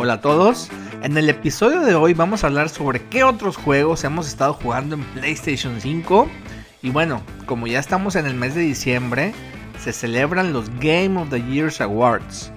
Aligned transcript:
Hola 0.00 0.12
a 0.12 0.20
todos. 0.20 0.70
En 1.02 1.18
el 1.18 1.28
episodio 1.28 1.80
de 1.80 1.96
hoy 1.96 2.14
vamos 2.14 2.44
a 2.44 2.46
hablar 2.46 2.68
sobre 2.68 3.02
qué 3.08 3.24
otros 3.24 3.56
juegos 3.56 4.04
hemos 4.04 4.28
estado 4.28 4.54
jugando 4.54 4.94
en 4.94 5.02
PlayStation 5.02 5.80
5. 5.80 6.28
Y 6.82 6.90
bueno, 6.90 7.20
como 7.46 7.66
ya 7.66 7.80
estamos 7.80 8.14
en 8.14 8.26
el 8.26 8.34
mes 8.34 8.54
de 8.54 8.60
diciembre, 8.60 9.34
se 9.80 9.92
celebran 9.92 10.52
los 10.52 10.70
Game 10.78 11.20
of 11.20 11.30
the 11.30 11.42
Years 11.42 11.80
Awards. 11.80 12.52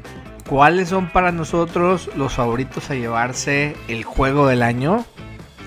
¿Cuáles 0.47 0.89
son 0.89 1.09
para 1.09 1.31
nosotros 1.31 2.11
los 2.15 2.33
favoritos 2.33 2.91
a 2.91 2.95
llevarse 2.95 3.75
el 3.87 4.03
juego 4.03 4.45
del 4.45 4.61
año? 4.61 5.03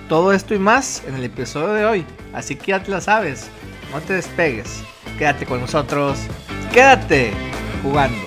Todo 0.09 0.33
esto 0.33 0.55
y 0.55 0.61
más 0.61 1.03
en 1.09 1.17
el 1.17 1.25
episodio 1.25 1.73
de 1.73 1.85
hoy. 1.87 2.07
Así 2.33 2.55
que 2.55 2.69
ya 2.69 2.85
te 2.85 2.93
la 2.93 3.01
sabes. 3.01 3.51
No 3.93 4.01
te 4.01 4.13
despegues. 4.13 4.85
Quédate 5.19 5.45
con 5.45 5.61
nosotros. 5.61 6.21
Quédate 6.73 7.33
jugando. 7.83 8.24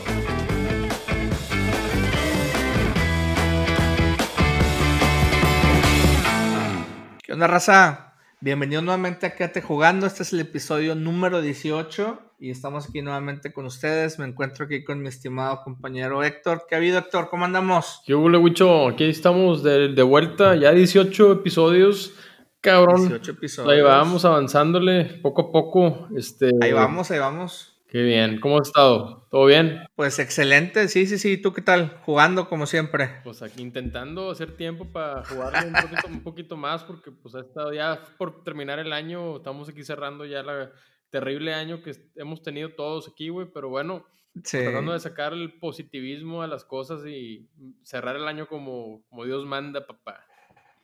Onda, 7.37 7.45
raza? 7.45 8.15
Bienvenido 8.41 8.81
nuevamente 8.81 9.27
a 9.27 9.35
Quédate 9.35 9.61
jugando. 9.61 10.07
Este 10.07 10.23
es 10.23 10.33
el 10.33 10.39
episodio 10.39 10.95
número 10.95 11.39
18 11.39 12.19
y 12.39 12.49
estamos 12.49 12.89
aquí 12.89 13.03
nuevamente 13.03 13.53
con 13.53 13.67
ustedes. 13.67 14.17
Me 14.17 14.25
encuentro 14.25 14.65
aquí 14.65 14.83
con 14.83 15.03
mi 15.03 15.07
estimado 15.07 15.61
compañero 15.63 16.23
Héctor. 16.23 16.65
¿Qué 16.67 16.73
ha 16.73 16.79
habido, 16.79 16.97
Héctor? 16.97 17.29
¿Cómo 17.29 17.45
andamos? 17.45 18.01
¿Qué 18.07 18.15
hubo, 18.15 18.27
Wicho? 18.39 18.87
Aquí 18.87 19.03
estamos 19.03 19.61
de, 19.61 19.89
de, 19.89 20.01
vuelta, 20.01 20.55
ya 20.55 20.71
18 20.71 21.33
episodios. 21.33 22.15
Cabrón. 22.59 23.01
18 23.01 23.33
episodios. 23.33 23.71
Ahí 23.71 23.83
vamos 23.83 24.25
avanzándole 24.25 25.05
poco 25.21 25.43
a 25.43 25.51
poco. 25.51 26.07
Este... 26.17 26.49
Ahí 26.59 26.71
vamos, 26.71 27.11
ahí 27.11 27.19
vamos. 27.19 27.76
Qué 27.87 28.01
bien. 28.01 28.39
¿Cómo 28.41 28.59
has 28.59 28.67
estado? 28.67 29.27
¿Todo 29.31 29.45
bien? 29.45 29.79
Pues 29.95 30.19
excelente. 30.19 30.89
Sí, 30.89 31.07
sí, 31.07 31.17
sí. 31.17 31.37
¿Tú 31.37 31.53
qué 31.53 31.61
tal? 31.61 31.97
Jugando 32.03 32.49
como 32.49 32.65
siempre. 32.65 33.21
Pues 33.23 33.41
aquí 33.41 33.61
intentando 33.61 34.29
hacer 34.29 34.57
tiempo 34.57 34.91
para 34.91 35.23
jugar 35.23 35.65
un 35.65 35.73
poquito, 35.73 36.07
un 36.07 36.23
poquito 36.23 36.57
más 36.57 36.83
porque 36.83 37.11
pues 37.11 37.35
ha 37.35 37.39
estado 37.39 37.73
ya 37.73 38.01
por 38.17 38.43
terminar 38.43 38.79
el 38.79 38.91
año. 38.91 39.37
Estamos 39.37 39.69
aquí 39.69 39.83
cerrando 39.83 40.25
ya 40.25 40.43
la 40.43 40.71
terrible 41.09 41.53
año 41.53 41.81
que 41.81 41.95
hemos 42.15 42.41
tenido 42.41 42.69
todos 42.73 43.07
aquí, 43.07 43.29
güey, 43.29 43.47
pero 43.53 43.69
bueno, 43.69 44.05
tratando 44.43 44.93
de 44.93 44.99
sacar 44.99 45.33
el 45.33 45.53
positivismo 45.59 46.41
a 46.41 46.47
las 46.47 46.65
cosas 46.65 47.05
y 47.05 47.49
cerrar 47.83 48.15
el 48.15 48.27
año 48.27 48.47
como, 48.47 49.03
como 49.09 49.25
Dios 49.25 49.45
manda, 49.45 49.85
papá. 49.87 50.25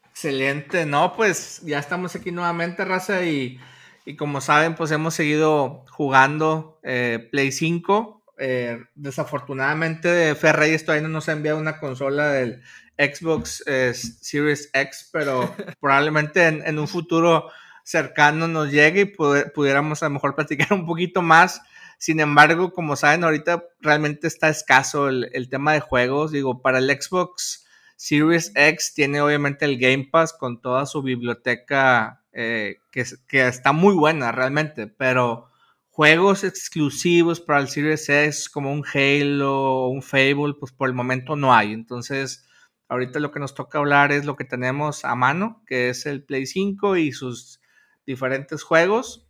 Excelente, 0.09 0.85
no, 0.85 1.13
pues 1.16 1.61
ya 1.66 1.80
estamos 1.80 2.16
aquí 2.16 2.31
nuevamente, 2.31 2.85
raza, 2.85 3.25
y, 3.25 3.59
y 4.06 4.16
como 4.16 4.42
saben, 4.42 4.76
pues 4.76 4.92
hemos 4.92 5.14
seguido 5.14 5.86
jugando 5.90 6.80
eh, 6.84 7.28
Play 7.32 7.52
5. 7.52 8.23
Eh, 8.40 8.84
desafortunadamente, 8.96 10.36
Ferreyes 10.36 10.86
todavía 10.86 11.08
no 11.08 11.14
nos 11.14 11.30
ha 11.30 11.34
enviado 11.34 11.59
una 11.59 11.80
consola 11.80 12.31
del 12.31 12.62
Xbox 12.98 13.64
eh, 13.68 13.94
Series 13.94 14.70
X, 14.74 15.09
pero 15.12 15.54
probablemente 15.80 16.48
en, 16.48 16.66
en 16.66 16.80
un 16.80 16.88
futuro 16.88 17.50
cercano 17.84 18.48
nos 18.48 18.72
llegue 18.72 19.02
y 19.02 19.06
pudiéramos 19.06 20.02
a 20.02 20.08
lo 20.08 20.12
mejor 20.12 20.36
platicar 20.36 20.74
un 20.74 20.86
poquito 20.86 21.22
más. 21.22 21.62
Sin 21.98 22.20
embargo, 22.20 22.74
como 22.74 22.96
saben, 22.96 23.24
ahorita 23.24 23.64
realmente 23.80 24.28
está 24.28 24.50
escaso 24.50 25.08
el, 25.08 25.50
tema 25.50 25.74
de 25.74 25.80
juegos. 25.80 26.31
Digo, 26.31 26.62
para 26.62 26.80
el 26.80 26.90
Xbox 26.90 27.66
Series 27.96 28.52
X 28.56 28.94
tiene 28.94 29.22
obviamente 29.22 29.66
el 29.66 29.80
Game 29.80 30.09
Pass 30.12 30.34
con 30.34 30.59
toda 30.59 30.86
su 30.86 31.02
biblioteca 31.02 32.22
eh, 32.34 32.78
que, 32.92 33.06
está 33.48 33.73
muy 33.73 33.94
buena 33.94 34.31
realmente, 34.31 34.88
pero 34.88 35.50
juegos 35.89 36.44
exclusivos 36.44 37.40
para 37.40 37.59
el 37.59 37.67
Series 37.67 38.09
X 38.09 38.50
como 38.50 38.72
un 38.73 38.84
Halo 38.92 39.88
un 39.88 40.02
Fable, 40.02 40.56
pues 40.59 40.72
por 40.72 40.90
el 40.90 40.95
momento 40.95 41.36
no 41.36 41.53
hay. 41.53 41.73
Entonces, 41.73 42.48
ahorita 42.90 43.20
lo 43.20 43.31
que 43.31 43.40
nos 43.40 43.53
toca 43.53 43.78
hablar 43.78 44.12
es 44.12 44.25
lo 44.25 44.36
que 44.36 44.45
tenemos 44.45 45.06
a 45.06 45.16
mano, 45.16 45.64
que 45.67 45.90
es 45.90 46.06
el 46.08 46.23
Play 46.23 46.48
5 46.48 46.98
y 46.98 47.12
sus 47.12 47.62
diferentes 48.06 48.64
juegos. 48.64 49.28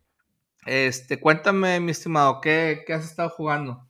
Este, 0.64 1.20
cuéntame, 1.20 1.80
mi 1.80 1.90
estimado, 1.90 2.40
¿qué, 2.40 2.84
has 2.88 3.04
estado 3.04 3.28
jugando? 3.28 3.86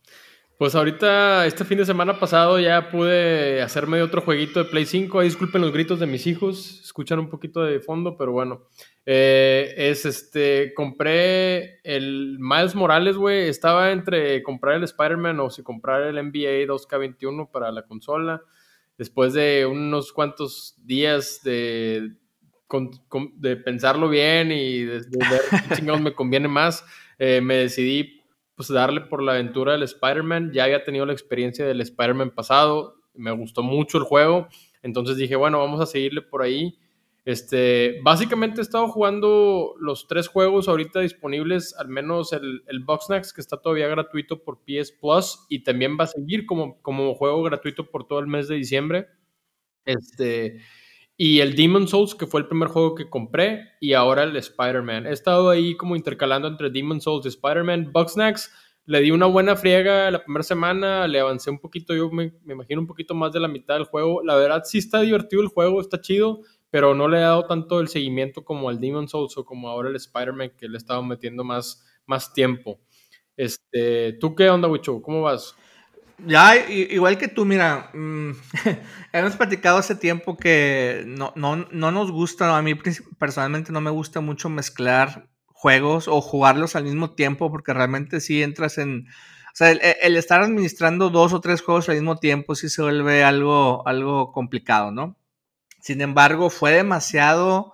Pues 0.57 0.75
ahorita, 0.75 1.45
este 1.45 1.63
fin 1.63 1.77
de 1.77 1.85
semana 1.85 2.19
pasado 2.19 2.59
ya 2.59 2.89
pude 2.89 3.61
hacerme 3.61 4.01
otro 4.01 4.21
jueguito 4.21 4.61
de 4.61 4.69
Play 4.69 4.85
5. 4.85 5.21
disculpen 5.21 5.61
los 5.61 5.71
gritos 5.71 5.99
de 5.99 6.07
mis 6.07 6.27
hijos, 6.27 6.81
escuchan 6.83 7.19
un 7.19 7.29
poquito 7.29 7.63
de 7.63 7.79
fondo, 7.79 8.17
pero 8.17 8.33
bueno. 8.33 8.67
Eh, 9.07 9.73
es 9.77 10.05
este, 10.05 10.73
compré 10.73 11.79
el 11.83 12.37
Miles 12.39 12.75
Morales, 12.75 13.17
güey. 13.17 13.47
Estaba 13.47 13.91
entre 13.91 14.41
comprar 14.41 14.75
el 14.75 14.83
Spider-Man 14.83 15.39
o 15.39 15.49
si 15.49 15.61
comprar 15.63 16.03
el 16.03 16.15
NBA 16.15 16.65
2K21 16.67 17.51
para 17.51 17.71
la 17.71 17.83
consola. 17.83 18.41
Después 18.97 19.33
de 19.33 19.65
unos 19.65 20.11
cuantos 20.11 20.75
días 20.83 21.41
de, 21.43 22.13
de 23.35 23.57
pensarlo 23.57 24.09
bien 24.09 24.51
y 24.51 24.83
de, 24.83 24.99
ver 24.99 25.41
qué 25.69 25.75
chingados 25.75 26.01
me 26.01 26.13
conviene 26.13 26.47
más, 26.47 26.85
eh, 27.19 27.41
me 27.41 27.55
decidí 27.55 28.23
pues 28.55 28.69
darle 28.69 29.01
por 29.01 29.21
la 29.21 29.33
aventura 29.33 29.73
del 29.73 29.83
Spider-Man. 29.83 30.51
Ya 30.53 30.63
había 30.63 30.83
tenido 30.83 31.05
la 31.05 31.13
experiencia 31.13 31.65
del 31.65 31.81
Spider-Man 31.81 32.31
pasado, 32.31 32.95
me 33.13 33.31
gustó 33.31 33.61
mucho 33.63 33.97
el 33.97 34.05
juego, 34.05 34.47
entonces 34.81 35.17
dije, 35.17 35.35
bueno, 35.35 35.59
vamos 35.59 35.81
a 35.81 35.85
seguirle 35.85 36.21
por 36.21 36.41
ahí. 36.41 36.79
Este, 37.25 37.99
básicamente 38.03 38.61
he 38.61 38.63
estado 38.63 38.87
jugando 38.87 39.73
los 39.79 40.07
tres 40.07 40.27
juegos 40.27 40.67
ahorita 40.67 40.99
disponibles, 40.99 41.75
al 41.75 41.87
menos 41.87 42.31
el, 42.33 42.63
el 42.67 42.81
Boxnax, 42.81 43.33
que 43.33 43.41
está 43.41 43.57
todavía 43.57 43.87
gratuito 43.87 44.43
por 44.43 44.59
PS 44.63 44.91
Plus, 44.91 45.43
y 45.49 45.63
también 45.63 45.97
va 45.99 46.03
a 46.03 46.07
seguir 46.07 46.45
como, 46.45 46.77
juego 47.15 47.41
gratuito 47.41 47.89
por 47.89 48.07
todo 48.07 48.19
el 48.19 48.27
mes 48.27 48.47
de 48.47 48.55
diciembre. 48.55 49.07
Este, 49.85 50.61
y 51.17 51.39
el 51.39 51.55
Demon 51.55 51.87
Souls, 51.87 52.13
que 52.13 52.27
fue 52.27 52.41
el 52.41 52.47
primer 52.47 52.67
juego 52.67 52.93
que 52.93 53.09
compré, 53.09 53.69
y 53.81 53.93
ahora 53.93 54.21
el 54.21 54.35
Spider-Man. 54.35 55.07
He 55.07 55.11
estado 55.11 55.49
ahí 55.49 55.75
como 55.75 55.95
intercalando 55.95 56.47
entre 56.47 56.69
Demon 56.69 57.01
Souls 57.01 57.25
y 57.25 57.29
Spider-Man. 57.29 57.91
Bugsnax, 57.91 58.51
le 58.85 59.01
di 59.01 59.09
una 59.09 59.25
buena 59.25 59.55
friega 59.55 60.11
la 60.11 60.23
primera 60.23 60.43
semana, 60.43 61.07
le 61.07 61.19
avancé 61.19 61.49
un 61.49 61.57
poquito, 61.57 61.95
yo 61.95 62.11
me, 62.11 62.33
imagino 62.47 62.81
un 62.81 62.87
poquito 62.87 63.15
más 63.15 63.33
de 63.33 63.39
la 63.39 63.47
mitad 63.47 63.75
del 63.75 63.85
juego. 63.85 64.21
La 64.23 64.35
verdad 64.35 64.61
sí 64.63 64.77
está 64.77 65.01
divertido 65.01 65.41
el 65.41 65.47
juego, 65.47 65.81
está 65.81 65.99
chido, 65.99 66.41
pero 66.75 66.93
no 66.93 67.07
le 67.07 67.19
he 67.19 67.21
dado 67.21 67.45
tanto 67.45 67.79
el 67.79 67.87
seguimiento 67.87 68.43
como 68.43 68.67
al 68.67 68.81
Demon 68.81 69.07
Souls 69.07 69.37
o 69.37 69.45
como 69.45 69.69
ahora 69.69 69.87
el 69.87 69.95
Spider-Man, 69.95 70.51
que 70.57 70.67
le 70.67 70.73
he 70.73 70.77
estado 70.77 71.01
metiendo 71.03 71.45
más, 71.45 71.85
más 72.05 72.33
tiempo. 72.33 72.81
Este, 73.37 74.11
¿Tú 74.19 74.35
qué 74.35 74.49
onda, 74.49 74.67
Wicho? 74.67 75.01
¿Cómo 75.01 75.21
vas? 75.21 75.55
Ya, 76.17 76.67
igual 76.67 77.17
que 77.17 77.29
tú, 77.29 77.45
mira, 77.45 77.91
mm, 77.93 78.31
hemos 79.13 79.37
platicado 79.37 79.77
hace 79.77 79.95
tiempo 79.95 80.35
que 80.35 81.05
no, 81.07 81.31
no, 81.37 81.55
no 81.55 81.91
nos 81.93 82.11
gusta, 82.11 82.57
a 82.57 82.61
mí 82.61 82.75
personalmente 83.17 83.71
no 83.71 83.79
me 83.79 83.91
gusta 83.91 84.19
mucho 84.19 84.49
mezclar 84.49 85.29
juegos 85.45 86.09
o 86.09 86.19
jugarlos 86.19 86.75
al 86.75 86.83
mismo 86.83 87.11
tiempo 87.11 87.49
porque 87.49 87.73
realmente 87.73 88.19
si 88.19 88.43
entras 88.43 88.79
en... 88.79 89.07
O 89.07 89.55
sea, 89.55 89.71
el, 89.71 90.17
estar 90.17 90.41
administrando 90.41 91.09
dos 91.09 91.31
o 91.31 91.39
tres 91.39 91.61
juegos 91.61 91.87
al 91.87 91.95
mismo 91.95 92.17
tiempo 92.17 92.53
sí 92.53 92.67
se 92.67 92.81
vuelve 92.81 93.23
algo, 93.23 93.87
algo 93.87 94.33
complicado, 94.33 94.91
¿no? 94.91 95.15
Sin 95.85 96.01
embargo, 96.01 96.49
fue 96.49 96.71
demasiado 96.71 97.71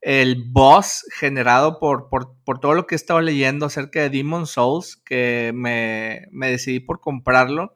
el 0.00 0.44
boss 0.46 1.04
generado 1.10 1.80
por, 1.80 2.08
por, 2.08 2.36
por, 2.44 2.60
todo 2.60 2.74
lo 2.74 2.86
que 2.86 2.94
he 2.94 2.96
estado 2.96 3.20
leyendo 3.20 3.66
acerca 3.66 4.00
de 4.00 4.10
Demon 4.10 4.46
Souls 4.46 4.96
que 4.96 5.50
me, 5.52 6.28
me 6.30 6.52
decidí 6.52 6.78
por 6.78 7.00
comprarlo 7.00 7.74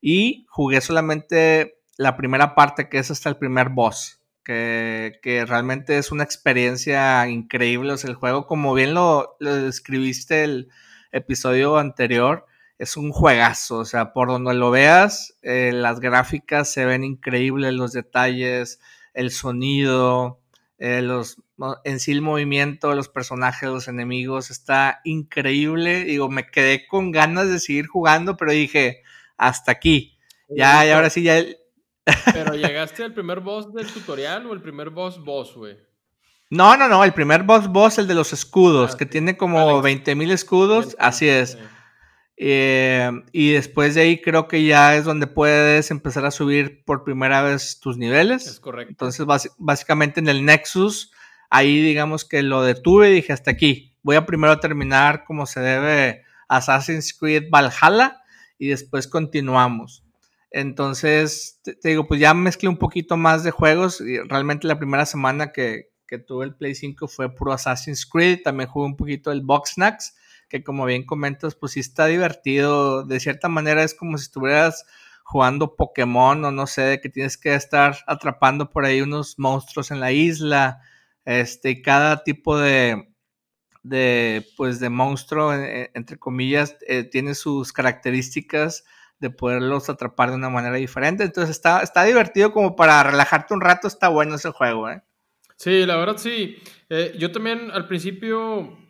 y 0.00 0.46
jugué 0.50 0.80
solamente 0.80 1.80
la 1.96 2.16
primera 2.16 2.54
parte, 2.54 2.88
que 2.88 2.98
es 2.98 3.10
hasta 3.10 3.28
el 3.28 3.36
primer 3.36 3.70
boss, 3.70 4.20
que, 4.44 5.18
realmente 5.48 5.98
es 5.98 6.12
una 6.12 6.22
experiencia 6.22 7.26
increíble. 7.26 7.92
O 7.92 7.96
sea, 7.96 8.10
el 8.10 8.16
juego, 8.16 8.46
como 8.46 8.72
bien 8.72 8.94
lo, 8.94 9.36
describiste 9.40 10.44
el 10.44 10.68
episodio 11.10 11.78
anterior, 11.78 12.46
es 12.78 12.96
un 12.96 13.10
juegazo. 13.10 13.78
O 13.78 13.84
sea, 13.84 14.12
por 14.12 14.28
donde 14.28 14.54
lo 14.54 14.70
veas, 14.70 15.36
eh, 15.42 15.72
las 15.74 15.98
gráficas 15.98 16.70
se 16.70 16.84
ven 16.84 17.02
increíbles, 17.02 17.74
los 17.74 17.90
detalles, 17.90 18.78
el 19.14 19.30
sonido, 19.30 20.40
eh, 20.78 21.00
los, 21.02 21.38
en 21.84 22.00
sí 22.00 22.12
el 22.12 22.20
movimiento 22.20 22.90
de 22.90 22.96
los 22.96 23.08
personajes, 23.08 23.68
los 23.68 23.88
enemigos, 23.88 24.50
está 24.50 25.00
increíble. 25.04 26.04
Digo, 26.04 26.28
me 26.28 26.46
quedé 26.46 26.86
con 26.86 27.10
ganas 27.10 27.48
de 27.48 27.60
seguir 27.60 27.86
jugando, 27.86 28.36
pero 28.36 28.52
dije, 28.52 29.02
hasta 29.36 29.72
aquí. 29.72 30.18
Ya, 30.48 30.86
y 30.86 30.90
ahora 30.90 31.10
sí, 31.10 31.22
ya. 31.22 31.42
Pero 32.34 32.54
llegaste 32.54 33.02
al 33.02 33.14
primer 33.14 33.40
boss 33.40 33.72
del 33.72 33.86
tutorial 33.86 34.46
o 34.46 34.52
el 34.52 34.60
primer 34.60 34.90
boss 34.90 35.18
boss, 35.24 35.54
güey. 35.54 35.78
No, 36.50 36.76
no, 36.76 36.86
no, 36.86 37.02
el 37.02 37.14
primer 37.14 37.44
boss 37.44 37.66
boss, 37.66 37.98
el 37.98 38.06
de 38.06 38.14
los 38.14 38.34
escudos, 38.34 38.92
ah, 38.92 38.96
que 38.98 39.06
tiene 39.06 39.38
como 39.38 39.80
20 39.80 40.14
mil 40.14 40.30
escudos, 40.30 40.94
así 40.98 41.26
es. 41.26 41.56
Eh, 42.36 43.10
y 43.32 43.52
después 43.52 43.94
de 43.94 44.02
ahí 44.02 44.20
creo 44.20 44.48
que 44.48 44.64
ya 44.64 44.96
es 44.96 45.04
donde 45.04 45.26
puedes 45.26 45.90
empezar 45.90 46.26
a 46.26 46.30
subir 46.30 46.84
por 46.84 47.04
primera 47.04 47.42
vez 47.42 47.78
tus 47.80 47.96
niveles. 47.96 48.46
Es 48.46 48.60
correcto. 48.60 48.90
Entonces, 48.90 49.26
básicamente 49.58 50.20
en 50.20 50.28
el 50.28 50.44
Nexus, 50.44 51.12
ahí 51.50 51.80
digamos 51.80 52.24
que 52.24 52.42
lo 52.42 52.62
detuve 52.62 53.10
y 53.10 53.14
dije 53.14 53.32
hasta 53.32 53.50
aquí. 53.50 53.96
Voy 54.02 54.16
a 54.16 54.26
primero 54.26 54.58
terminar 54.60 55.24
como 55.24 55.46
se 55.46 55.60
debe 55.60 56.24
Assassin's 56.48 57.14
Creed 57.14 57.44
Valhalla 57.50 58.20
y 58.58 58.68
después 58.68 59.08
continuamos. 59.08 60.04
Entonces, 60.50 61.60
te, 61.64 61.76
digo, 61.88 62.06
pues 62.06 62.20
ya 62.20 62.32
mezclé 62.32 62.68
un 62.68 62.76
poquito 62.76 63.16
más 63.16 63.42
de 63.42 63.50
juegos. 63.50 64.00
Y 64.00 64.18
realmente 64.20 64.68
la 64.68 64.78
primera 64.78 65.04
semana 65.04 65.52
que, 65.52 65.90
que, 66.06 66.18
tuve 66.18 66.44
el 66.44 66.54
Play 66.54 66.76
5 66.76 67.08
fue 67.08 67.34
puro 67.34 67.52
Assassin's 67.52 68.06
Creed. 68.06 68.42
También 68.44 68.70
jugué 68.70 68.86
un 68.86 68.96
poquito 68.96 69.32
el 69.32 69.40
Box 69.42 69.72
Snacks, 69.74 70.14
que 70.54 70.62
como 70.62 70.84
bien 70.84 71.04
comentas, 71.04 71.56
pues 71.56 71.72
sí 71.72 71.80
está 71.80 72.06
divertido. 72.06 73.02
De 73.02 73.18
cierta 73.18 73.48
manera 73.48 73.82
es 73.82 73.92
como 73.92 74.16
si 74.18 74.26
estuvieras 74.26 74.86
jugando 75.24 75.74
Pokémon 75.74 76.44
o 76.44 76.52
no 76.52 76.68
sé, 76.68 77.00
que 77.02 77.08
tienes 77.08 77.36
que 77.36 77.56
estar 77.56 77.96
atrapando 78.06 78.70
por 78.70 78.84
ahí 78.84 79.00
unos 79.00 79.36
monstruos 79.36 79.90
en 79.90 79.98
la 79.98 80.12
isla. 80.12 80.80
Este, 81.24 81.82
cada 81.82 82.22
tipo 82.22 82.56
de, 82.56 83.08
de, 83.82 84.46
pues 84.56 84.78
de 84.78 84.90
monstruo, 84.90 85.52
eh, 85.54 85.90
entre 85.92 86.18
comillas, 86.18 86.76
eh, 86.86 87.02
tiene 87.02 87.34
sus 87.34 87.72
características 87.72 88.84
de 89.18 89.30
poderlos 89.30 89.90
atrapar 89.90 90.30
de 90.30 90.36
una 90.36 90.50
manera 90.50 90.76
diferente. 90.76 91.24
Entonces 91.24 91.50
está, 91.50 91.80
está 91.80 92.04
divertido 92.04 92.52
como 92.52 92.76
para 92.76 93.02
relajarte 93.02 93.54
un 93.54 93.60
rato, 93.60 93.88
está 93.88 94.06
bueno 94.06 94.36
ese 94.36 94.52
juego, 94.52 94.88
¿eh? 94.88 95.02
Sí, 95.56 95.84
la 95.84 95.96
verdad 95.96 96.18
sí. 96.18 96.58
Eh, 96.90 97.16
yo 97.18 97.32
también 97.32 97.72
al 97.72 97.88
principio 97.88 98.83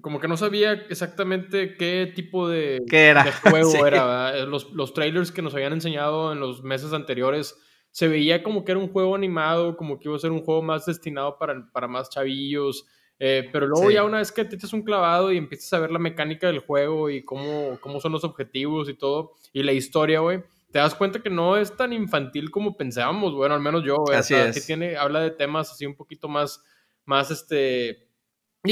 como 0.00 0.20
que 0.20 0.28
no 0.28 0.36
sabía 0.36 0.72
exactamente 0.72 1.76
qué 1.76 2.12
tipo 2.14 2.48
de, 2.48 2.82
era? 2.90 3.30
juego 3.32 3.72
era. 3.86 4.44
Los, 4.46 4.72
los, 4.72 4.94
trailers 4.94 5.32
que 5.32 5.42
nos 5.42 5.54
habían 5.54 5.72
enseñado 5.72 6.32
en 6.32 6.40
los 6.40 6.62
meses 6.62 6.92
anteriores 6.92 7.58
se 7.90 8.08
veía 8.08 8.42
como 8.42 8.64
que 8.64 8.72
era 8.72 8.80
un 8.80 8.92
juego 8.92 9.14
animado, 9.14 9.76
como 9.76 9.98
que 9.98 10.08
iba 10.08 10.16
a 10.16 10.20
ser 10.20 10.30
un 10.30 10.42
juego 10.42 10.62
más 10.62 10.86
destinado 10.86 11.38
para, 11.38 11.70
para 11.72 11.88
más 11.88 12.10
chavillos. 12.10 12.86
Eh, 13.18 13.48
pero 13.50 13.66
luego 13.66 13.90
ya 13.90 14.04
una 14.04 14.18
vez 14.18 14.30
que 14.30 14.44
te 14.44 14.56
echas 14.56 14.74
un 14.74 14.82
clavado 14.82 15.32
y 15.32 15.38
empiezas 15.38 15.72
a 15.72 15.78
ver 15.78 15.90
la 15.90 15.98
mecánica 15.98 16.48
del 16.48 16.58
juego 16.58 17.08
y 17.08 17.24
cómo, 17.24 17.78
cómo 17.80 18.00
son 18.00 18.12
los 18.12 18.24
objetivos 18.24 18.90
y 18.90 18.94
todo, 18.94 19.32
y 19.54 19.62
la 19.62 19.72
historia, 19.72 20.20
güey, 20.20 20.42
te 20.70 20.78
das 20.78 20.94
cuenta 20.94 21.22
que 21.22 21.30
no 21.30 21.56
es 21.56 21.74
tan 21.74 21.94
infantil 21.94 22.50
como 22.50 22.76
pensábamos, 22.76 23.34
bueno, 23.34 23.54
al 23.54 23.62
menos 23.62 23.82
yo, 23.82 23.96
güey. 23.96 24.18
Así 24.18 24.34
es. 24.34 24.54
Que 24.54 24.60
tiene, 24.60 24.96
habla 24.96 25.20
de 25.20 25.30
temas 25.30 25.72
así 25.72 25.86
un 25.86 25.94
poquito 25.94 26.28
más, 26.28 26.62
más, 27.06 27.30
este, 27.30 28.05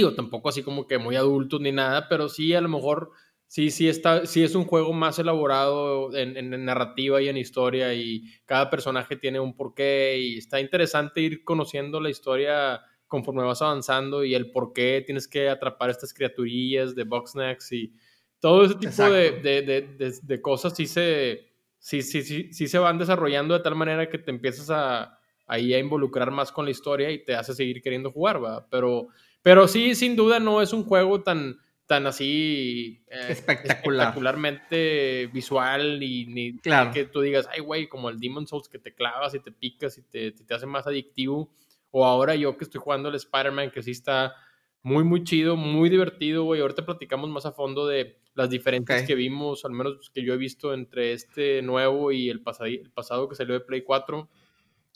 digo, 0.00 0.14
tampoco 0.14 0.48
así 0.48 0.62
como 0.62 0.86
que 0.86 0.98
muy 0.98 1.16
adultos 1.16 1.60
ni 1.60 1.72
nada, 1.72 2.08
pero 2.08 2.28
sí 2.28 2.54
a 2.54 2.60
lo 2.60 2.68
mejor, 2.68 3.10
sí, 3.46 3.70
sí 3.70 3.88
está, 3.88 4.26
sí 4.26 4.42
es 4.42 4.54
un 4.54 4.64
juego 4.64 4.92
más 4.92 5.18
elaborado 5.18 6.14
en, 6.16 6.36
en 6.36 6.64
narrativa 6.64 7.20
y 7.20 7.28
en 7.28 7.36
historia 7.36 7.94
y 7.94 8.24
cada 8.46 8.70
personaje 8.70 9.16
tiene 9.16 9.40
un 9.40 9.56
porqué 9.56 10.18
y 10.18 10.38
está 10.38 10.60
interesante 10.60 11.20
ir 11.20 11.44
conociendo 11.44 12.00
la 12.00 12.10
historia 12.10 12.80
conforme 13.06 13.44
vas 13.44 13.62
avanzando 13.62 14.24
y 14.24 14.34
el 14.34 14.50
por 14.50 14.72
qué 14.72 15.02
tienes 15.04 15.28
que 15.28 15.48
atrapar 15.48 15.90
estas 15.90 16.12
criaturillas 16.12 16.94
de 16.94 17.04
Boxnax 17.04 17.72
y 17.72 17.92
todo 18.40 18.64
ese 18.64 18.74
tipo 18.74 19.02
de, 19.04 19.40
de, 19.40 20.18
de, 20.22 20.42
cosas 20.42 20.74
sí 20.76 20.86
se, 20.86 21.52
sí, 21.78 22.02
sí, 22.02 22.22
sí, 22.22 22.52
sí 22.52 22.68
se 22.68 22.78
van 22.78 22.98
desarrollando 22.98 23.54
de 23.54 23.60
tal 23.60 23.74
manera 23.74 24.08
que 24.08 24.18
te 24.18 24.30
empiezas 24.30 24.68
a, 24.70 25.18
ahí 25.46 25.72
a 25.74 25.78
involucrar 25.78 26.30
más 26.30 26.52
con 26.52 26.64
la 26.64 26.70
historia 26.70 27.10
y 27.10 27.24
te 27.24 27.34
hace 27.34 27.54
seguir 27.54 27.82
queriendo 27.82 28.10
jugar, 28.10 28.42
¿va? 28.42 28.66
Pero, 28.68 29.08
pero 29.44 29.68
sí, 29.68 29.94
sin 29.94 30.16
duda 30.16 30.40
no 30.40 30.62
es 30.62 30.72
un 30.72 30.84
juego 30.84 31.22
tan, 31.22 31.58
tan 31.86 32.06
así 32.06 33.04
eh, 33.08 33.26
espectacular. 33.28 34.08
espectacularmente 34.08 35.26
visual 35.34 36.02
y 36.02 36.24
ni 36.24 36.56
claro. 36.56 36.90
que 36.92 37.04
tú 37.04 37.20
digas, 37.20 37.46
ay, 37.52 37.60
güey, 37.60 37.86
como 37.86 38.08
el 38.08 38.18
Demon 38.18 38.46
Souls 38.46 38.70
que 38.70 38.78
te 38.78 38.94
clavas 38.94 39.34
y 39.34 39.40
te 39.40 39.52
picas 39.52 39.98
y 39.98 40.02
te, 40.02 40.32
te 40.32 40.54
hace 40.54 40.64
más 40.64 40.86
adictivo. 40.86 41.52
O 41.90 42.06
ahora 42.06 42.34
yo 42.36 42.56
que 42.56 42.64
estoy 42.64 42.80
jugando 42.80 43.10
el 43.10 43.16
Spider-Man, 43.16 43.70
que 43.70 43.82
sí 43.82 43.90
está 43.90 44.34
muy, 44.80 45.04
muy 45.04 45.24
chido, 45.24 45.56
muy 45.56 45.90
divertido, 45.90 46.44
güey. 46.44 46.62
Ahorita 46.62 46.86
platicamos 46.86 47.28
más 47.28 47.44
a 47.44 47.52
fondo 47.52 47.86
de 47.86 48.18
las 48.32 48.48
diferencias 48.48 49.02
que 49.02 49.14
vimos, 49.14 49.66
al 49.66 49.72
menos 49.72 50.08
que 50.08 50.24
yo 50.24 50.32
he 50.32 50.38
visto 50.38 50.72
entre 50.72 51.12
este 51.12 51.60
nuevo 51.60 52.12
y 52.12 52.30
el, 52.30 52.42
el 52.62 52.90
pasado 52.92 53.28
que 53.28 53.34
salió 53.34 53.52
de 53.52 53.60
Play 53.60 53.82
4. 53.82 54.26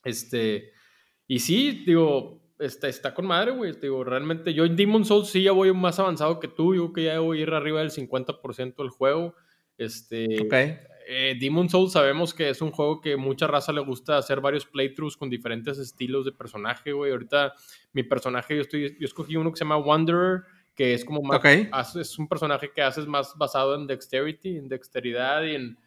Este, 0.04 0.72
y 1.26 1.38
sí, 1.40 1.84
digo, 1.86 2.40
está, 2.58 2.88
está 2.88 3.14
con 3.14 3.26
madre, 3.26 3.52
güey. 3.52 3.72
Digo, 3.72 4.04
realmente 4.04 4.54
yo 4.54 4.64
en 4.64 4.76
Demon 4.76 5.04
Souls 5.04 5.28
sí 5.28 5.42
ya 5.42 5.52
voy 5.52 5.72
más 5.72 5.98
avanzado 5.98 6.40
que 6.40 6.48
tú. 6.48 6.74
Yo 6.74 6.92
que 6.92 7.04
ya 7.04 7.20
voy 7.20 7.38
a 7.38 7.42
ir 7.42 7.50
arriba 7.50 7.80
del 7.80 7.90
50% 7.90 8.76
del 8.76 8.90
juego. 8.90 9.34
Este, 9.76 10.40
okay. 10.42 10.78
Eh, 11.10 11.36
Demon 11.40 11.70
Souls 11.70 11.92
sabemos 11.92 12.34
que 12.34 12.50
es 12.50 12.60
un 12.60 12.70
juego 12.70 13.00
que 13.00 13.16
mucha 13.16 13.46
raza 13.46 13.72
le 13.72 13.80
gusta 13.80 14.18
hacer 14.18 14.40
varios 14.40 14.66
playthroughs 14.66 15.16
con 15.16 15.30
diferentes 15.30 15.78
estilos 15.78 16.24
de 16.24 16.32
personaje, 16.32 16.92
güey. 16.92 17.12
Ahorita 17.12 17.54
mi 17.92 18.02
personaje, 18.02 18.56
yo, 18.56 18.62
estoy, 18.62 18.96
yo 18.98 19.06
escogí 19.06 19.36
uno 19.36 19.50
que 19.50 19.56
se 19.56 19.64
llama 19.64 19.78
Wanderer, 19.78 20.42
que 20.74 20.94
es 20.94 21.04
como 21.04 21.22
más, 21.22 21.96
es 21.96 22.18
un 22.18 22.28
personaje 22.28 22.70
que 22.74 22.82
haces 22.82 23.06
más 23.06 23.34
basado 23.36 23.74
en 23.74 23.86
dexterity, 23.86 24.58
en 24.58 24.68
dexteridad 24.68 25.42
y 25.44 25.54
en... 25.54 25.78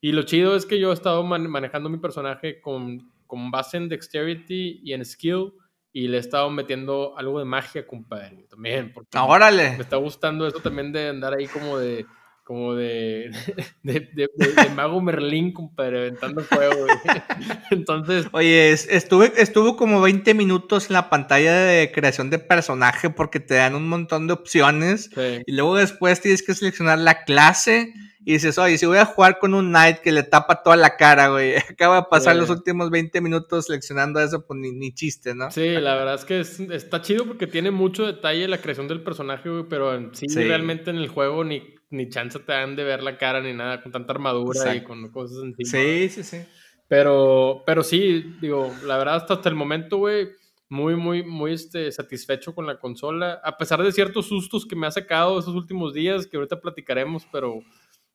Y 0.00 0.12
lo 0.12 0.22
chido 0.22 0.56
es 0.56 0.64
que 0.64 0.78
yo 0.80 0.90
he 0.90 0.94
estado 0.94 1.22
manejando 1.22 1.90
mi 1.90 1.98
personaje 1.98 2.62
con, 2.62 3.12
con 3.26 3.50
base 3.50 3.76
en 3.76 3.90
dexterity 3.90 4.80
y 4.82 4.94
en 4.94 5.04
skill 5.04 5.52
y 5.92 6.08
le 6.08 6.18
he 6.18 6.20
estado 6.20 6.50
metiendo 6.50 7.14
algo 7.16 7.38
de 7.38 7.44
magia, 7.44 7.86
compadre, 7.86 8.46
también. 8.48 8.92
Porque 8.92 9.18
¡Órale! 9.18 9.72
Me 9.72 9.82
está 9.82 9.96
gustando 9.96 10.46
eso 10.46 10.60
también 10.60 10.92
de 10.92 11.08
andar 11.08 11.34
ahí 11.34 11.46
como 11.46 11.78
de 11.78 12.06
como 12.50 12.74
de, 12.74 13.30
de, 13.84 14.10
de, 14.12 14.28
Mago 14.74 15.00
Merlín, 15.00 15.52
compadre, 15.52 16.00
aventando 16.00 16.42
fuego. 16.42 16.84
Entonces. 17.70 18.26
Oye, 18.32 18.72
estuve, 18.72 19.32
estuvo 19.36 19.76
como 19.76 20.00
20 20.00 20.34
minutos 20.34 20.88
en 20.88 20.94
la 20.94 21.08
pantalla 21.10 21.54
de 21.54 21.92
creación 21.92 22.28
de 22.28 22.40
personaje 22.40 23.08
porque 23.08 23.38
te 23.38 23.54
dan 23.54 23.76
un 23.76 23.88
montón 23.88 24.26
de 24.26 24.32
opciones. 24.32 25.10
Y 25.46 25.52
luego 25.52 25.76
después 25.76 26.20
tienes 26.20 26.42
que 26.42 26.54
seleccionar 26.54 26.98
la 26.98 27.22
clase. 27.22 27.94
Y 28.24 28.32
dices, 28.34 28.58
oye, 28.58 28.76
si 28.76 28.86
voy 28.86 28.98
a 28.98 29.06
jugar 29.06 29.38
con 29.38 29.54
un 29.54 29.70
knight 29.70 29.98
que 29.98 30.12
le 30.12 30.22
tapa 30.22 30.62
toda 30.62 30.76
la 30.76 30.96
cara, 30.96 31.28
güey. 31.28 31.54
Acaba 31.70 31.96
de 31.96 32.06
pasar 32.10 32.36
los 32.36 32.50
últimos 32.50 32.90
20 32.90 33.20
minutos 33.20 33.66
seleccionando 33.66 34.20
eso, 34.20 34.46
pues 34.46 34.60
ni, 34.60 34.72
ni 34.72 34.92
chiste, 34.92 35.34
¿no? 35.34 35.50
Sí, 35.50 35.68
la 35.70 35.94
verdad 35.94 36.14
es 36.14 36.24
que 36.24 36.40
está 36.74 37.00
chido 37.00 37.24
porque 37.24 37.46
tiene 37.46 37.70
mucho 37.70 38.06
detalle 38.06 38.46
la 38.48 38.58
creación 38.58 38.88
del 38.88 39.02
personaje, 39.02 39.48
güey, 39.48 39.64
pero 39.68 39.94
en 39.94 40.14
sí, 40.14 40.26
realmente 40.28 40.90
en 40.90 40.96
el 40.96 41.08
juego 41.08 41.44
ni 41.44 41.74
ni 41.90 42.08
chance 42.08 42.38
te 42.38 42.52
dan 42.52 42.76
de 42.76 42.84
ver 42.84 43.02
la 43.02 43.18
cara 43.18 43.40
ni 43.40 43.52
nada 43.52 43.82
con 43.82 43.92
tanta 43.92 44.12
armadura 44.12 44.74
y 44.74 44.84
con 44.84 45.10
cosas 45.10 45.38
encima. 45.42 45.68
Sí, 45.68 46.08
sí, 46.08 46.22
sí. 46.22 46.38
Pero, 46.88 47.62
pero 47.66 47.82
sí, 47.82 48.36
digo, 48.40 48.72
la 48.84 48.96
verdad 48.96 49.16
hasta, 49.16 49.34
hasta 49.34 49.48
el 49.48 49.54
momento, 49.54 49.98
güey, 49.98 50.28
muy, 50.68 50.94
muy, 50.94 51.24
muy 51.24 51.52
este, 51.52 51.90
satisfecho 51.90 52.54
con 52.54 52.66
la 52.66 52.78
consola. 52.78 53.40
A 53.44 53.56
pesar 53.56 53.82
de 53.82 53.92
ciertos 53.92 54.26
sustos 54.26 54.66
que 54.66 54.76
me 54.76 54.86
ha 54.86 54.90
sacado 54.90 55.38
esos 55.38 55.54
últimos 55.54 55.94
días, 55.94 56.26
que 56.26 56.36
ahorita 56.36 56.60
platicaremos, 56.60 57.26
pero, 57.30 57.60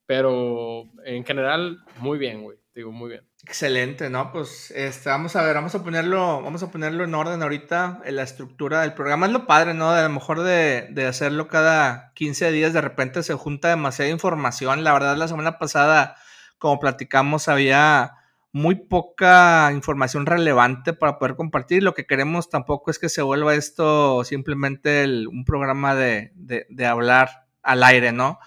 pero 0.05 0.85
en 1.03 1.25
general, 1.25 1.83
muy 1.99 2.17
bien, 2.17 2.43
güey. 2.43 2.57
Digo, 2.75 2.91
muy 2.91 3.09
bien. 3.09 3.21
Excelente, 3.41 4.09
¿no? 4.09 4.33
Pues 4.33 4.71
este, 4.71 5.09
vamos 5.09 5.35
a 5.37 5.43
ver, 5.43 5.55
vamos 5.55 5.73
a 5.75 5.83
ponerlo, 5.83 6.41
vamos 6.41 6.61
a 6.61 6.71
ponerlo 6.71 7.05
en 7.05 7.15
orden 7.15 7.41
ahorita 7.41 8.01
en 8.03 8.17
la 8.17 8.23
estructura 8.23 8.81
del 8.81 8.93
programa. 8.93 9.27
Es 9.27 9.31
lo 9.31 9.47
padre, 9.47 9.73
¿no? 9.73 9.93
De 9.93 10.01
a 10.01 10.03
lo 10.03 10.09
mejor 10.09 10.41
de, 10.41 10.87
de, 10.89 11.05
hacerlo 11.05 11.47
cada 11.47 12.11
15 12.15 12.51
días, 12.51 12.73
de 12.73 12.81
repente 12.81 13.23
se 13.23 13.33
junta 13.35 13.69
demasiada 13.69 14.11
información. 14.11 14.83
La 14.83 14.91
verdad, 14.91 15.15
la 15.15 15.29
semana 15.29 15.57
pasada, 15.57 16.17
como 16.57 16.79
platicamos, 16.79 17.47
había 17.47 18.13
muy 18.51 18.75
poca 18.75 19.69
información 19.73 20.25
relevante 20.25 20.91
para 20.91 21.17
poder 21.17 21.37
compartir. 21.37 21.81
Lo 21.81 21.93
que 21.93 22.05
queremos 22.05 22.49
tampoco 22.49 22.91
es 22.91 22.99
que 22.99 23.09
se 23.09 23.21
vuelva 23.21 23.55
esto 23.55 24.25
simplemente 24.25 25.05
un 25.27 25.45
programa 25.45 25.95
de, 25.95 26.31
de, 26.35 26.65
de 26.69 26.85
hablar 26.85 27.45
al 27.63 27.83
aire, 27.83 28.11
¿no? 28.11 28.39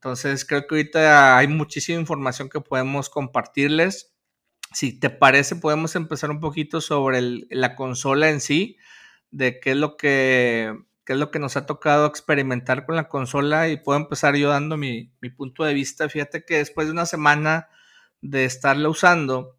Entonces 0.00 0.44
creo 0.44 0.66
que 0.66 0.74
ahorita 0.74 1.38
hay 1.38 1.48
muchísima 1.48 2.00
información 2.00 2.48
que 2.48 2.60
podemos 2.60 3.10
compartirles 3.10 4.10
si 4.72 4.98
te 4.98 5.10
parece, 5.10 5.56
podemos 5.56 5.96
empezar 5.96 6.30
un 6.30 6.40
poquito 6.40 6.80
sobre 6.80 7.20
la 7.50 7.74
consola 7.74 8.30
en 8.30 8.40
sí, 8.40 8.76
de 9.30 9.60
qué 9.60 9.72
es 9.72 9.76
lo 9.76 9.96
que 9.96 10.74
es 11.06 11.16
lo 11.16 11.32
que 11.32 11.40
nos 11.40 11.56
ha 11.56 11.66
tocado 11.66 12.06
experimentar 12.06 12.86
con 12.86 12.94
la 12.94 13.08
consola 13.08 13.68
y 13.68 13.78
puedo 13.78 13.98
empezar 13.98 14.36
yo 14.36 14.50
dando 14.50 14.76
mi, 14.76 15.10
punto 15.36 15.64
de 15.64 15.74
vista. 15.74 16.08
Fíjate 16.08 16.44
que 16.44 16.58
después 16.58 16.86
de 16.86 16.92
una 16.92 17.04
semana 17.04 17.68
de 18.20 18.44
estarla 18.44 18.88
usando, 18.88 19.58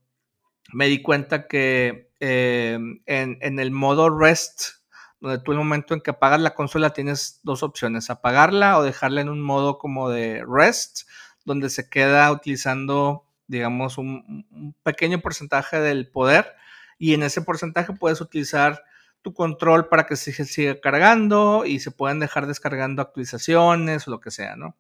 me 0.72 0.88
di 0.88 1.02
cuenta 1.02 1.50
que 1.50 2.14
eh, 2.22 2.80
en, 3.06 3.38
en, 3.42 3.60
el 3.60 3.72
modo 3.72 4.18
rest, 4.18 4.81
donde 5.22 5.40
tú 5.40 5.54
el 5.54 5.58
momento 5.60 5.94
en 5.94 6.02
que 6.02 6.12
apagas 6.12 6.42
la 6.42 6.56
consola 6.56 6.92
tienes 6.92 7.40
dos 7.44 7.64
opciones, 7.64 8.10
apagarla 8.10 8.78
o 8.78 8.84
dejarla 8.84 9.22
en 9.22 9.30
un 9.30 9.42
modo 9.42 9.78
como 9.78 10.10
de 10.10 10.44
rest, 10.46 11.08
donde 11.46 11.70
se 11.70 11.90
queda 11.90 12.30
utilizando 12.32 13.26
digamos, 13.52 13.98
un, 13.98 14.76
pequeño 14.82 15.20
porcentaje 15.20 15.80
del 15.82 16.08
poder 16.08 16.56
y 16.98 17.14
en 17.14 17.24
ese 17.24 17.42
porcentaje 17.42 17.92
puedes 17.94 18.22
utilizar 18.22 18.84
tu 19.22 19.34
control 19.34 19.90
para 19.90 20.06
que 20.06 20.16
se 20.16 20.32
siga 20.46 20.80
cargando 20.80 21.66
y 21.66 21.80
se 21.80 21.92
puedan 21.92 22.20
dejar 22.20 22.48
descargando 22.48 23.02
actualizaciones 23.02 24.08
o 24.08 24.12
lo 24.12 24.22
que 24.22 24.32
sea, 24.32 24.56
¿no? 24.56 24.78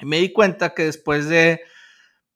Y 0.00 0.06
me 0.06 0.18
di 0.18 0.32
cuenta 0.32 0.74
que 0.74 0.84
después 0.84 1.28
de 1.28 1.60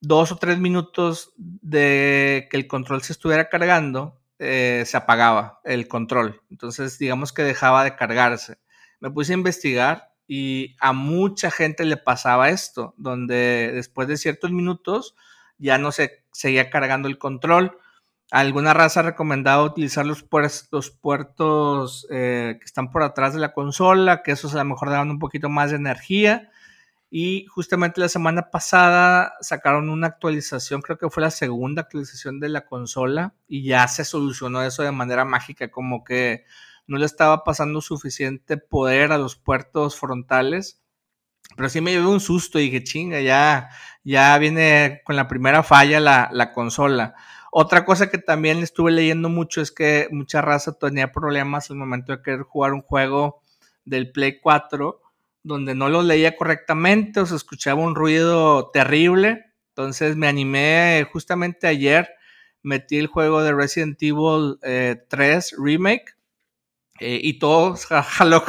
dos 0.00 0.30
o 0.30 0.36
tres 0.36 0.58
minutos 0.58 1.32
de 1.36 2.46
que 2.48 2.56
el 2.56 2.68
control 2.68 3.02
se 3.02 3.12
estuviera 3.12 3.48
cargando, 3.48 4.20
eh, 4.38 4.84
se 4.86 4.96
apagaba 4.96 5.60
el 5.64 5.88
control. 5.88 6.42
Entonces, 6.50 6.98
digamos 6.98 7.32
que 7.32 7.42
dejaba 7.42 7.84
de 7.84 7.96
cargarse. 7.96 8.58
Me 9.00 9.10
puse 9.10 9.32
a 9.32 9.36
investigar 9.36 10.12
y 10.26 10.76
a 10.80 10.92
mucha 10.92 11.50
gente 11.50 11.84
le 11.84 11.96
pasaba 11.96 12.50
esto, 12.50 12.94
donde 12.96 13.70
después 13.72 14.08
de 14.08 14.16
ciertos 14.16 14.50
minutos 14.50 15.14
ya 15.58 15.78
no 15.78 15.92
se 15.92 16.24
seguía 16.32 16.70
cargando 16.70 17.08
el 17.08 17.18
control. 17.18 17.78
Alguna 18.30 18.74
raza 18.74 19.00
ha 19.00 19.04
recomendado 19.04 19.64
utilizar 19.64 20.04
los, 20.04 20.26
los 20.70 20.90
puertos 20.90 22.06
eh, 22.10 22.56
que 22.58 22.64
están 22.64 22.90
por 22.90 23.02
atrás 23.04 23.34
de 23.34 23.40
la 23.40 23.52
consola, 23.52 24.22
que 24.22 24.32
esos 24.32 24.54
a 24.54 24.58
lo 24.58 24.64
mejor 24.64 24.90
dan 24.90 25.10
un 25.10 25.18
poquito 25.18 25.48
más 25.48 25.70
de 25.70 25.76
energía. 25.76 26.50
Y 27.08 27.46
justamente 27.46 28.00
la 28.00 28.08
semana 28.08 28.50
pasada 28.50 29.34
sacaron 29.40 29.88
una 29.88 30.08
actualización, 30.08 30.82
creo 30.82 30.98
que 30.98 31.08
fue 31.08 31.22
la 31.22 31.30
segunda 31.30 31.82
actualización 31.82 32.40
de 32.40 32.48
la 32.48 32.66
consola, 32.66 33.34
y 33.46 33.64
ya 33.64 33.86
se 33.88 34.04
solucionó 34.04 34.62
eso 34.62 34.82
de 34.82 34.92
manera 34.92 35.24
mágica, 35.24 35.70
como 35.70 36.02
que 36.04 36.44
no 36.86 36.98
le 36.98 37.06
estaba 37.06 37.44
pasando 37.44 37.80
suficiente 37.80 38.56
poder 38.56 39.12
a 39.12 39.18
los 39.18 39.36
puertos 39.36 39.98
frontales. 39.98 40.82
Pero 41.56 41.68
sí 41.68 41.80
me 41.80 41.92
llevé 41.92 42.06
un 42.06 42.20
susto 42.20 42.58
y 42.58 42.64
dije, 42.64 42.82
chinga, 42.82 43.20
ya, 43.20 43.70
ya 44.04 44.36
viene 44.38 45.02
con 45.04 45.16
la 45.16 45.28
primera 45.28 45.62
falla 45.62 46.00
la, 46.00 46.28
la 46.32 46.52
consola. 46.52 47.14
Otra 47.52 47.84
cosa 47.84 48.10
que 48.10 48.18
también 48.18 48.58
estuve 48.58 48.90
leyendo 48.90 49.28
mucho 49.28 49.62
es 49.62 49.70
que 49.70 50.08
mucha 50.10 50.42
raza 50.42 50.78
tenía 50.78 51.12
problemas 51.12 51.70
al 51.70 51.76
momento 51.76 52.12
de 52.12 52.22
querer 52.22 52.42
jugar 52.42 52.72
un 52.72 52.82
juego 52.82 53.42
del 53.84 54.10
Play 54.12 54.40
4 54.40 55.00
donde 55.46 55.76
no 55.76 55.88
lo 55.88 56.02
leía 56.02 56.36
correctamente 56.36 57.20
o 57.20 57.26
se 57.26 57.36
escuchaba 57.36 57.80
un 57.80 57.94
ruido 57.94 58.70
terrible. 58.70 59.44
Entonces 59.68 60.16
me 60.16 60.26
animé 60.26 61.06
justamente 61.12 61.68
ayer, 61.68 62.08
metí 62.62 62.98
el 62.98 63.06
juego 63.06 63.42
de 63.42 63.54
Resident 63.54 64.02
Evil 64.02 64.58
3 64.60 64.62
eh, 64.62 65.56
Remake 65.56 66.16
eh, 66.98 67.20
y 67.22 67.38
todo 67.38 67.76
jaló, 68.02 68.42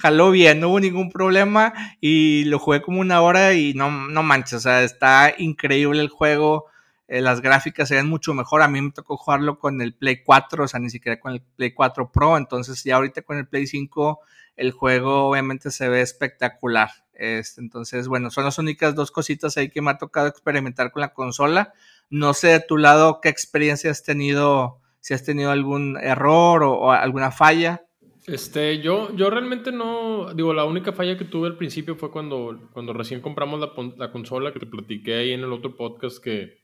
jaló, 0.00 0.30
bien, 0.32 0.58
no 0.58 0.70
hubo 0.70 0.80
ningún 0.80 1.10
problema 1.10 1.72
y 2.00 2.44
lo 2.44 2.58
jugué 2.58 2.82
como 2.82 3.00
una 3.00 3.20
hora 3.20 3.54
y 3.54 3.74
no, 3.74 4.08
no 4.08 4.22
manches, 4.24 4.54
o 4.54 4.60
sea, 4.60 4.82
está 4.82 5.32
increíble 5.38 6.00
el 6.00 6.08
juego, 6.08 6.66
eh, 7.12 7.20
las 7.20 7.42
gráficas 7.42 7.90
se 7.90 7.96
ven 7.96 8.08
mucho 8.08 8.32
mejor, 8.32 8.62
a 8.62 8.68
mí 8.68 8.80
me 8.80 8.90
tocó 8.90 9.18
jugarlo 9.18 9.58
con 9.58 9.82
el 9.82 9.92
Play 9.92 10.22
4, 10.22 10.64
o 10.64 10.66
sea, 10.66 10.80
ni 10.80 10.88
siquiera 10.88 11.20
con 11.20 11.34
el 11.34 11.42
Play 11.42 11.72
4 11.72 12.10
Pro, 12.10 12.38
entonces 12.38 12.82
ya 12.84 12.96
ahorita 12.96 13.20
con 13.20 13.36
el 13.36 13.46
Play 13.46 13.66
5 13.66 14.20
el 14.56 14.72
juego 14.72 15.28
obviamente 15.28 15.70
se 15.70 15.90
ve 15.90 16.00
espectacular. 16.00 16.88
Este, 17.12 17.60
entonces, 17.60 18.08
bueno, 18.08 18.30
son 18.30 18.44
las 18.44 18.58
únicas 18.58 18.94
dos 18.94 19.10
cositas 19.10 19.58
ahí 19.58 19.68
que 19.68 19.82
me 19.82 19.90
ha 19.90 19.98
tocado 19.98 20.26
experimentar 20.26 20.90
con 20.90 21.02
la 21.02 21.12
consola. 21.12 21.74
No 22.08 22.32
sé 22.32 22.48
de 22.48 22.60
tu 22.60 22.78
lado 22.78 23.20
qué 23.20 23.28
experiencia 23.28 23.90
has 23.90 24.02
tenido, 24.02 24.78
si 25.00 25.12
has 25.12 25.22
tenido 25.22 25.50
algún 25.50 25.98
error 25.98 26.62
o, 26.64 26.92
alguna 26.92 27.30
falla. 27.30 27.84
Este, 28.26 28.80
yo, 28.80 29.14
yo 29.14 29.28
realmente 29.28 29.70
no, 29.70 30.32
digo, 30.32 30.54
la 30.54 30.64
única 30.64 30.94
falla 30.94 31.18
que 31.18 31.26
tuve 31.26 31.48
al 31.48 31.58
principio 31.58 31.94
fue 31.94 32.10
cuando, 32.10 32.70
cuando 32.72 32.94
recién 32.94 33.20
compramos 33.20 33.60
la, 33.60 33.70
la 33.98 34.10
consola, 34.10 34.50
que 34.54 34.60
te 34.60 34.66
platiqué 34.66 35.16
ahí 35.16 35.32
en 35.32 35.40
el 35.40 35.52
otro 35.52 35.76
podcast 35.76 36.16
que 36.16 36.61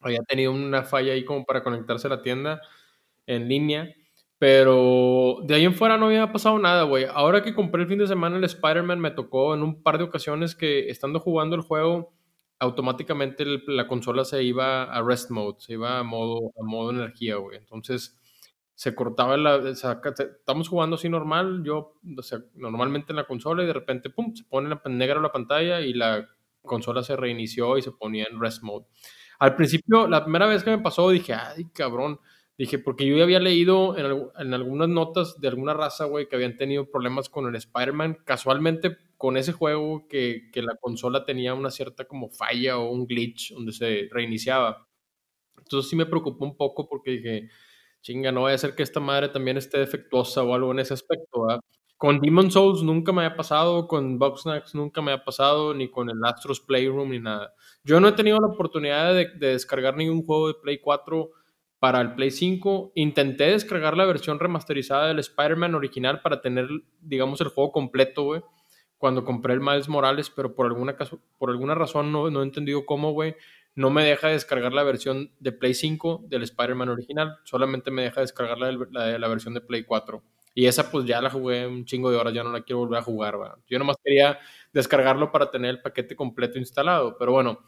había 0.00 0.20
tenido 0.22 0.52
una 0.52 0.82
falla 0.84 1.12
ahí 1.12 1.24
como 1.24 1.44
para 1.44 1.62
conectarse 1.62 2.06
a 2.06 2.10
la 2.10 2.22
tienda 2.22 2.60
en 3.26 3.48
línea. 3.48 3.94
Pero 4.38 5.38
de 5.44 5.54
ahí 5.54 5.64
en 5.64 5.74
fuera 5.74 5.96
no 5.96 6.06
había 6.06 6.30
pasado 6.30 6.58
nada, 6.58 6.82
güey. 6.82 7.06
Ahora 7.10 7.42
que 7.42 7.54
compré 7.54 7.82
el 7.82 7.88
fin 7.88 7.98
de 7.98 8.06
semana 8.06 8.36
el 8.36 8.44
Spider-Man, 8.44 9.00
me 9.00 9.10
tocó 9.10 9.54
en 9.54 9.62
un 9.62 9.82
par 9.82 9.96
de 9.98 10.04
ocasiones 10.04 10.54
que 10.54 10.90
estando 10.90 11.20
jugando 11.20 11.56
el 11.56 11.62
juego, 11.62 12.12
automáticamente 12.58 13.44
la 13.66 13.86
consola 13.86 14.24
se 14.24 14.42
iba 14.42 14.84
a 14.84 15.02
rest 15.02 15.30
mode, 15.30 15.56
se 15.60 15.74
iba 15.74 15.98
a 15.98 16.02
modo, 16.02 16.52
a 16.60 16.64
modo 16.64 16.90
energía, 16.90 17.36
güey. 17.36 17.56
Entonces 17.58 18.18
se 18.74 18.94
cortaba 18.94 19.38
la. 19.38 19.56
O 19.56 19.74
sea, 19.74 20.00
estamos 20.04 20.68
jugando 20.68 20.96
así 20.96 21.08
normal, 21.08 21.62
yo, 21.64 21.94
normalmente 22.54 23.12
en 23.12 23.16
la 23.16 23.26
consola 23.26 23.62
y 23.62 23.66
de 23.66 23.72
repente, 23.72 24.10
pum, 24.10 24.34
se 24.34 24.44
pone 24.44 24.68
negra 24.90 25.20
la 25.20 25.32
pantalla 25.32 25.80
y 25.80 25.94
la 25.94 26.28
consola 26.62 27.02
se 27.02 27.16
reinició 27.16 27.78
y 27.78 27.82
se 27.82 27.92
ponía 27.92 28.26
en 28.30 28.38
rest 28.38 28.62
mode. 28.62 28.86
Al 29.38 29.56
principio, 29.56 30.06
la 30.08 30.22
primera 30.24 30.46
vez 30.46 30.64
que 30.64 30.70
me 30.70 30.78
pasó, 30.78 31.10
dije, 31.10 31.34
ay, 31.34 31.66
cabrón 31.72 32.20
Dije, 32.58 32.78
porque 32.78 33.04
yo 33.06 33.22
había 33.22 33.38
leído 33.38 33.96
en, 33.98 34.54
algunas 34.54 34.88
notas 34.88 35.38
de 35.40 35.48
alguna 35.48 35.74
raza, 35.74 36.06
güey, 36.06 36.26
que 36.26 36.36
habían 36.36 36.56
tenido 36.56 36.90
problemas 36.90 37.28
con 37.28 37.46
el 37.46 37.54
Spider-Man, 37.54 38.18
casualmente 38.24 38.96
con 39.18 39.36
ese 39.36 39.52
juego 39.52 40.08
que, 40.08 40.48
que, 40.52 40.62
la 40.62 40.74
consola 40.76 41.26
tenía 41.26 41.52
una 41.52 41.70
cierta 41.70 42.06
como 42.06 42.30
falla 42.30 42.78
o 42.78 42.90
un 42.90 43.06
glitch 43.06 43.52
donde 43.52 43.72
se 43.72 44.08
reiniciaba. 44.10 44.88
Entonces 45.58 45.90
sí 45.90 45.96
me 45.96 46.06
preocupó 46.06 46.46
un 46.46 46.56
poco 46.56 46.88
porque 46.88 47.12
dije, 47.12 47.50
chinga, 48.02 48.32
no 48.32 48.42
vaya 48.44 48.56
a 48.56 48.58
ser 48.58 48.74
que 48.74 48.82
esta 48.84 49.00
madre 49.00 49.28
también 49.30 49.58
esté 49.58 49.78
defectuosa 49.78 50.42
o 50.42 50.54
algo 50.54 50.72
en 50.72 50.80
ese 50.80 50.94
aspecto, 50.94 51.42
¿verdad? 51.46 51.60
Con 51.96 52.20
Demon 52.20 52.50
Souls 52.50 52.82
nunca 52.82 53.12
me 53.12 53.24
había 53.24 53.36
pasado, 53.36 53.88
con 53.88 54.18
Boxnax 54.18 54.74
nunca 54.74 55.00
me 55.00 55.12
ha 55.12 55.24
pasado, 55.24 55.72
ni 55.72 55.90
con 55.90 56.10
el 56.10 56.22
Astros 56.24 56.60
Playroom 56.60 57.10
ni 57.10 57.20
nada. 57.20 57.54
Yo 57.84 58.00
no 58.00 58.08
he 58.08 58.12
tenido 58.12 58.38
la 58.38 58.48
oportunidad 58.48 59.14
de, 59.14 59.28
de 59.36 59.48
descargar 59.48 59.96
ningún 59.96 60.24
juego 60.24 60.48
de 60.48 60.54
Play 60.54 60.78
4 60.78 61.30
para 61.78 62.00
el 62.00 62.14
Play 62.14 62.30
5. 62.30 62.92
Intenté 62.94 63.44
descargar 63.44 63.96
la 63.96 64.04
versión 64.04 64.38
remasterizada 64.38 65.08
del 65.08 65.18
Spider-Man 65.18 65.74
original 65.74 66.20
para 66.22 66.40
tener, 66.40 66.68
digamos, 67.00 67.40
el 67.40 67.48
juego 67.48 67.72
completo, 67.72 68.24
güey. 68.24 68.42
Cuando 68.98 69.24
compré 69.24 69.54
el 69.54 69.60
Miles 69.60 69.88
Morales, 69.88 70.30
pero 70.30 70.54
por 70.54 70.66
alguna, 70.66 70.96
caso, 70.96 71.20
por 71.38 71.50
alguna 71.50 71.74
razón 71.74 72.12
no, 72.12 72.30
no 72.30 72.40
he 72.40 72.44
entendido 72.44 72.86
cómo, 72.86 73.12
güey. 73.12 73.36
No 73.74 73.90
me 73.90 74.04
deja 74.04 74.28
descargar 74.28 74.72
la 74.72 74.84
versión 74.84 75.32
de 75.38 75.52
Play 75.52 75.74
5 75.74 76.24
del 76.28 76.42
Spider-Man 76.42 76.88
original. 76.88 77.38
Solamente 77.44 77.90
me 77.90 78.02
deja 78.02 78.22
descargar 78.22 78.58
la, 78.58 78.72
la, 78.90 79.18
la, 79.18 79.28
versión 79.28 79.52
de 79.52 79.60
Play 79.60 79.84
4. 79.84 80.22
Y 80.58 80.64
esa 80.64 80.90
pues 80.90 81.04
ya 81.04 81.20
la 81.20 81.28
jugué 81.28 81.66
un 81.66 81.84
chingo 81.84 82.10
de 82.10 82.16
horas, 82.16 82.32
ya 82.32 82.42
no 82.42 82.50
la 82.50 82.62
quiero 82.62 82.78
volver 82.78 82.98
a 82.98 83.02
jugar, 83.02 83.36
güey. 83.36 83.50
Yo 83.68 83.78
nomás 83.78 83.98
quería 84.02 84.38
descargarlo 84.72 85.30
para 85.30 85.50
tener 85.50 85.68
el 85.68 85.82
paquete 85.82 86.16
completo 86.16 86.58
instalado. 86.58 87.18
Pero 87.18 87.32
bueno, 87.32 87.58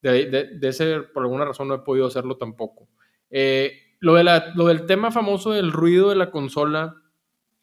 de, 0.00 0.26
de, 0.26 0.68
ese 0.68 1.00
por 1.00 1.24
alguna 1.24 1.44
razón 1.44 1.66
no 1.66 1.74
he 1.74 1.78
podido 1.80 2.06
hacerlo 2.06 2.36
tampoco. 2.36 2.88
Eh, 3.30 3.96
lo, 3.98 4.14
de 4.14 4.22
la, 4.22 4.52
lo 4.54 4.66
del 4.66 4.86
tema 4.86 5.10
famoso 5.10 5.50
del 5.50 5.72
ruido 5.72 6.10
de 6.10 6.14
la 6.14 6.30
consola, 6.30 6.94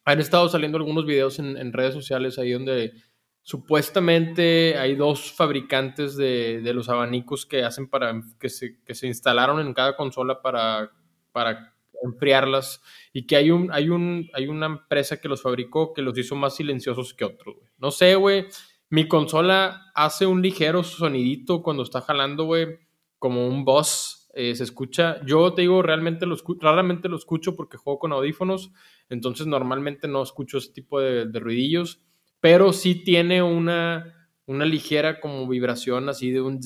han 0.04 0.20
estado 0.20 0.50
saliendo 0.50 0.76
algunos 0.76 1.06
videos 1.06 1.38
en, 1.38 1.72
redes 1.72 1.94
sociales 1.94 2.38
ahí 2.38 2.52
donde 2.52 2.92
supuestamente 3.40 4.76
hay 4.76 4.96
dos 4.96 5.32
fabricantes 5.32 6.14
de, 6.14 6.60
de, 6.60 6.74
los 6.74 6.90
abanicos 6.90 7.46
que 7.46 7.64
hacen 7.64 7.88
para 7.88 8.20
que 8.38 8.50
se, 8.50 8.82
que 8.84 8.94
se 8.94 9.06
instalaron 9.06 9.60
en 9.60 9.72
cada 9.72 9.96
consola 9.96 10.42
para, 10.42 10.90
para 11.32 11.73
enfriarlas 12.02 12.82
y 13.12 13.26
que 13.26 13.36
hay 13.36 13.50
un 13.50 13.70
hay 13.72 13.88
un 13.88 14.28
hay 14.34 14.46
una 14.48 14.66
empresa 14.66 15.20
que 15.20 15.28
los 15.28 15.42
fabricó 15.42 15.92
que 15.92 16.02
los 16.02 16.16
hizo 16.18 16.34
más 16.34 16.56
silenciosos 16.56 17.14
que 17.14 17.24
otros, 17.24 17.56
No 17.78 17.90
sé, 17.90 18.14
güey. 18.14 18.46
Mi 18.90 19.08
consola 19.08 19.90
hace 19.94 20.26
un 20.26 20.42
ligero 20.42 20.84
sonidito 20.84 21.62
cuando 21.62 21.82
está 21.82 22.00
jalando, 22.00 22.44
güey, 22.44 22.78
como 23.18 23.48
un 23.48 23.64
boss 23.64 24.24
eh, 24.36 24.56
se 24.56 24.64
escucha, 24.64 25.24
yo 25.24 25.54
te 25.54 25.62
digo, 25.62 25.80
realmente 25.80 26.26
lo 26.26 26.36
raramente 26.60 27.08
lo 27.08 27.16
escucho 27.16 27.54
porque 27.54 27.76
juego 27.76 28.00
con 28.00 28.12
audífonos, 28.12 28.72
entonces 29.08 29.46
normalmente 29.46 30.08
no 30.08 30.22
escucho 30.24 30.58
ese 30.58 30.72
tipo 30.72 31.00
de, 31.00 31.26
ruidillos, 31.38 32.02
pero 32.40 32.72
sí 32.72 32.96
tiene 32.96 33.44
una, 33.44 34.28
una 34.46 34.64
ligera 34.64 35.20
como 35.20 35.46
vibración 35.46 36.08
así 36.08 36.32
de 36.32 36.40
un 36.40 36.58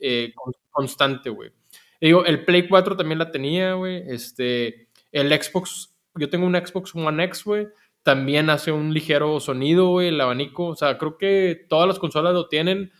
eh, 0.00 0.32
constante, 0.70 1.28
güey. 1.28 1.50
Digo, 2.00 2.24
el 2.24 2.44
Play 2.44 2.68
4 2.68 2.96
también 2.96 3.18
la 3.18 3.30
tenía, 3.30 3.74
güey, 3.74 4.02
este, 4.06 4.88
el 5.12 5.30
Xbox, 5.30 5.96
yo 6.14 6.28
tengo 6.28 6.46
un 6.46 6.54
Xbox 6.54 6.94
One 6.94 7.24
X, 7.24 7.44
güey, 7.44 7.68
también 8.02 8.50
hace 8.50 8.72
un 8.72 8.94
ligero 8.94 9.40
sonido, 9.40 9.88
güey, 9.88 10.08
el 10.08 10.20
abanico, 10.20 10.66
o 10.66 10.76
sea, 10.76 10.98
creo 10.98 11.18
que 11.18 11.66
todas 11.68 11.88
las 11.88 11.98
consolas 11.98 12.34
lo 12.34 12.48
tienen, 12.48 12.92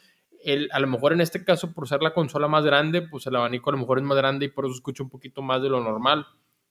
a 0.70 0.78
lo 0.78 0.86
mejor 0.86 1.12
en 1.12 1.20
este 1.20 1.44
caso, 1.44 1.72
por 1.72 1.88
ser 1.88 2.02
la 2.02 2.14
consola 2.14 2.48
más 2.48 2.64
grande, 2.64 3.02
pues 3.02 3.26
el 3.26 3.36
abanico 3.36 3.70
a 3.70 3.72
lo 3.72 3.78
mejor 3.78 3.98
es 3.98 4.04
más 4.04 4.16
grande 4.16 4.46
y 4.46 4.48
por 4.48 4.64
eso 4.64 4.74
escucho 4.74 5.02
un 5.02 5.10
poquito 5.10 5.42
más 5.42 5.62
de 5.62 5.68
lo 5.68 5.80
normal. 5.80 6.26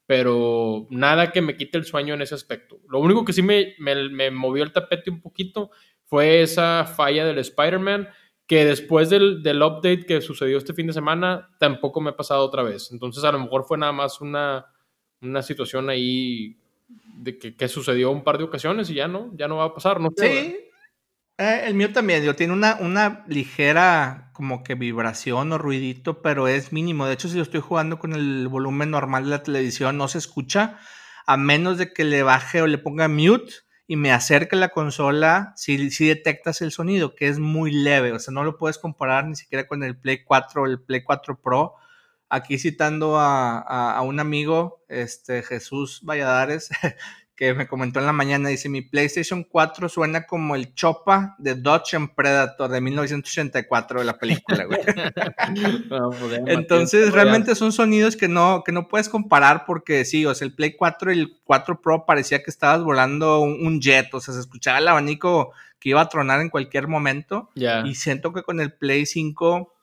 Pero 0.08 0.88
nada 0.91 1.32
que 1.32 1.41
me 1.41 1.58
quite 1.58 1.77
el 1.77 1.86
sueño 1.86 2.13
en 2.13 2.22
ese 2.22 2.36
aspecto. 2.36 2.79
Lo 2.88 3.00
único 3.00 3.25
que 3.25 3.34
sí 3.34 3.41
me, 3.41 3.74
me, 3.79 4.29
movió 4.32 4.63
el 4.63 4.72
tapete 4.72 5.10
un 5.10 5.20
poquito 5.20 5.72
fue 6.05 6.41
esa 6.44 6.86
falla 6.86 7.25
del 7.25 7.39
Spider-Man, 7.39 8.08
que 8.48 8.66
después 8.66 9.10
del, 9.10 9.42
del, 9.42 9.62
update 9.62 10.06
que 10.06 10.22
sucedió 10.22 10.58
este 10.58 10.74
fin 10.74 10.88
de 10.88 10.94
semana, 10.94 11.50
tampoco 11.60 12.00
me 12.02 12.12
ha 12.12 12.16
pasado 12.16 12.44
otra 12.44 12.64
vez. 12.64 12.92
Entonces 12.92 13.24
a 13.24 13.32
lo 13.32 13.40
mejor 13.40 13.66
fue 13.66 13.78
nada 13.78 13.92
más 13.92 14.22
una, 14.22 14.68
una 15.22 15.42
situación 15.42 15.90
ahí 15.90 16.58
de 17.18 17.40
que, 17.40 17.56
que, 17.56 17.68
sucedió 17.68 18.12
un 18.12 18.24
par 18.24 18.38
de 18.38 18.44
ocasiones 18.44 18.90
y 18.90 18.96
ya 18.96 19.08
no, 19.08 19.32
ya 19.36 19.48
no 19.48 19.58
va 19.58 19.66
a 19.66 19.74
pasar. 19.74 20.00
No 20.00 20.12
sí, 20.16 20.56
eh, 21.38 21.64
el 21.66 21.74
mío 21.74 21.92
también, 21.92 22.24
yo 22.24 22.36
tiene 22.36 22.54
una, 22.54 22.78
una 22.80 23.25
ligera 23.28 24.30
como 24.34 24.64
que 24.64 24.75
vibración 24.75 25.52
o 25.52 25.58
ruidito, 25.58 26.22
pero 26.22 26.48
es 26.48 26.72
mínimo. 26.72 27.08
De 27.08 27.14
hecho, 27.14 27.28
si 27.28 27.36
lo 27.38 27.44
estoy 27.44 27.60
jugando 27.60 28.00
con 28.00 28.14
el 28.14 28.48
volumen 28.48 28.92
normal 28.92 29.25
de 29.25 29.32
la 29.32 29.44
televisión, 29.44 29.98
no 29.98 30.08
se 30.08 30.20
escucha, 30.20 30.80
a 31.25 31.36
menos 31.36 31.78
de 31.78 31.92
que 31.92 32.06
le 32.06 32.24
baje 32.24 32.62
o 32.62 32.68
le 32.68 32.78
ponga 32.78 33.08
mute 33.08 33.64
y 33.88 33.96
me 33.98 34.12
acerque 34.12 34.56
la 34.56 34.70
consola, 34.70 35.54
si, 35.56 35.92
si 35.92 36.08
detectas 36.08 36.62
el 36.62 36.72
sonido, 36.72 37.15
que 37.15 37.27
es 37.27 37.39
muy 37.39 37.72
leve. 37.72 38.12
O 38.13 38.20
sea, 38.20 38.34
no 38.34 38.44
lo 38.44 38.58
puedes 38.58 38.77
comparar 38.77 39.27
ni 39.27 39.36
siquiera 39.36 39.68
con 39.68 39.84
el 39.84 39.98
Play 39.98 40.24
4 40.24 40.63
o 40.63 40.65
el 40.65 40.82
Play 40.82 41.04
4 41.04 41.39
Pro. 41.39 41.75
Aquí 42.30 42.58
citando 42.58 43.18
a, 43.18 43.60
a, 43.60 43.96
a 43.98 44.01
un 44.01 44.20
amigo, 44.20 44.84
este, 44.89 45.44
Jesús 45.44 46.01
Valladares, 46.04 46.70
que 47.36 47.54
me 47.54 47.68
comentó 47.68 48.00
en 48.00 48.06
la 48.06 48.13
mañana, 48.13 48.48
dice, 48.48 48.70
mi 48.70 48.82
PlayStation 48.82 49.44
4 49.44 49.89
suena 49.89 50.25
como 50.25 50.56
el 50.56 50.74
Chopa 50.74 51.36
de 51.38 51.56
Dodge 51.56 51.96
and 51.96 52.15
Predator 52.15 52.72
de 52.72 52.80
1984 52.80 54.00
de 54.00 54.06
la 54.06 54.18
película, 54.18 54.65
güey. 54.65 54.80
Pues, 55.89 56.42
Entonces, 56.48 57.12
realmente 57.12 57.56
son 57.56 57.72
sonidos 57.72 58.15
que 58.15 58.27
no, 58.27 58.63
que 58.65 58.72
no 58.72 58.88
puedes 58.88 59.10
comparar 59.10 59.65
porque 59.65 60.06
sí, 60.06 60.25
o 60.25 60.34
sea, 60.34 60.48
el 60.48 60.54
Play 60.54 60.75
4 60.75 61.13
y 61.13 61.20
el 61.20 61.38
4 61.44 61.82
Pro 61.82 62.06
parecía 62.06 62.42
que 62.42 62.51
estabas 62.51 62.84
volando 62.84 63.42
un, 63.42 63.82
jet, 63.82 64.13
o 64.13 64.20
sea, 64.20 64.34
se 64.34 64.39
escuchaba 64.39 64.80
el 64.80 64.88
abanico 64.88 65.51
que 65.80 65.89
iba 65.89 66.01
a 66.01 66.10
tronar 66.10 66.39
en 66.42 66.50
cualquier 66.50 66.88
momento. 66.88 67.50
Y 67.56 67.96
siento 67.96 68.34
que 68.34 68.44
con 68.44 68.60
el 68.60 68.74
Play 68.74 69.06
5 69.06 69.74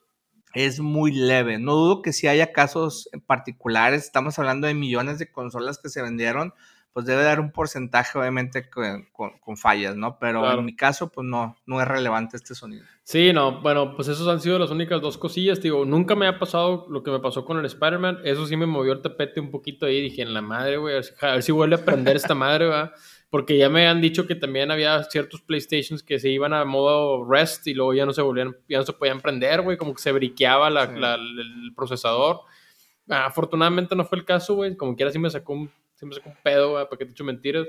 es 0.54 0.80
muy 0.80 1.12
leve. 1.12 1.58
No 1.58 1.74
dudo 1.74 2.02
que 2.02 2.12
si 2.12 2.28
haya 2.28 2.52
casos 2.52 3.08
particulares, 3.26 4.04
estamos 4.04 4.38
hablando 4.38 4.66
de 4.66 4.74
millones 4.74 5.18
de 5.18 5.30
consolas 5.30 5.78
que 5.78 5.88
se 5.88 6.02
vendieron, 6.02 6.54
pues 6.92 7.06
debe 7.06 7.22
dar 7.22 7.40
un 7.40 7.52
porcentaje, 7.52 8.18
obviamente, 8.18 8.68
con, 8.68 9.56
fallas, 9.56 9.96
¿no? 9.96 10.18
Pero 10.18 10.58
en 10.58 10.64
mi 10.64 10.76
caso, 10.76 11.10
pues 11.10 11.26
no, 11.26 11.56
no 11.64 11.80
es 11.80 11.88
relevante 11.88 12.36
este 12.36 12.54
sonido. 12.54 12.84
Sí, 13.02 13.32
no, 13.32 13.62
bueno, 13.62 13.96
pues 13.96 14.08
esos 14.08 14.28
han 14.28 14.40
sido 14.40 14.58
las 14.58 14.70
únicas 14.70 15.00
dos 15.00 15.16
cosillas. 15.16 15.62
Digo, 15.62 15.86
nunca 15.86 16.14
me 16.14 16.26
ha 16.26 16.38
pasado 16.38 16.86
lo 16.90 17.02
que 17.02 17.10
me 17.10 17.20
pasó 17.20 17.44
con 17.46 17.58
el 17.58 17.64
Spider-Man. 17.64 18.20
Eso 18.24 18.46
sí 18.46 18.56
me 18.56 18.66
movió 18.66 18.92
el 18.92 19.00
tapete 19.00 19.40
un 19.40 19.50
poquito 19.50 19.86
ahí. 19.86 20.02
Dije, 20.02 20.22
en 20.22 20.34
la 20.34 20.42
madre, 20.42 20.76
güey, 20.76 20.96
a 21.20 21.26
ver 21.32 21.42
si 21.42 21.50
vuelve 21.50 21.76
a 21.76 21.84
prender 21.84 22.16
esta 22.16 22.34
madre, 22.34 22.66
¿verdad? 22.66 22.92
Porque 23.30 23.56
ya 23.56 23.70
me 23.70 23.88
han 23.88 24.02
dicho 24.02 24.26
que 24.26 24.34
también 24.34 24.70
había 24.70 25.02
ciertos 25.04 25.40
PlayStations 25.40 26.02
que 26.02 26.18
se 26.18 26.28
iban 26.28 26.52
a 26.52 26.66
modo 26.66 27.24
rest 27.24 27.66
y 27.66 27.72
luego 27.72 27.94
ya 27.94 28.04
no 28.04 28.12
se 28.12 28.20
volvían, 28.20 28.54
ya 28.68 28.76
no 28.76 28.84
se 28.84 28.92
podían 28.92 29.22
prender, 29.22 29.62
güey, 29.62 29.78
como 29.78 29.94
que 29.94 30.02
se 30.02 30.12
briqueaba 30.12 30.68
el 30.68 31.72
procesador. 31.74 32.40
afortunadamente 33.08 33.96
no 33.96 34.04
fue 34.04 34.18
el 34.18 34.26
caso, 34.26 34.56
güey. 34.56 34.76
Como 34.76 34.94
quiera 34.94 35.10
sí 35.10 35.18
me 35.18 35.30
sacó 35.30 35.54
un 35.54 35.70
siempre 36.02 36.20
se 36.20 36.28
un 36.28 36.36
pedo, 36.42 36.74
para 36.74 36.98
que 36.98 37.06
te 37.06 37.12
echo 37.12 37.24
mentiras. 37.24 37.68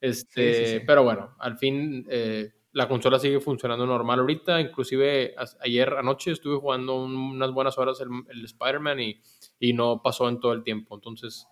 Este, 0.00 0.82
Pero 0.86 1.02
bueno, 1.02 1.34
al 1.38 1.58
fin 1.58 2.06
eh, 2.08 2.52
la 2.72 2.88
consola 2.88 3.18
sigue 3.18 3.40
funcionando 3.40 3.86
normal 3.86 4.20
ahorita. 4.20 4.60
Inclusive 4.60 5.34
ayer 5.60 5.94
anoche 5.94 6.32
estuve 6.32 6.58
jugando 6.58 7.04
unas 7.04 7.50
buenas 7.52 7.76
horas 7.78 8.00
el, 8.00 8.08
el 8.30 8.44
Spider-Man 8.44 9.00
y, 9.00 9.20
y, 9.58 9.72
no 9.74 10.00
pasó 10.02 10.28
en 10.28 10.40
todo 10.40 10.52
el 10.52 10.62
tiempo. 10.62 10.94
Entonces 10.94 11.46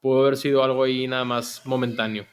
pudo 0.00 0.22
haber 0.22 0.36
sido 0.36 0.62
algo 0.62 0.84
ahí 0.84 1.06
nada 1.08 1.24
más 1.24 1.62
momentáneo. 1.66 2.26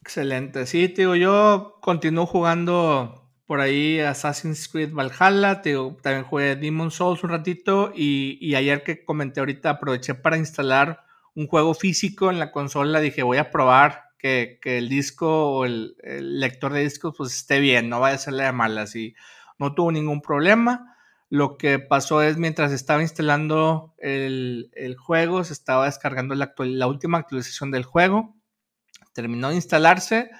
Excelente. 0.00 0.66
Sí, 0.66 0.88
te 0.88 1.02
digo, 1.02 1.14
yo 1.14 1.78
continúo 1.80 2.26
jugando 2.26 3.30
por 3.46 3.60
ahí 3.60 4.00
Assassin's 4.00 4.68
Creed 4.68 4.92
Valhalla. 4.92 5.62
Te 5.62 5.70
digo, 5.70 5.96
también 6.02 6.24
jugué 6.24 6.56
Demon 6.56 6.90
Souls 6.90 7.22
un 7.22 7.30
ratito 7.30 7.92
y, 7.94 8.36
y 8.40 8.56
ayer 8.56 8.82
que 8.82 9.04
comenté 9.04 9.38
ahorita 9.38 9.70
aproveché 9.70 10.14
para 10.14 10.38
instalar 10.38 11.11
un 11.34 11.46
juego 11.46 11.74
físico 11.74 12.30
en 12.30 12.38
la 12.38 12.50
consola, 12.50 13.00
dije, 13.00 13.22
voy 13.22 13.38
a 13.38 13.50
probar 13.50 14.12
que, 14.18 14.60
el 14.64 14.88
disco 14.88 15.50
o 15.50 15.64
el, 15.64 15.96
lector 16.02 16.72
de 16.72 16.80
discos 16.80 17.14
pues 17.16 17.34
esté 17.34 17.60
bien, 17.60 17.88
no 17.88 18.00
vaya 18.00 18.16
a 18.16 18.18
serle 18.18 18.44
de 18.44 18.52
malas 18.52 18.94
no 19.58 19.74
tuvo 19.74 19.92
ningún 19.92 20.22
problema. 20.22 20.96
Lo 21.28 21.56
que 21.56 21.78
pasó 21.78 22.20
es 22.22 22.36
mientras 22.36 22.72
estaba 22.72 23.00
instalando 23.00 23.94
el, 23.98 24.96
juego, 24.98 25.44
se 25.44 25.52
estaba 25.52 25.86
descargando 25.86 26.34
la, 26.34 26.54
la, 26.58 26.86
última 26.86 27.18
actualización 27.18 27.70
del 27.70 27.84
juego, 27.84 28.36
terminó 29.14 29.48
de 29.48 29.54
instalarse 29.56 30.30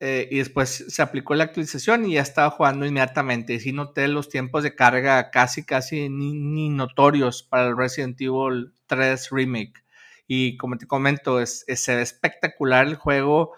eh, 0.00 0.28
y 0.30 0.38
después 0.38 0.86
se 0.88 1.02
aplicó 1.02 1.34
la 1.34 1.44
actualización 1.44 2.06
y 2.06 2.14
ya 2.14 2.22
estaba 2.22 2.50
jugando 2.50 2.86
inmediatamente. 2.86 3.54
Y 3.54 3.60
sí 3.60 3.72
noté 3.72 4.08
los 4.08 4.28
tiempos 4.28 4.62
de 4.62 4.74
carga 4.74 5.30
casi, 5.30 5.64
casi 5.64 6.08
ni, 6.08 6.32
ni 6.32 6.68
notorios 6.68 7.42
para 7.42 7.68
el 7.68 7.76
Resident 7.76 8.20
Evil 8.20 8.72
3 8.86 9.30
Remake. 9.30 9.84
Y 10.30 10.58
como 10.58 10.76
te 10.76 10.86
comento, 10.86 11.40
es, 11.40 11.64
es 11.66 11.88
espectacular 11.88 12.86
el 12.86 12.96
juego. 12.96 13.54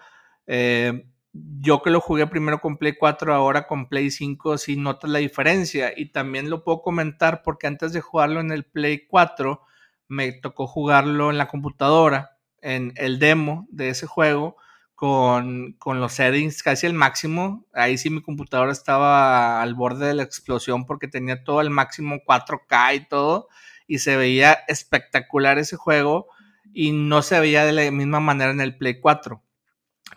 Eh, 0.47 1.05
yo 1.33 1.81
que 1.81 1.89
lo 1.89 1.99
jugué 1.99 2.27
primero 2.27 2.59
con 2.61 2.77
Play 2.77 2.93
4, 2.97 3.35
ahora 3.35 3.67
con 3.67 3.87
Play 3.89 4.09
5, 4.09 4.57
sí 4.57 4.77
notas 4.77 5.11
la 5.11 5.19
diferencia. 5.19 5.93
Y 5.95 6.13
también 6.13 6.49
lo 6.49 6.63
puedo 6.63 6.81
comentar 6.81 7.41
porque 7.43 7.67
antes 7.67 7.91
de 7.91 7.99
jugarlo 7.99 8.39
en 8.39 8.51
el 8.51 8.63
Play 8.63 9.05
4, 9.05 9.61
me 10.07 10.31
tocó 10.31 10.65
jugarlo 10.65 11.29
en 11.29 11.37
la 11.37 11.49
computadora, 11.49 12.37
en 12.61 12.93
el 12.95 13.19
demo 13.19 13.67
de 13.69 13.89
ese 13.89 14.07
juego, 14.07 14.55
con, 14.95 15.73
con 15.73 15.99
los 15.99 16.13
settings 16.13 16.63
casi 16.63 16.87
al 16.87 16.93
máximo. 16.93 17.65
Ahí 17.73 17.97
sí 17.97 18.09
mi 18.09 18.21
computadora 18.21 18.71
estaba 18.71 19.61
al 19.61 19.75
borde 19.75 20.07
de 20.07 20.13
la 20.13 20.23
explosión 20.23 20.85
porque 20.85 21.09
tenía 21.09 21.43
todo 21.43 21.59
al 21.59 21.69
máximo 21.69 22.19
4K 22.25 22.95
y 22.95 23.07
todo. 23.09 23.49
Y 23.87 23.99
se 23.99 24.15
veía 24.15 24.53
espectacular 24.69 25.59
ese 25.59 25.75
juego 25.75 26.27
y 26.73 26.91
no 26.91 27.21
se 27.21 27.39
veía 27.39 27.65
de 27.65 27.71
la 27.71 27.89
misma 27.91 28.19
manera 28.19 28.51
en 28.51 28.61
el 28.61 28.77
Play 28.77 28.99
4. 28.99 29.43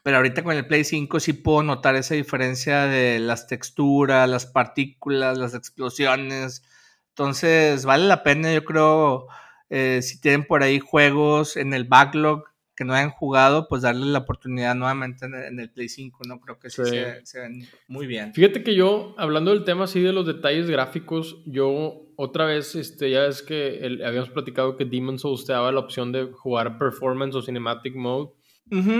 Pero 0.02 0.16
ahorita 0.18 0.42
con 0.42 0.56
el 0.56 0.66
Play 0.66 0.84
5 0.84 1.20
sí 1.20 1.32
puedo 1.32 1.62
notar 1.62 1.96
esa 1.96 2.14
diferencia 2.14 2.86
de 2.86 3.18
las 3.20 3.46
texturas, 3.46 4.28
las 4.28 4.46
partículas, 4.46 5.38
las 5.38 5.54
explosiones. 5.54 6.62
Entonces 7.10 7.84
vale 7.84 8.06
la 8.06 8.22
pena, 8.22 8.52
yo 8.52 8.64
creo, 8.64 9.26
eh, 9.70 10.00
si 10.02 10.20
tienen 10.20 10.46
por 10.46 10.62
ahí 10.62 10.80
juegos 10.80 11.56
en 11.56 11.74
el 11.74 11.84
backlog 11.84 12.44
que 12.76 12.84
no 12.84 12.94
hayan 12.94 13.10
jugado, 13.10 13.68
pues 13.68 13.82
darle 13.82 14.06
la 14.06 14.20
oportunidad 14.20 14.74
nuevamente 14.74 15.26
en 15.26 15.60
el, 15.60 15.70
Play 15.70 15.88
5, 15.88 16.20
¿no? 16.26 16.40
Creo 16.40 16.58
que 16.58 16.70
sí, 16.70 16.82
Se, 17.22 17.40
ven 17.40 17.68
muy 17.86 18.06
bien. 18.06 18.34
Fíjate 18.34 18.62
que 18.64 18.74
yo, 18.74 19.14
hablando 19.16 19.52
del 19.52 19.64
tema 19.64 19.84
así 19.84 20.00
de 20.00 20.12
los 20.12 20.26
detalles 20.26 20.68
gráficos, 20.68 21.42
yo 21.46 22.04
otra 22.16 22.46
vez, 22.46 22.74
este, 22.74 23.10
ya 23.10 23.26
es 23.26 23.42
que 23.42 23.98
habíamos 24.04 24.30
platicado 24.30 24.76
que 24.76 24.84
Demon's 24.84 25.22
Souls 25.22 25.44
te 25.44 25.52
daba 25.52 25.70
la 25.72 25.80
opción 25.80 26.12
de 26.12 26.26
jugar 26.32 26.78
Performance 26.78 27.36
o 27.36 27.42
Cinematic 27.42 27.94
Mode. 27.94 28.30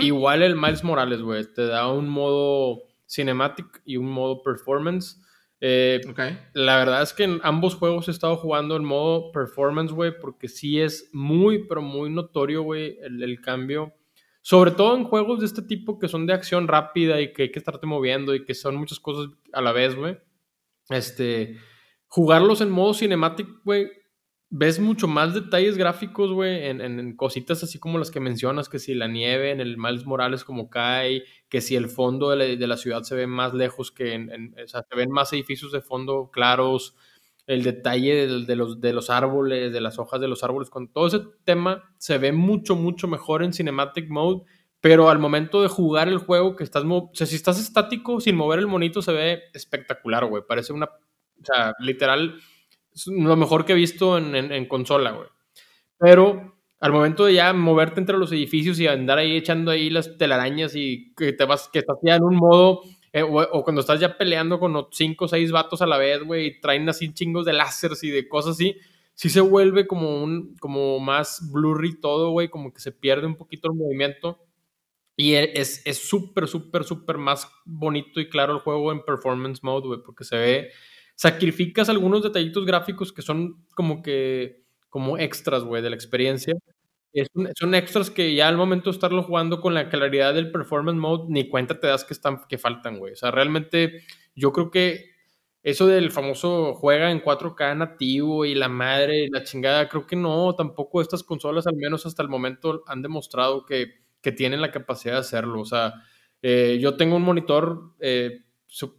Igual 0.01 0.43
el 0.43 0.57
Miles 0.57 0.85
Morales, 0.85 1.23
güey, 1.23 1.45
te 1.53 1.67
da 1.67 1.91
un 1.91 2.09
modo 2.09 2.83
Cinematic 3.09 3.83
y 3.85 3.97
un 3.97 4.07
modo 4.07 4.43
Performance. 4.43 5.21
Eh, 5.67 6.03
la 6.53 6.77
verdad 6.77 7.03
es 7.03 7.15
que 7.15 7.23
en 7.25 7.41
ambos 7.43 7.75
juegos 7.75 8.09
he 8.09 8.11
estado 8.11 8.37
jugando 8.37 8.77
en 8.77 8.85
modo 8.85 9.33
performance, 9.33 9.93
güey, 9.93 10.13
porque 10.21 10.47
sí 10.47 10.79
es 10.79 11.09
muy, 11.15 11.67
pero 11.67 11.81
muy 11.81 12.11
notorio, 12.11 12.61
güey, 12.61 12.99
el, 13.01 13.41
cambio. 13.41 13.95
Sobre 14.43 14.73
todo 14.73 14.95
en 14.95 15.05
juegos 15.05 15.41
de 15.41 15.47
este 15.47 15.63
tipo 15.63 15.99
que 15.99 16.07
son 16.09 16.27
de 16.27 16.35
acción 16.35 16.69
rápida 16.69 17.19
y 17.23 17.33
que 17.33 17.45
hay 17.45 17.51
que 17.51 17.59
estarte 17.59 17.87
moviendo 17.87 18.35
y 18.35 18.45
que 18.45 18.53
son 18.53 18.77
muchas 18.77 19.01
cosas 19.01 19.33
a 19.55 19.63
la 19.63 19.73
vez, 19.73 19.95
güey. 19.95 20.19
Este, 20.91 21.57
jugarlos 22.09 22.61
en 22.61 22.69
modo 22.69 22.93
cinemático, 22.93 23.63
güey, 23.65 23.89
ves 24.57 24.79
mucho 24.79 25.09
más 25.09 25.35
detalles 25.35 25.77
gráficos, 25.77 26.33
güey, 26.33 26.69
en, 26.69 27.17
cositas 27.17 27.65
así 27.65 27.81
como 27.81 27.99
las 27.99 28.13
que 28.13 28.21
mencionas, 28.21 28.69
que 28.69 28.79
si 28.79 28.95
la 28.95 29.09
nieve 29.09 29.51
en 29.51 29.61
el 29.61 29.77
Miles 29.77 30.07
Morales 30.07 30.45
como 30.45 30.71
cae, 30.71 31.25
que 31.49 31.61
si 31.61 31.75
el 31.75 31.89
fondo 31.89 32.31
de 32.31 32.57
la, 32.57 32.77
ciudad 32.77 33.03
se 33.03 33.17
ve 33.17 33.27
más 33.27 33.53
lejos 33.53 33.91
que 33.91 34.13
en, 34.13 34.55
o 34.63 34.69
sea, 34.69 34.85
se 34.89 34.95
ven 34.95 35.11
más 35.11 35.33
edificios 35.33 35.73
de 35.73 35.81
fondo 35.81 36.31
claros, 36.33 36.95
el 37.49 37.65
detalle 37.65 38.29
de, 38.29 38.55
los, 38.55 38.81
de 38.81 38.93
los 38.93 39.11
árboles, 39.11 39.73
de 39.73 39.81
las 39.81 39.99
hojas 39.99 40.21
de 40.21 40.29
los 40.29 40.45
árboles, 40.45 40.71
con 40.71 40.87
todo 40.87 41.09
ese 41.09 41.23
tema 41.45 41.93
se 41.99 42.19
ve 42.19 42.31
mucho, 42.31 42.77
mucho 42.77 43.09
mejor 43.09 43.43
en 43.43 43.53
Cinematic 43.53 44.09
Mode, 44.09 44.45
pero 44.81 45.11
al 45.11 45.19
momento 45.19 45.63
de 45.63 45.69
jugar 45.69 46.07
el 46.07 46.19
juego, 46.19 46.55
que 46.55 46.63
estás, 46.63 46.85
o 46.87 47.11
sea, 47.13 47.27
si 47.27 47.35
estás 47.35 47.59
estático, 47.59 48.21
sin 48.21 48.37
mover 48.37 48.61
el 48.61 48.69
monito, 48.69 49.03
se 49.03 49.13
ve 49.13 49.43
espectacular, 49.53 50.25
güey, 50.27 50.45
parece 50.47 50.73
una, 50.73 50.85
o 50.85 51.45
sea, 51.45 51.73
literal 51.81 52.37
es 52.95 53.07
lo 53.07 53.37
mejor 53.37 53.65
que 53.65 53.73
he 53.73 53.77
visto 53.77 54.17
en, 54.19 54.67
consola, 54.67 55.13
güey. 55.13 55.29
Pero 55.99 56.55
al 56.81 56.93
momento 56.93 57.25
de 57.25 57.35
ya 57.35 57.53
moverte 57.53 58.01
entre 58.01 58.19
los 58.19 58.31
edificios 58.33 58.79
y 58.79 58.87
andar 58.87 59.19
ahí 59.19 59.37
echando 59.37 59.71
ahí 59.71 59.91
las 59.91 60.17
telarañas 60.17 60.75
y 60.77 61.13
que 61.17 61.33
te 61.33 61.45
vas, 61.45 61.69
que 61.73 61.81
estás 61.81 61.97
ya 62.03 62.17
en 62.17 62.23
un 62.23 62.37
modo, 62.37 62.83
eh, 63.13 63.23
o, 63.23 63.65
cuando 63.65 63.81
estás 63.81 64.01
ya 64.01 64.17
peleando 64.17 64.59
con 64.61 64.87
cinco 64.93 65.25
o 65.25 65.29
seis 65.29 65.51
vatos 65.51 65.83
a 65.83 65.87
la 65.87 65.99
vez, 65.99 66.23
güey, 66.23 66.47
y 66.47 66.61
traen 66.61 66.89
así 66.89 67.13
chingos 67.13 67.45
de 67.45 67.53
láseres 67.53 68.03
y 68.05 68.11
de 68.11 68.29
cosas 68.29 68.53
así, 68.53 68.77
sí 69.15 69.31
se 69.31 69.41
vuelve 69.41 69.87
como 69.87 70.23
un, 70.23 70.57
como 70.57 71.01
más 71.01 71.51
blurry 71.53 72.01
todo, 72.01 72.31
güey, 72.31 72.49
como 72.49 72.73
que 72.73 72.81
se 72.81 72.93
pierde 72.93 73.27
un 73.27 73.37
poquito 73.37 73.69
el 73.69 73.75
movimiento. 73.75 74.39
Y 75.17 75.35
e, 75.35 75.53
es 75.55 75.83
súper, 75.99 76.49
súper, 76.49 76.85
súper 76.85 77.19
más 77.19 77.49
bonito 77.65 78.21
y 78.21 78.29
claro 78.29 78.55
el 78.55 78.59
juego 78.61 78.93
en 78.93 79.05
performance 79.05 79.63
mode, 79.63 79.87
güey, 79.87 80.01
porque 80.05 80.25
se 80.25 80.37
ve 80.37 80.71
sacrificas 81.15 81.89
algunos 81.89 82.23
detallitos 82.23 82.67
gráficos 82.67 83.13
que 83.13 83.23
son 83.23 83.65
como 83.75 84.03
que, 84.03 84.65
como 84.89 85.19
extras, 85.19 85.65
güey, 85.65 85.83
de 85.83 85.91
la 85.91 85.97
experiencia. 85.97 86.55
son 87.59 87.75
extras 87.75 88.11
que 88.11 88.35
ya 88.35 88.49
al 88.49 88.57
momento 88.57 88.91
de 88.91 88.95
estarlo 88.95 89.23
jugando 89.23 89.61
con 89.61 89.75
la 89.75 89.89
claridad 89.89 90.35
del 90.35 90.51
performance 90.51 90.99
mode, 90.99 91.27
ni 91.29 91.49
cuenta 91.49 91.79
te 91.79 91.87
das 91.87 92.05
que, 92.05 92.15
están, 92.15 92.41
que 92.49 92.59
faltan, 92.59 92.99
güey. 92.99 93.13
O 93.13 93.17
sea, 93.17 93.31
realmente 93.31 94.03
yo 94.35 94.53
creo 94.53 94.71
que 94.71 95.15
eso 95.63 95.87
del 95.87 96.11
famoso 96.11 96.75
juega 96.75 97.11
en 97.11 97.23
4K 97.23 97.77
nativo 97.77 98.45
y 98.45 98.55
la 98.55 98.69
madre 98.69 99.29
la 99.31 99.45
chingada, 99.45 99.89
creo 99.89 100.07
que 100.07 100.17
no, 100.17 100.55
tampoco 100.55 101.01
estas 101.01 101.23
consolas, 101.23 101.67
al 101.67 101.77
menos 101.77 102.05
hasta 102.05 102.23
el 102.23 102.29
momento, 102.29 102.83
han 102.87 103.01
demostrado 103.01 103.65
que, 103.65 104.05
que 104.21 104.33
tienen 104.33 104.61
la 104.61 104.71
capacidad 104.71 105.15
de 105.15 105.21
hacerlo. 105.21 105.61
O 105.61 105.65
sea, 105.65 105.95
eh, 106.43 106.79
yo 106.79 106.99
tengo 106.99 107.17
un 107.17 107.23
monitor 107.23 107.95
eh, 108.01 108.44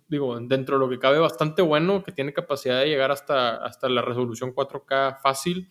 digo, 0.08 0.40
dentro 0.40 0.78
de 0.78 0.86
lo 0.86 0.90
que 0.90 1.00
cabe 1.00 1.20
bastante 1.20 1.62
bueno, 1.62 2.04
que 2.04 2.12
tiene 2.12 2.34
capacidad 2.34 2.80
de 2.80 2.88
llegar 2.88 3.12
hasta, 3.12 3.58
hasta 3.58 3.90
la 3.90 4.02
resolución 4.02 4.54
4K 4.54 5.20
fácil. 5.22 5.70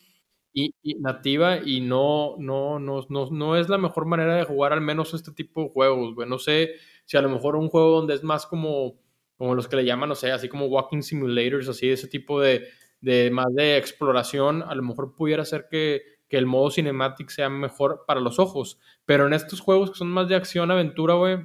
y, 0.53 0.73
nativa 1.01 1.59
y 1.65 1.81
no, 1.81 2.37
no, 2.39 2.79
no, 2.79 3.05
no, 3.09 3.31
no 3.31 3.57
es 3.57 3.69
la 3.69 3.79
mejor 3.79 4.07
manera 4.07 4.37
de 4.37 4.45
jugar 4.45 4.73
al 4.73 4.81
menos 4.81 5.15
este 5.15 5.33
tipo 5.33 5.63
de 5.65 5.71
juegos, 5.71 6.15
güey. 6.15 6.29
No 6.29 6.39
sé 6.39 6.75
si 7.05 7.17
a 7.17 7.23
lo 7.23 7.29
mejor 7.29 7.57
un 7.57 7.69
juego 7.69 7.91
donde 7.97 8.15
es 8.15 8.23
más 8.23 8.47
como, 8.47 9.01
como 9.37 9.55
los 9.55 9.69
que 9.69 9.77
le 9.77 9.85
llaman, 9.85 10.09
no 10.11 10.15
sé, 10.15 10.33
así 10.33 10.49
como 10.49 10.67
walking 10.67 11.03
simulators, 11.03 11.69
así, 11.69 11.89
ese 11.91 12.09
tipo 12.09 12.41
de, 12.41 12.69
de 13.01 13.31
más 13.31 13.53
de 13.55 13.77
exploración, 13.77 14.63
a 14.63 14.75
lo 14.75 14.83
mejor 14.83 15.15
pudiera 15.17 15.45
ser 15.45 15.67
que, 15.71 16.03
que 16.29 16.39
el 16.39 16.47
modo 16.47 16.71
cinematic 16.71 17.31
sea 17.31 17.49
mejor 17.49 18.05
para 18.07 18.21
los 18.21 18.39
ojos. 18.39 18.79
Pero 19.05 19.27
en 19.27 19.35
estos 19.35 19.61
juegos 19.61 19.91
que 19.91 19.99
son 19.99 20.09
más 20.09 20.29
de 20.29 20.37
acción, 20.37 20.71
aventura, 20.71 21.15
güey, 21.15 21.39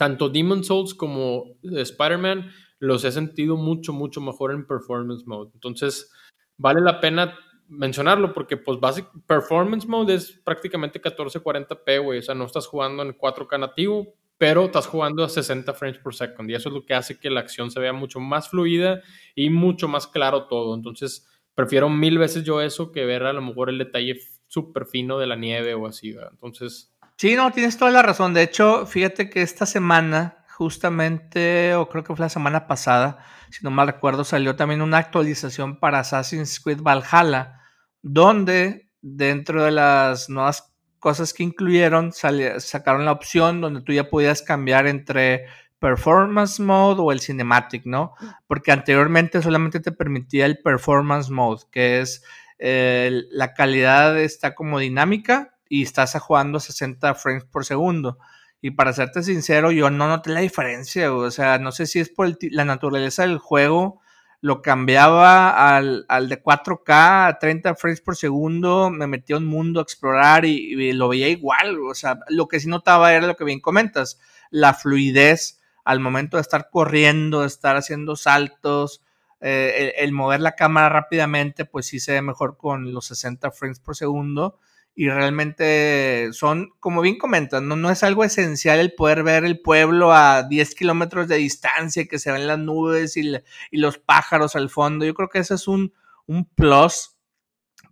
tanto 0.00 0.30
Demon 0.30 0.64
Souls 0.64 0.94
como 0.94 1.58
Spider-Man 1.62 2.50
los 2.78 3.04
he 3.04 3.12
sentido 3.12 3.58
mucho, 3.58 3.92
mucho 3.92 4.22
mejor 4.22 4.50
en 4.52 4.66
performance 4.66 5.26
mode. 5.26 5.50
Entonces, 5.52 6.10
vale 6.56 6.80
la 6.80 7.00
pena 7.00 7.38
mencionarlo 7.68 8.32
porque, 8.32 8.56
pues, 8.56 8.80
basic, 8.80 9.06
performance 9.26 9.86
mode 9.86 10.14
es 10.14 10.32
prácticamente 10.42 11.02
1440p, 11.02 12.02
güey. 12.02 12.20
O 12.20 12.22
sea, 12.22 12.34
no 12.34 12.46
estás 12.46 12.66
jugando 12.66 13.02
en 13.02 13.12
4K 13.12 13.60
nativo, 13.60 14.14
pero 14.38 14.64
estás 14.64 14.86
jugando 14.86 15.22
a 15.22 15.28
60 15.28 15.74
frames 15.74 15.98
per 15.98 16.14
second. 16.14 16.48
Y 16.48 16.54
eso 16.54 16.70
es 16.70 16.74
lo 16.74 16.86
que 16.86 16.94
hace 16.94 17.20
que 17.20 17.28
la 17.28 17.40
acción 17.40 17.70
se 17.70 17.78
vea 17.78 17.92
mucho 17.92 18.20
más 18.20 18.48
fluida 18.48 19.02
y 19.34 19.50
mucho 19.50 19.86
más 19.86 20.06
claro 20.06 20.46
todo. 20.46 20.74
Entonces, 20.74 21.28
prefiero 21.54 21.90
mil 21.90 22.16
veces 22.16 22.42
yo 22.42 22.62
eso 22.62 22.90
que 22.90 23.04
ver 23.04 23.24
a 23.24 23.34
lo 23.34 23.42
mejor 23.42 23.68
el 23.68 23.76
detalle 23.76 24.18
súper 24.46 24.86
fino 24.86 25.18
de 25.18 25.26
la 25.26 25.36
nieve 25.36 25.74
o 25.74 25.86
así, 25.86 26.12
¿verdad? 26.12 26.30
Entonces... 26.32 26.96
Sí, 27.20 27.36
no, 27.36 27.52
tienes 27.52 27.76
toda 27.76 27.90
la 27.90 28.00
razón. 28.00 28.32
De 28.32 28.42
hecho, 28.42 28.86
fíjate 28.86 29.28
que 29.28 29.42
esta 29.42 29.66
semana 29.66 30.42
justamente, 30.48 31.74
o 31.74 31.86
creo 31.86 32.02
que 32.02 32.16
fue 32.16 32.24
la 32.24 32.30
semana 32.30 32.66
pasada, 32.66 33.18
si 33.50 33.62
no 33.62 33.70
mal 33.70 33.88
recuerdo, 33.88 34.24
salió 34.24 34.56
también 34.56 34.80
una 34.80 34.96
actualización 34.96 35.78
para 35.78 35.98
Assassin's 35.98 36.58
Creed 36.60 36.80
Valhalla, 36.80 37.60
donde 38.00 38.88
dentro 39.02 39.62
de 39.62 39.70
las 39.70 40.30
nuevas 40.30 40.72
cosas 40.98 41.34
que 41.34 41.42
incluyeron, 41.42 42.12
sacaron 42.12 43.04
la 43.04 43.12
opción 43.12 43.60
donde 43.60 43.82
tú 43.82 43.92
ya 43.92 44.08
podías 44.08 44.40
cambiar 44.40 44.86
entre 44.86 45.44
performance 45.78 46.58
mode 46.58 47.02
o 47.02 47.12
el 47.12 47.20
cinematic, 47.20 47.84
¿no? 47.84 48.14
Porque 48.46 48.72
anteriormente 48.72 49.42
solamente 49.42 49.80
te 49.80 49.92
permitía 49.92 50.46
el 50.46 50.62
performance 50.62 51.28
mode, 51.28 51.64
que 51.70 52.00
es 52.00 52.24
eh, 52.58 53.24
la 53.30 53.52
calidad 53.52 54.18
está 54.18 54.54
como 54.54 54.78
dinámica 54.78 55.58
y 55.70 55.84
estás 55.84 56.18
jugando 56.20 56.58
a 56.58 56.60
60 56.60 57.14
frames 57.14 57.44
por 57.44 57.64
segundo. 57.64 58.18
Y 58.60 58.72
para 58.72 58.92
serte 58.92 59.22
sincero, 59.22 59.70
yo 59.70 59.88
no 59.88 60.08
noté 60.08 60.30
la 60.30 60.40
diferencia, 60.40 61.14
o 61.14 61.30
sea, 61.30 61.58
no 61.58 61.72
sé 61.72 61.86
si 61.86 62.00
es 62.00 62.10
por 62.10 62.36
la 62.50 62.64
naturaleza 62.66 63.22
del 63.22 63.38
juego, 63.38 64.02
lo 64.42 64.62
cambiaba 64.62 65.76
al, 65.76 66.06
de 66.28 66.42
4K 66.42 67.28
a 67.28 67.38
30 67.40 67.76
frames 67.76 68.00
por 68.00 68.16
segundo, 68.16 68.90
me 68.90 69.06
metía 69.06 69.36
un 69.36 69.46
mundo 69.46 69.78
a 69.78 69.84
explorar 69.84 70.44
y, 70.44 70.92
lo 70.92 71.08
veía 71.08 71.28
igual, 71.28 71.78
o 71.88 71.94
sea, 71.94 72.18
lo 72.28 72.48
que 72.48 72.58
sí 72.58 72.68
notaba 72.68 73.14
era 73.14 73.26
lo 73.26 73.36
que 73.36 73.44
bien 73.44 73.60
comentas, 73.60 74.18
la 74.50 74.74
fluidez 74.74 75.60
al 75.84 76.00
momento 76.00 76.36
de 76.36 76.42
estar 76.42 76.68
corriendo, 76.70 77.42
de 77.42 77.46
estar 77.46 77.76
haciendo 77.76 78.16
saltos, 78.16 79.02
eh, 79.40 79.94
el, 79.98 80.12
mover 80.12 80.40
la 80.40 80.56
cámara 80.56 80.88
rápidamente, 80.88 81.64
pues 81.64 81.86
sí 81.86 82.00
se 82.00 82.12
ve 82.12 82.22
mejor 82.22 82.58
con 82.58 82.92
los 82.92 83.06
60 83.06 83.52
frames 83.52 83.78
por 83.78 83.96
segundo 83.96 84.58
y 85.00 85.08
realmente 85.08 86.28
son, 86.32 86.72
como 86.78 87.00
bien 87.00 87.16
comentan, 87.16 87.66
no, 87.66 87.90
es 87.90 88.02
algo 88.02 88.22
esencial 88.22 88.78
el 88.80 88.92
poder 88.92 89.22
ver 89.22 89.46
el 89.46 89.58
pueblo 89.58 90.12
a 90.12 90.42
10 90.42 90.74
kilómetros 90.74 91.26
de 91.26 91.36
distancia, 91.36 92.04
que 92.04 92.18
se 92.18 92.30
ven 92.30 92.46
las 92.46 92.58
nubes 92.58 93.16
y, 93.16 93.32
los 93.72 93.96
pájaros 93.96 94.56
al 94.56 94.68
fondo. 94.68 95.06
Yo 95.06 95.14
creo 95.14 95.30
que 95.30 95.38
ese 95.38 95.54
es 95.54 95.68
un, 95.68 95.94
un 96.26 96.44
plus 96.44 97.16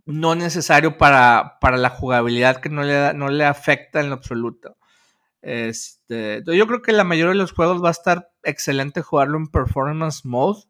no 0.05 0.35
necesario 0.35 0.99
para, 0.99 1.57
para, 1.62 1.79
la 1.79 1.88
jugabilidad 1.88 2.61
que 2.61 2.68
no 2.68 2.83
le, 2.83 3.14
no 3.14 3.31
le 3.31 3.47
afecta 3.47 4.01
en 4.01 4.11
lo 4.11 4.16
absoluto. 4.16 4.77
Este, 5.40 6.42
yo 6.44 6.66
creo 6.66 6.83
que 6.83 6.92
la 6.92 7.05
mayoría 7.05 7.33
de 7.33 7.38
los 7.38 7.53
juegos 7.53 7.83
va 7.83 7.88
a 7.88 7.92
estar 7.92 8.33
excelente 8.42 9.01
jugarlo 9.01 9.38
en 9.38 9.47
performance 9.47 10.27
mode. 10.27 10.64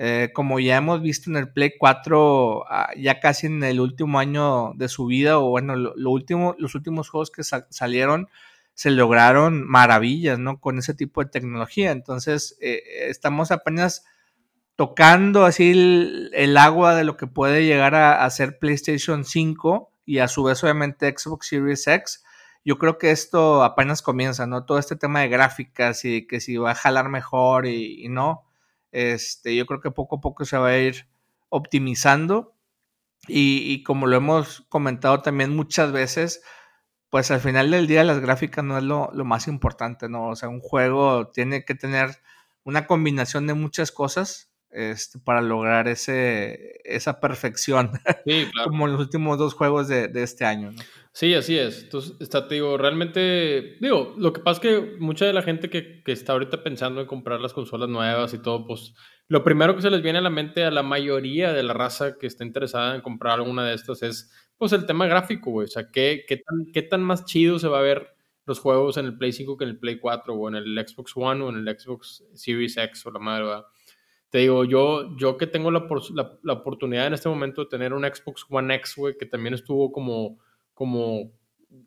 Eh, 0.00 0.30
como 0.32 0.60
ya 0.60 0.76
hemos 0.76 1.02
visto 1.02 1.28
en 1.28 1.36
el 1.36 1.52
Play 1.52 1.72
4, 1.76 2.64
ah, 2.70 2.90
ya 2.96 3.18
casi 3.18 3.48
en 3.48 3.64
el 3.64 3.80
último 3.80 4.20
año 4.20 4.72
de 4.76 4.88
su 4.88 5.06
vida, 5.06 5.40
o 5.40 5.50
bueno, 5.50 5.74
lo, 5.74 6.10
último, 6.10 6.54
los 6.58 6.76
últimos 6.76 7.10
juegos 7.10 7.32
que 7.32 7.42
salieron 7.42 8.28
se 8.74 8.92
lograron 8.92 9.66
maravillas, 9.66 10.38
¿no? 10.38 10.60
Con 10.60 10.78
ese 10.78 10.94
tipo 10.94 11.22
de 11.24 11.30
tecnología. 11.30 11.90
Entonces, 11.90 12.56
eh, 12.60 12.80
estamos 13.08 13.50
apenas 13.50 14.04
tocando 14.76 15.44
así 15.44 15.72
el, 16.32 16.56
agua 16.56 16.94
de 16.94 17.02
lo 17.02 17.16
que 17.16 17.26
puede 17.26 17.66
llegar 17.66 17.96
a, 17.96 18.24
a, 18.24 18.30
ser 18.30 18.60
PlayStation 18.60 19.24
5 19.24 19.90
y 20.06 20.18
a 20.20 20.28
su 20.28 20.44
vez, 20.44 20.62
obviamente, 20.62 21.12
Xbox 21.16 21.48
Series 21.48 21.88
X. 21.88 22.24
Yo 22.64 22.78
creo 22.78 22.98
que 22.98 23.10
esto 23.10 23.64
apenas 23.64 24.02
comienza, 24.02 24.46
¿no? 24.46 24.64
Todo 24.64 24.78
este 24.78 24.94
tema 24.94 25.20
de 25.22 25.28
gráficas 25.28 26.04
y 26.04 26.24
que 26.28 26.40
si 26.40 26.56
va 26.56 26.70
a 26.72 26.74
jalar 26.76 27.08
mejor 27.08 27.66
y 27.66 28.08
no 28.08 28.47
este, 28.92 29.54
yo 29.54 29.66
creo 29.66 29.80
que 29.80 29.90
poco 29.90 30.16
a 30.16 30.20
poco 30.20 30.44
se 30.44 30.56
va 30.58 30.68
a 30.68 30.78
ir 30.78 31.08
optimizando 31.48 32.54
y, 33.26 33.82
como 33.82 34.06
lo 34.06 34.16
hemos 34.16 34.62
comentado 34.68 35.20
también 35.20 35.54
muchas 35.54 35.92
veces, 35.92 36.42
pues 37.10 37.30
al 37.30 37.40
final 37.40 37.70
del 37.70 37.86
día 37.86 38.04
las 38.04 38.20
gráficas 38.20 38.64
no 38.64 38.78
es 38.78 38.84
lo, 38.84 39.10
más 39.24 39.48
importante, 39.48 40.08
¿no? 40.08 40.28
O 40.28 40.36
sea, 40.36 40.48
un 40.48 40.60
juego 40.60 41.28
tiene 41.28 41.64
que 41.64 41.74
tener 41.74 42.16
una 42.64 42.86
combinación 42.86 43.46
de 43.46 43.54
muchas 43.54 43.92
cosas 43.92 44.47
este, 44.70 45.18
para 45.18 45.40
lograr 45.40 45.88
ese, 45.88 46.80
esa 46.84 47.20
perfección, 47.20 47.90
como 48.64 48.86
en 48.86 48.92
los 48.92 49.00
últimos 49.00 49.38
dos 49.38 49.54
juegos 49.54 49.88
de, 49.88 50.08
de 50.08 50.22
este 50.22 50.44
año, 50.44 50.72
¿no? 50.72 50.82
Sí, 51.12 51.34
así 51.34 51.58
es. 51.58 51.82
Entonces, 51.82 52.14
está, 52.20 52.42
digo, 52.42 52.76
realmente, 52.78 53.76
digo, 53.80 54.14
lo 54.18 54.32
que 54.32 54.40
pasa 54.40 54.60
es 54.60 54.68
que 54.68 54.96
mucha 55.00 55.24
de 55.26 55.32
la 55.32 55.42
gente 55.42 55.68
que, 55.68 56.02
que, 56.04 56.12
está 56.12 56.32
ahorita 56.32 56.62
pensando 56.62 57.00
en 57.00 57.08
comprar 57.08 57.40
las 57.40 57.52
consolas 57.52 57.88
nuevas 57.88 58.32
y 58.34 58.38
todo, 58.38 58.66
pues 58.66 58.94
lo 59.26 59.42
primero 59.42 59.74
que 59.74 59.82
se 59.82 59.90
les 59.90 60.00
viene 60.00 60.18
a 60.20 60.22
la 60.22 60.30
mente 60.30 60.64
a 60.64 60.70
la 60.70 60.84
mayoría 60.84 61.52
de 61.52 61.64
la 61.64 61.72
raza 61.72 62.18
que 62.18 62.28
está 62.28 62.44
interesada 62.44 62.94
en 62.94 63.00
comprar 63.00 63.34
alguna 63.34 63.64
de 63.64 63.74
estas 63.74 64.02
es, 64.04 64.30
pues, 64.58 64.72
el 64.72 64.86
tema 64.86 65.06
gráfico, 65.06 65.50
güey. 65.50 65.64
O 65.64 65.70
sea, 65.70 65.90
¿qué, 65.90 66.24
qué, 66.28 66.36
tan, 66.36 66.66
¿qué 66.72 66.82
tan 66.82 67.02
más 67.02 67.24
chido 67.24 67.58
se 67.58 67.66
va 67.66 67.80
a 67.80 67.82
ver 67.82 68.14
los 68.46 68.60
juegos 68.60 68.96
en 68.96 69.06
el 69.06 69.18
Play 69.18 69.32
5 69.32 69.56
que 69.56 69.64
en 69.64 69.70
el 69.70 69.78
Play 69.78 69.98
4 69.98 70.34
o 70.34 70.48
en 70.48 70.54
el 70.54 70.86
Xbox 70.86 71.12
One 71.16 71.42
o 71.42 71.48
en 71.50 71.56
el 71.56 71.78
Xbox 71.78 72.24
Series 72.34 72.76
X 72.76 73.04
o 73.06 73.10
la 73.10 73.18
madre, 73.18 73.44
¿verdad? 73.44 73.64
Te 74.30 74.38
digo, 74.38 74.64
yo, 74.64 75.16
yo 75.16 75.36
que 75.36 75.46
tengo 75.46 75.70
la, 75.70 75.86
la, 76.42 76.52
oportunidad 76.52 77.06
en 77.06 77.14
este 77.14 77.28
momento 77.28 77.64
de 77.64 77.70
tener 77.70 77.94
un 77.94 78.04
Xbox 78.04 78.44
One 78.48 78.74
X, 78.74 78.96
que 79.18 79.26
también 79.26 79.54
estuvo 79.54 79.90
como 79.90 80.38
como, 80.78 81.32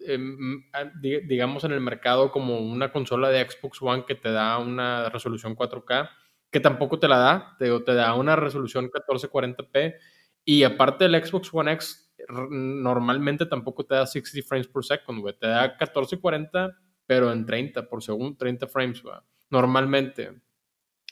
em, 0.02 0.66
digamos, 1.02 1.64
en 1.64 1.72
el 1.72 1.80
mercado 1.80 2.30
como 2.30 2.60
una 2.60 2.92
consola 2.92 3.30
de 3.30 3.50
Xbox 3.50 3.82
One 3.82 4.04
que 4.06 4.16
te 4.16 4.30
da 4.34 4.58
una 4.58 5.08
resolución 5.08 5.56
4K, 5.56 6.10
que 6.52 6.60
tampoco 6.60 7.00
te 7.00 7.08
la 7.08 7.18
da, 7.18 7.56
te, 7.58 7.80
te 7.80 7.94
da 7.94 8.14
una 8.16 8.36
resolución 8.36 8.92
1440p. 8.92 9.96
Y 10.44 10.64
aparte 10.64 11.08
del 11.08 11.26
Xbox 11.26 11.54
One 11.54 11.72
X, 11.72 12.14
normalmente 12.28 13.46
tampoco 13.46 13.86
te 13.86 13.96
da 13.96 14.06
60 14.06 14.46
frames 14.46 14.68
per 14.68 14.84
second, 14.84 15.22
güey. 15.22 15.38
Te 15.40 15.48
da 15.48 15.62
1440, 15.70 16.78
pero 17.06 17.32
en 17.32 17.46
30 17.46 17.88
por 17.88 18.04
segundo, 18.04 18.38
30 18.38 18.68
frames, 18.68 19.02
güey. 19.02 19.16
Normalmente. 19.50 20.34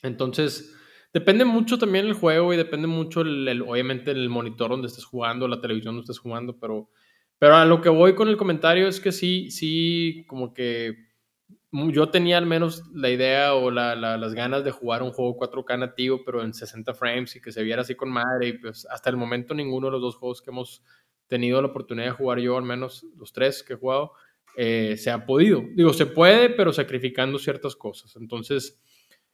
Entonces, 0.04 0.76
depende 1.14 1.46
mucho 1.46 1.78
también 1.78 2.06
el 2.06 2.14
juego 2.14 2.54
y 2.54 2.58
depende 2.58 2.88
mucho, 2.88 3.22
obviamente, 3.22 4.12
el 4.12 4.30
monitor 4.30 4.72
donde 4.72 4.88
estés 4.88 5.06
jugando, 5.06 5.48
la 5.48 5.62
televisión 5.62 5.96
donde 5.96 6.04
estés 6.12 6.20
jugando, 6.20 6.58
pero 6.60 6.90
pero 7.40 7.56
a 7.56 7.66
lo 7.66 7.82
que 7.82 7.90
voy 7.90 8.16
con 8.16 8.28
el 8.28 8.38
comentario 8.38 8.88
es 8.88 9.00
que 9.00 9.14
sí, 9.14 9.50
sí, 9.50 10.26
como 10.28 10.54
que 10.54 11.08
yo 11.72 12.10
tenía 12.10 12.38
al 12.38 12.46
menos 12.46 12.84
la 12.94 13.10
idea 13.10 13.54
o 13.54 13.72
las 13.72 14.34
ganas 14.34 14.66
de 14.66 14.72
jugar 14.72 15.04
un 15.04 15.12
juego 15.12 15.38
4K 15.38 15.80
nativo, 15.80 16.22
pero 16.26 16.44
en 16.44 16.54
60 16.54 16.94
frames 16.94 17.36
y 17.38 17.42
que 17.42 17.54
se 17.54 17.64
viera 17.64 17.84
así 17.84 17.96
con 17.96 18.10
madre. 18.10 18.60
Pues 18.60 18.86
hasta 18.90 19.10
el 19.10 19.16
momento 19.16 19.54
ninguno 19.54 19.88
de 19.88 19.92
los 19.94 20.02
dos 20.02 20.16
juegos 20.18 20.42
que 20.42 20.52
hemos 20.52 20.84
tenido 21.28 21.62
la 21.62 21.70
oportunidad 21.70 22.08
de 22.08 22.12
jugar 22.12 22.40
yo, 22.40 22.58
al 22.58 22.64
menos 22.64 23.06
los 23.16 23.32
tres 23.32 23.64
que 23.64 23.74
he 23.74 23.78
jugado, 23.78 24.12
eh, 24.58 24.98
se 24.98 25.10
ha 25.10 25.26
podido. 25.26 25.64
Digo, 25.76 25.94
se 25.94 26.08
puede, 26.08 26.50
pero 26.50 26.74
sacrificando 26.74 27.40
ciertas 27.40 27.76
cosas. 27.76 28.18
Entonces, 28.18 28.82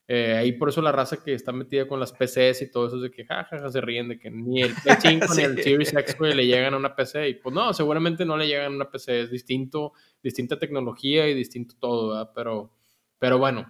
eh, 0.08 0.36
ahí 0.38 0.52
por 0.52 0.70
eso 0.70 0.84
la 0.84 0.91
raza 0.91 1.24
que 1.24 1.34
está 1.34 1.52
metida 1.52 1.88
con 1.88 2.00
las 2.00 2.13
PCs 2.13 2.62
y 2.62 2.72
todo 2.72 2.88
eso 2.88 2.98
es 2.98 3.02
de 3.02 3.12
que 3.12 3.26
jajaja 3.26 3.70
se 3.72 3.82
ríen 3.82 4.08
de 4.08 4.20
que 4.20 4.30
ni 4.30 4.62
el 4.62 4.74
Play 4.76 4.98
5 5.02 5.26
ni 5.36 5.44
el 5.44 5.63
Series 5.63 5.94
X 5.94 6.18
le 6.20 6.46
llegan 6.46 6.76
a 6.76 6.78
una 6.78 6.96
PC 6.96 7.30
y 7.30 7.34
pues 7.36 7.56
no, 7.56 7.74
seguramente 7.74 8.24
no 8.24 8.38
le 8.38 8.48
llegan 8.48 8.74
a 8.74 8.76
una 8.76 8.91
PC, 8.91 9.22
es 9.22 9.32
distinto, 9.32 9.94
distinta 10.22 10.60
tecnología 10.60 11.28
y 11.28 11.34
distinto 11.34 11.76
todo, 11.80 12.10
¿verdad? 12.10 12.32
Pero, 12.36 12.72
pero 13.18 13.39
bueno, 13.39 13.68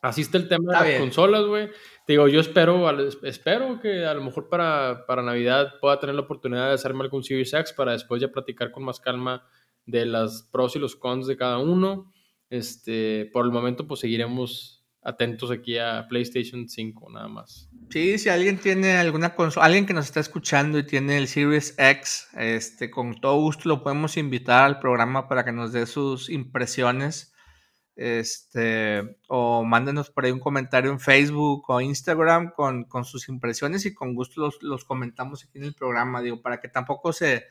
así 0.00 0.22
está 0.22 0.38
el 0.38 0.48
tema 0.48 0.82
de 0.82 0.92
las 0.92 1.00
consolas, 1.00 1.44
güey. 1.44 1.68
Te 2.06 2.14
digo, 2.14 2.26
yo 2.26 2.40
espero, 2.40 2.88
espero 3.24 3.80
que 3.80 4.06
a 4.06 4.14
lo 4.14 4.22
mejor 4.22 4.48
para, 4.48 5.04
para 5.06 5.22
Navidad 5.22 5.74
pueda 5.78 6.00
tener 6.00 6.14
la 6.14 6.22
oportunidad 6.22 6.68
de 6.68 6.74
hacerme 6.74 7.02
algún 7.02 7.22
Series 7.22 7.52
X 7.52 7.74
para 7.74 7.92
después 7.92 8.22
ya 8.22 8.28
platicar 8.28 8.70
con 8.70 8.82
más 8.82 8.98
calma 8.98 9.46
de 9.84 10.06
las 10.06 10.48
pros 10.50 10.74
y 10.76 10.78
los 10.78 10.96
cons 10.96 11.26
de 11.26 11.36
cada 11.36 11.58
uno. 11.58 12.10
Este, 12.48 13.28
por 13.32 13.44
el 13.44 13.52
momento 13.52 13.86
pues 13.86 14.00
seguiremos 14.00 14.79
atentos 15.02 15.50
aquí 15.50 15.78
a 15.78 16.06
PlayStation 16.08 16.68
5 16.68 17.10
nada 17.10 17.28
más. 17.28 17.68
Sí, 17.90 18.18
si 18.18 18.28
alguien 18.28 18.58
tiene 18.58 18.92
alguna 18.96 19.34
consola, 19.34 19.66
alguien 19.66 19.86
que 19.86 19.94
nos 19.94 20.06
está 20.06 20.20
escuchando 20.20 20.78
y 20.78 20.86
tiene 20.86 21.18
el 21.18 21.28
Series 21.28 21.74
X, 21.78 22.28
este, 22.36 22.90
con 22.90 23.20
todo 23.20 23.36
gusto 23.40 23.68
lo 23.68 23.82
podemos 23.82 24.16
invitar 24.16 24.64
al 24.64 24.78
programa 24.78 25.28
para 25.28 25.44
que 25.44 25.52
nos 25.52 25.72
dé 25.72 25.86
sus 25.86 26.28
impresiones. 26.30 27.32
Este, 27.96 29.18
o 29.28 29.62
mándenos 29.62 30.08
por 30.08 30.24
ahí 30.24 30.30
un 30.30 30.40
comentario 30.40 30.90
en 30.90 31.00
Facebook 31.00 31.64
o 31.68 31.82
Instagram 31.82 32.52
con, 32.52 32.84
con 32.84 33.04
sus 33.04 33.28
impresiones 33.28 33.84
y 33.84 33.92
con 33.92 34.14
gusto 34.14 34.40
los, 34.40 34.62
los 34.62 34.86
comentamos 34.86 35.44
aquí 35.44 35.58
en 35.58 35.64
el 35.64 35.74
programa, 35.74 36.22
digo, 36.22 36.40
para 36.40 36.60
que 36.60 36.68
tampoco 36.68 37.12
se, 37.12 37.44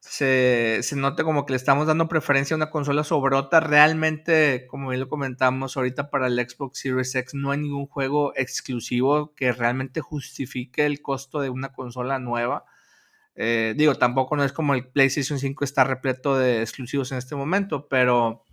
se, 0.00 0.80
se, 0.82 0.96
note 0.96 1.24
como 1.24 1.44
que 1.44 1.52
le 1.52 1.58
estamos 1.58 1.86
dando 1.86 2.08
preferencia 2.08 2.54
a 2.54 2.56
una 2.56 2.70
consola 2.70 3.04
sobre 3.04 3.36
otra. 3.36 3.60
Realmente, 3.60 4.66
como 4.66 4.88
bien 4.88 5.00
lo 5.00 5.08
comentamos, 5.08 5.76
ahorita 5.76 6.10
para 6.10 6.26
el 6.26 6.38
Xbox 6.38 6.80
Series 6.80 7.14
X 7.14 7.34
no 7.34 7.50
hay 7.50 7.58
ningún 7.58 7.86
juego 7.86 8.32
exclusivo 8.34 9.34
que 9.34 9.52
realmente 9.52 10.00
justifique 10.00 10.86
el 10.86 11.02
costo 11.02 11.40
de 11.40 11.50
una 11.50 11.72
consola 11.72 12.18
nueva. 12.18 12.64
Eh, 13.36 13.74
digo, 13.76 13.94
tampoco 13.94 14.36
no 14.36 14.44
es 14.44 14.52
como 14.52 14.74
el 14.74 14.88
PlayStation 14.88 15.38
5 15.38 15.64
está 15.64 15.84
repleto 15.84 16.36
de 16.36 16.62
exclusivos 16.62 17.12
en 17.12 17.18
este 17.18 17.36
momento, 17.36 17.86
pero 17.88 18.44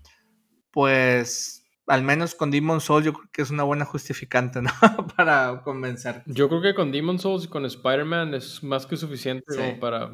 pues 0.71 1.65
al 1.87 2.03
menos 2.03 2.35
con 2.35 2.51
Demon 2.51 2.81
Souls 2.81 3.05
yo 3.05 3.13
creo 3.13 3.29
que 3.31 3.41
es 3.41 3.49
una 3.49 3.63
buena 3.63 3.85
justificante, 3.85 4.61
¿no? 4.61 4.71
para 5.15 5.61
convencer. 5.63 6.23
Yo 6.25 6.49
creo 6.49 6.61
que 6.61 6.75
con 6.75 6.91
Demon 6.91 7.19
Souls 7.19 7.45
y 7.45 7.47
con 7.47 7.65
Spider-Man 7.65 8.33
es 8.33 8.61
más 8.63 8.85
que 8.85 8.97
suficiente 8.97 9.45
como 9.55 9.79
para 9.79 10.11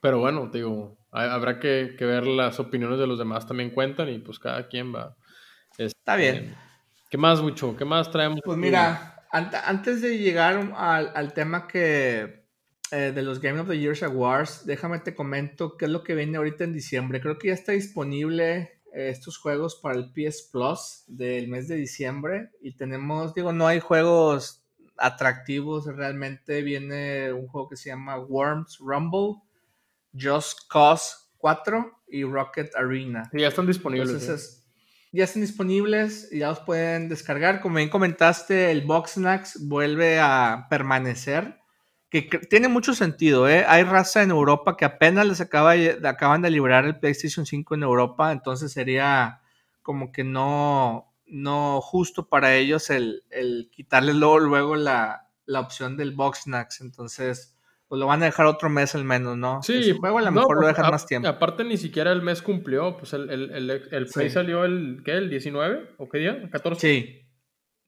pero 0.00 0.18
bueno, 0.18 0.48
digo, 0.52 0.98
habrá 1.10 1.58
que, 1.58 1.94
ver 2.00 2.26
las 2.26 2.58
opiniones 2.60 2.98
de 2.98 3.06
los 3.06 3.18
demás 3.18 3.46
también 3.46 3.70
cuentan 3.70 4.08
y 4.08 4.18
pues 4.18 4.38
cada 4.38 4.68
quien 4.68 4.94
va. 4.94 5.16
Está 5.76 6.16
bien. 6.16 6.36
Este, 6.36 6.56
¿Qué 7.10 7.18
más, 7.18 7.42
Mucho? 7.42 7.76
¿Qué 7.76 7.84
más 7.84 8.10
traemos? 8.10 8.40
Pues 8.44 8.58
mira, 8.58 9.24
antes 9.30 10.00
de 10.00 10.18
llegar 10.18 10.72
al, 10.76 11.32
tema 11.34 11.66
que 11.66 12.46
eh, 12.92 13.12
de 13.14 13.22
los 13.22 13.40
Game 13.40 13.60
of 13.60 13.68
the 13.68 13.78
Year 13.78 13.96
Awards, 14.04 14.64
déjame 14.64 15.00
te 15.00 15.14
comento 15.14 15.76
qué 15.76 15.86
es 15.86 15.90
lo 15.90 16.02
que 16.02 16.14
viene 16.14 16.38
ahorita 16.38 16.64
en 16.64 16.72
diciembre. 16.72 17.20
Creo 17.20 17.38
que 17.38 17.48
ya 17.48 17.54
está 17.54 17.72
disponible 17.72 18.82
eh, 18.92 19.10
estos 19.10 19.38
juegos 19.38 19.76
para 19.76 19.96
el 19.96 20.12
PS 20.12 20.48
Plus 20.52 21.04
del 21.06 21.48
mes 21.48 21.68
de 21.68 21.76
diciembre 21.76 22.50
y 22.60 22.76
tenemos, 22.76 23.34
digo, 23.34 23.52
no 23.52 23.66
hay 23.66 23.80
juegos 23.80 24.64
atractivos 24.96 25.86
realmente. 25.86 26.62
Viene 26.62 27.32
un 27.32 27.48
juego 27.48 27.68
que 27.68 27.76
se 27.76 27.90
llama 27.90 28.18
Worms 28.18 28.78
Rumble 28.78 29.42
Just 30.18 30.68
Cause 30.68 31.14
4 31.38 32.02
y 32.08 32.24
Rocket 32.24 32.74
Arena. 32.76 33.30
ya 33.32 33.48
están 33.48 33.66
disponibles. 33.66 34.62
ya 35.12 35.24
están 35.24 35.42
disponibles 35.42 36.28
y 36.30 36.38
ya 36.40 36.48
los 36.48 36.60
pueden 36.60 37.08
descargar. 37.08 37.60
Como 37.60 37.76
bien 37.76 37.88
comentaste, 37.88 38.70
el 38.70 38.82
Boxnax 38.82 39.66
vuelve 39.68 40.20
a 40.20 40.66
permanecer. 40.68 41.58
Que, 42.10 42.22
tiene 42.22 42.66
mucho 42.66 42.92
sentido, 42.94 43.48
¿eh? 43.48 43.64
Hay 43.68 43.84
raza 43.84 44.22
en 44.22 44.30
Europa 44.30 44.76
que 44.76 44.84
apenas 44.84 45.26
les 45.26 45.40
acaba, 45.40 45.74
acaban 46.04 46.42
de 46.42 46.50
liberar 46.50 46.84
el 46.84 46.98
PlayStation 46.98 47.46
5 47.46 47.76
en 47.76 47.84
Europa, 47.84 48.32
entonces 48.32 48.72
sería 48.72 49.40
como 49.82 50.10
que 50.10 50.24
no, 50.24 51.14
no 51.26 51.80
justo 51.80 52.28
para 52.28 52.56
ellos 52.56 52.90
el, 52.90 53.22
el 53.30 53.70
quitarle 53.72 54.12
luego, 54.12 54.40
luego 54.40 54.74
la, 54.74 55.28
la 55.46 55.60
opción 55.60 55.96
del 55.96 56.12
Boxnax. 56.12 56.80
Entonces, 56.80 57.56
pues 57.90 57.98
lo 57.98 58.06
van 58.06 58.22
a 58.22 58.26
dejar 58.26 58.46
otro 58.46 58.70
mes 58.70 58.94
al 58.94 59.02
menos, 59.02 59.36
¿no? 59.36 59.60
Sí, 59.64 59.90
juego 59.98 60.18
a 60.18 60.22
lo 60.22 60.30
mejor 60.30 60.54
lo 60.54 60.62
pues, 60.62 60.76
dejan 60.76 60.92
más 60.92 61.06
tiempo. 61.06 61.26
Aparte, 61.26 61.64
ni 61.64 61.76
siquiera 61.76 62.12
el 62.12 62.22
mes 62.22 62.40
cumplió. 62.40 62.96
Pues 62.96 63.14
el, 63.14 63.28
el, 63.28 63.68
el, 63.68 64.06
Play 64.06 64.30
salió 64.30 64.64
el, 64.64 65.02
¿qué? 65.04 65.14
¿El 65.14 65.28
19? 65.28 65.96
¿O 65.98 66.08
qué 66.08 66.18
día? 66.18 66.38
¿El 66.40 66.50
14? 66.50 66.80
Sí. 66.80 67.26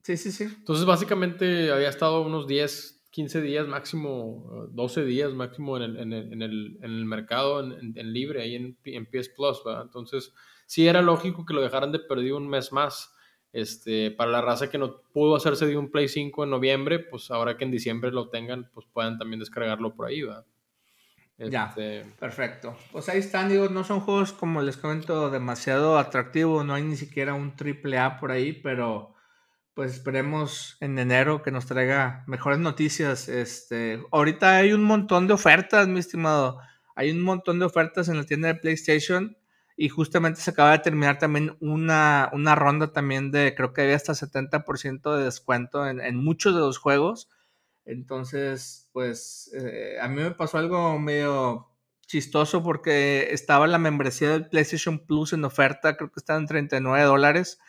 Sí, 0.01 0.17
sí, 0.17 0.33
sí. 0.33 0.43
Entonces, 0.43 0.83
básicamente 0.83 1.71
había 1.71 1.87
estado 1.87 2.21
unos 2.21 2.47
10, 2.47 3.05
15 3.11 3.41
días 3.41 3.65
máximo, 3.65 4.67
12 4.71 5.05
días 5.05 5.31
máximo 5.31 5.77
en 5.77 5.83
el, 5.83 5.97
en 5.97 6.11
el, 6.11 6.33
en 6.33 6.41
el, 6.41 6.77
en 6.81 6.91
el 6.91 7.05
mercado, 7.05 7.63
en, 7.63 7.93
en, 7.97 8.11
libre, 8.11 8.41
ahí 8.41 8.55
en, 8.55 8.77
en 8.83 9.05
PS 9.05 9.29
Plus, 9.29 9.63
¿verdad? 9.63 9.83
Entonces, 9.83 10.33
sí 10.65 10.85
era 10.85 11.01
lógico 11.01 11.45
que 11.45 11.53
lo 11.53 11.61
dejaran 11.61 11.93
de 11.93 11.99
perder 11.99 12.33
un 12.33 12.49
mes 12.49 12.73
más. 12.73 13.12
Este, 13.53 14.09
para 14.09 14.31
la 14.31 14.41
raza 14.41 14.69
que 14.69 14.79
no 14.79 15.01
pudo 15.13 15.35
hacerse 15.35 15.67
de 15.67 15.77
un 15.77 15.91
Play 15.91 16.09
5 16.09 16.43
en 16.43 16.49
noviembre, 16.49 16.99
pues 16.99 17.29
ahora 17.29 17.55
que 17.55 17.63
en 17.63 17.71
diciembre 17.71 18.11
lo 18.11 18.29
tengan, 18.29 18.69
pues 18.73 18.87
puedan 18.91 19.19
también 19.19 19.39
descargarlo 19.39 19.95
por 19.95 20.07
ahí, 20.07 20.23
¿va? 20.23 20.43
Ya, 21.37 21.67
este, 21.69 22.05
perfecto. 22.19 22.75
Pues 22.91 23.09
ahí 23.09 23.19
están, 23.19 23.49
digo, 23.49 23.69
no 23.69 23.83
son 23.83 23.99
juegos 23.99 24.33
como 24.33 24.61
les 24.61 24.77
comento 24.77 25.29
demasiado 25.29 25.99
atractivos, 25.99 26.65
no 26.65 26.73
hay 26.73 26.83
ni 26.83 26.95
siquiera 26.95 27.35
un 27.35 27.55
triple 27.55 27.99
A 27.99 28.17
por 28.19 28.31
ahí, 28.31 28.53
pero 28.53 29.13
pues 29.75 29.93
esperemos 29.93 30.77
en 30.79 30.97
enero 30.99 31.41
que 31.41 31.51
nos 31.51 31.65
traiga 31.65 32.23
mejores 32.27 32.59
noticias. 32.59 33.27
Este, 33.29 34.01
ahorita 34.11 34.57
hay 34.57 34.73
un 34.73 34.83
montón 34.83 35.27
de 35.27 35.33
ofertas, 35.33 35.87
mi 35.87 35.99
estimado. 35.99 36.59
Hay 36.95 37.11
un 37.11 37.21
montón 37.21 37.59
de 37.59 37.65
ofertas 37.65 38.07
en 38.07 38.17
la 38.17 38.23
tienda 38.23 38.49
de 38.49 38.55
PlayStation 38.55 39.35
y 39.75 39.89
justamente 39.89 40.41
se 40.41 40.51
acaba 40.51 40.71
de 40.71 40.79
terminar 40.79 41.17
también 41.17 41.57
una, 41.59 42.29
una 42.33 42.55
ronda 42.55 42.93
también 42.93 43.31
de, 43.31 43.55
creo 43.55 43.73
que 43.73 43.81
había 43.81 43.95
hasta 43.95 44.13
70% 44.13 45.15
de 45.15 45.23
descuento 45.23 45.87
en, 45.87 46.15
muchos 46.15 46.53
de 46.53 46.61
los 46.61 46.77
juegos. 46.77 47.29
Entonces, 47.85 48.87
pues 48.93 49.51
eh, 49.53 49.97
a 50.01 50.07
mí 50.07 50.21
me 50.21 50.31
pasó 50.31 50.57
algo 50.57 50.99
medio 50.99 51.69
chistoso 52.05 52.63
porque 52.63 53.29
estaba 53.31 53.67
la 53.67 53.79
membresía 53.79 54.29
del 54.29 54.47
PlayStation 54.47 54.99
Plus 54.99 55.33
en 55.33 55.43
oferta, 55.43 55.97
creo 55.97 56.11
que 56.11 56.19
estaba 56.19 56.39
en 56.39 56.47
39 56.47 57.03
dólares 57.05 57.59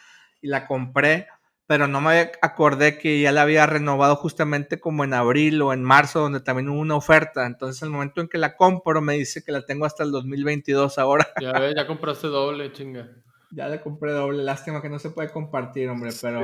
y 0.43 0.49
la 0.49 0.67
compré 0.67 1.27
pero 1.67 1.89
no 1.89 2.01
me 2.01 2.33
acordé 2.43 2.99
que 2.99 3.21
ya 3.21 3.33
la 3.33 3.43
había 3.43 3.67
renovado 3.67 4.17
justamente 4.17 4.81
como 4.81 5.05
en 5.05 5.15
abril 5.15 5.63
o 5.63 5.73
en 5.73 5.83
marzo, 5.83 6.21
donde 6.21 6.41
también 6.41 6.69
hubo 6.69 6.81
una 6.81 6.97
oferta. 6.97 7.47
Entonces, 7.47 7.83
el 7.83 7.91
momento 7.91 8.21
en 8.21 8.29
que 8.29 8.39
la 8.39 8.57
compro, 8.57 9.01
me 9.01 9.15
dice 9.15 9.43
que 9.43 9.53
la 9.53 9.65
tengo 9.65 9.87
hasta 9.87 10.05
el 10.05 10.11
2022 10.11 10.99
ahora. 10.99 11.27
Ya 11.41 11.53
ves, 11.53 11.75
ya 11.75 11.87
compraste 11.87 12.27
doble, 12.27 12.73
chinga. 12.73 13.09
Ya 13.51 13.69
le 13.69 13.81
compré 13.81 14.13
doble. 14.13 14.43
Lástima 14.43 14.83
que 14.83 14.89
no 14.89 14.99
se 14.99 15.11
puede 15.11 15.31
compartir, 15.31 15.89
hombre, 15.89 16.11
pero 16.21 16.41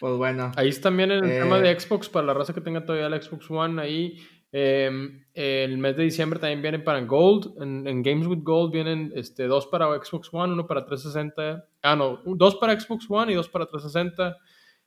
pues 0.00 0.16
bueno. 0.16 0.52
Ahí 0.56 0.68
está 0.68 0.84
también 0.84 1.10
el 1.10 1.22
tema 1.22 1.58
de 1.58 1.70
eh, 1.70 1.80
Xbox, 1.80 2.08
para 2.08 2.26
la 2.26 2.34
raza 2.34 2.54
que 2.54 2.60
tenga 2.60 2.84
todavía 2.84 3.08
la 3.08 3.20
Xbox 3.20 3.50
One 3.50 3.82
ahí. 3.82 4.18
Em, 4.58 5.22
el 5.34 5.76
mes 5.76 5.98
de 5.98 6.04
diciembre 6.04 6.38
también 6.40 6.62
vienen 6.62 6.82
para 6.82 7.02
Gold. 7.02 7.60
En, 7.60 8.02
Games 8.02 8.26
with 8.26 8.42
Gold 8.42 8.72
vienen 8.72 9.12
este, 9.14 9.46
dos 9.48 9.66
para 9.66 10.02
Xbox 10.02 10.30
One, 10.32 10.54
uno 10.54 10.66
para 10.66 10.86
360. 10.86 11.68
Ah, 11.82 11.94
no, 11.94 12.22
dos 12.24 12.56
para 12.56 12.80
Xbox 12.80 13.04
One 13.06 13.32
y 13.32 13.34
dos 13.34 13.50
para 13.50 13.66
360. 13.66 14.34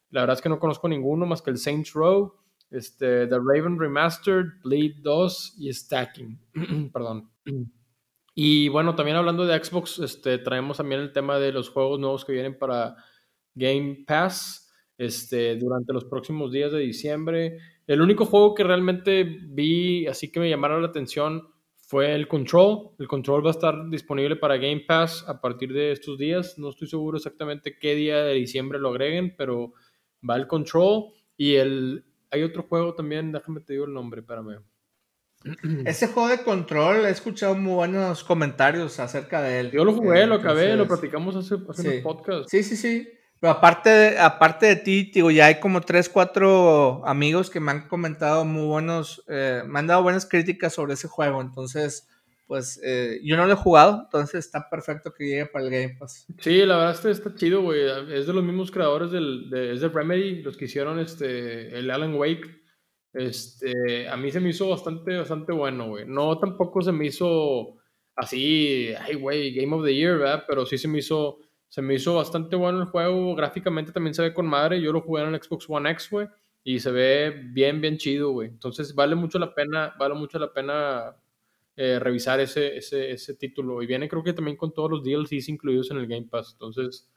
La 0.09 0.21
verdad 0.21 0.37
es 0.37 0.41
que 0.41 0.49
no 0.49 0.57
conozco 0.57 0.89
ninguno 0.89 1.27
más 1.27 1.43
que 1.43 1.51
el 1.51 1.59
Saints 1.59 1.93
Row, 1.93 2.33
este, 2.71 3.27
The 3.27 3.35
Raven 3.35 3.77
Remastered, 3.79 4.47
Bleed 4.63 5.03
2 5.03 5.57
y 5.59 5.71
Stacking. 5.71 6.39
Perdón. 6.91 7.29
Y 8.33 8.69
bueno, 8.69 8.95
también 8.95 9.17
hablando 9.17 9.45
de 9.45 9.63
Xbox, 9.63 9.99
este, 9.99 10.39
traemos 10.39 10.77
también 10.77 11.01
el 11.01 11.13
tema 11.13 11.37
de 11.37 11.51
los 11.51 11.69
juegos 11.69 11.99
nuevos 11.99 12.25
que 12.25 12.33
vienen 12.33 12.57
para 12.57 12.95
Game 13.53 14.03
Pass 14.07 14.73
este, 14.97 15.57
durante 15.57 15.93
los 15.93 16.05
próximos 16.05 16.51
días 16.51 16.71
de 16.71 16.79
diciembre. 16.79 17.59
El 17.89 18.01
único 18.01 18.23
juego 18.23 18.53
que 18.53 18.63
realmente 18.63 19.23
vi 19.23 20.05
así 20.05 20.31
que 20.31 20.39
me 20.39 20.47
llamaron 20.47 20.83
la 20.83 20.89
atención 20.89 21.47
fue 21.81 22.13
el 22.13 22.27
Control. 22.27 22.91
El 22.99 23.07
Control 23.07 23.43
va 23.43 23.49
a 23.49 23.53
estar 23.53 23.89
disponible 23.89 24.35
para 24.35 24.57
Game 24.57 24.81
Pass 24.87 25.25
a 25.27 25.41
partir 25.41 25.73
de 25.73 25.91
estos 25.91 26.19
días. 26.19 26.59
No 26.59 26.69
estoy 26.69 26.87
seguro 26.87 27.17
exactamente 27.17 27.79
qué 27.79 27.95
día 27.95 28.21
de 28.21 28.35
diciembre 28.35 28.77
lo 28.77 28.89
agreguen, 28.89 29.33
pero 29.35 29.73
va 30.29 30.35
el 30.35 30.45
Control 30.45 31.05
y 31.35 31.55
el... 31.55 32.05
Hay 32.29 32.43
otro 32.43 32.61
juego 32.61 32.93
también, 32.93 33.31
déjame 33.31 33.61
te 33.61 33.73
digo 33.73 33.85
el 33.85 33.93
nombre, 33.93 34.21
espérame. 34.21 34.61
Ese 35.87 36.09
juego 36.09 36.29
de 36.29 36.43
control, 36.43 37.07
he 37.07 37.09
escuchado 37.09 37.55
muy 37.55 37.73
buenos 37.73 38.23
comentarios 38.23 38.99
acerca 38.99 39.41
de 39.41 39.61
él. 39.61 39.71
Yo 39.71 39.83
lo 39.83 39.93
jugué, 39.93 40.27
lo 40.27 40.35
acabé, 40.35 40.75
lo 40.75 40.87
platicamos 40.87 41.35
hace, 41.35 41.55
hace 41.67 41.97
sí. 41.97 42.01
podcast. 42.03 42.49
Sí, 42.51 42.61
sí, 42.61 42.75
sí. 42.75 43.09
Pero 43.39 43.53
aparte 43.53 43.89
de, 43.89 44.19
aparte 44.19 44.65
de 44.65 44.75
ti, 44.75 45.11
digo, 45.13 45.31
ya 45.31 45.45
hay 45.45 45.59
como 45.59 45.81
tres, 45.81 46.09
cuatro 46.09 47.01
amigos 47.05 47.49
que 47.49 47.61
me 47.61 47.71
han 47.71 47.87
comentado 47.87 48.43
muy 48.43 48.65
buenos, 48.65 49.23
eh, 49.29 49.63
me 49.65 49.79
han 49.79 49.87
dado 49.87 50.03
buenas 50.03 50.25
críticas 50.25 50.73
sobre 50.73 50.93
ese 50.93 51.07
juego. 51.07 51.41
Entonces, 51.41 52.07
pues 52.47 52.81
eh, 52.83 53.21
yo 53.23 53.37
no 53.37 53.45
lo 53.45 53.53
he 53.53 53.55
jugado, 53.55 54.01
entonces 54.05 54.43
está 54.45 54.69
perfecto 54.69 55.13
que 55.13 55.23
llegue 55.23 55.45
para 55.45 55.65
el 55.65 55.71
Game 55.71 55.95
Pass. 55.97 56.25
Sí, 56.39 56.65
la 56.65 56.77
verdad 56.77 57.05
está, 57.05 57.33
chido, 57.35 57.61
güey. 57.61 57.81
Es 58.11 58.27
de 58.27 58.33
los 58.33 58.43
mismos 58.43 58.71
creadores 58.71 59.11
del, 59.11 59.49
de, 59.49 59.73
es 59.73 59.81
de 59.81 59.87
Remedy, 59.87 60.41
los 60.41 60.57
que 60.57 60.65
hicieron 60.65 60.99
este, 60.99 61.77
el 61.77 61.91
Alan 61.91 62.15
Wake. 62.15 62.59
Este, 63.13 64.09
a 64.09 64.17
mí 64.17 64.31
se 64.31 64.39
me 64.39 64.49
hizo 64.49 64.67
bastante, 64.67 65.17
bastante 65.17 65.53
bueno, 65.53 65.87
güey. 65.87 66.05
No 66.07 66.37
tampoco 66.39 66.81
se 66.81 66.91
me 66.91 67.05
hizo 67.05 67.77
así, 68.15 68.93
ay, 68.99 69.15
güey, 69.15 69.53
Game 69.53 69.73
of 69.75 69.85
the 69.85 69.95
Year, 69.95 70.17
¿verdad? 70.17 70.43
Pero 70.45 70.65
sí 70.65 70.77
se 70.77 70.87
me 70.87 70.99
hizo 70.99 71.39
se 71.69 71.81
me 71.81 71.93
hizo 71.95 72.15
bastante 72.15 72.55
bueno 72.55 72.79
el 72.81 72.87
juego. 72.87 73.35
Gráficamente 73.35 73.91
también 73.91 74.13
se 74.13 74.21
ve 74.21 74.33
con 74.33 74.47
madre. 74.47 74.81
Yo 74.81 74.91
lo 74.91 75.01
jugué 75.01 75.23
en 75.23 75.33
el 75.33 75.41
Xbox 75.41 75.65
One 75.69 75.89
X, 75.91 76.09
güey. 76.11 76.27
Y 76.63 76.79
se 76.79 76.91
ve 76.91 77.41
bien, 77.53 77.79
bien 77.81 77.97
chido, 77.97 78.31
güey. 78.31 78.49
Entonces 78.49 78.93
vale 78.93 79.15
mucho 79.15 79.39
la 79.39 79.53
pena, 79.55 79.93
vale 79.97 80.15
mucho 80.15 80.37
la 80.39 80.51
pena 80.51 81.15
eh, 81.75 81.99
revisar 81.99 82.39
ese, 82.41 82.75
ese, 82.77 83.11
ese, 83.11 83.35
título. 83.35 83.81
Y 83.81 83.87
viene 83.87 84.09
creo 84.09 84.23
que 84.23 84.33
también 84.33 84.57
con 84.57 84.73
todos 84.73 84.91
los 84.91 85.03
DLCs 85.03 85.49
incluidos 85.49 85.91
en 85.91 85.97
el 85.97 86.07
Game 86.07 86.27
Pass. 86.29 86.51
Entonces, 86.53 87.09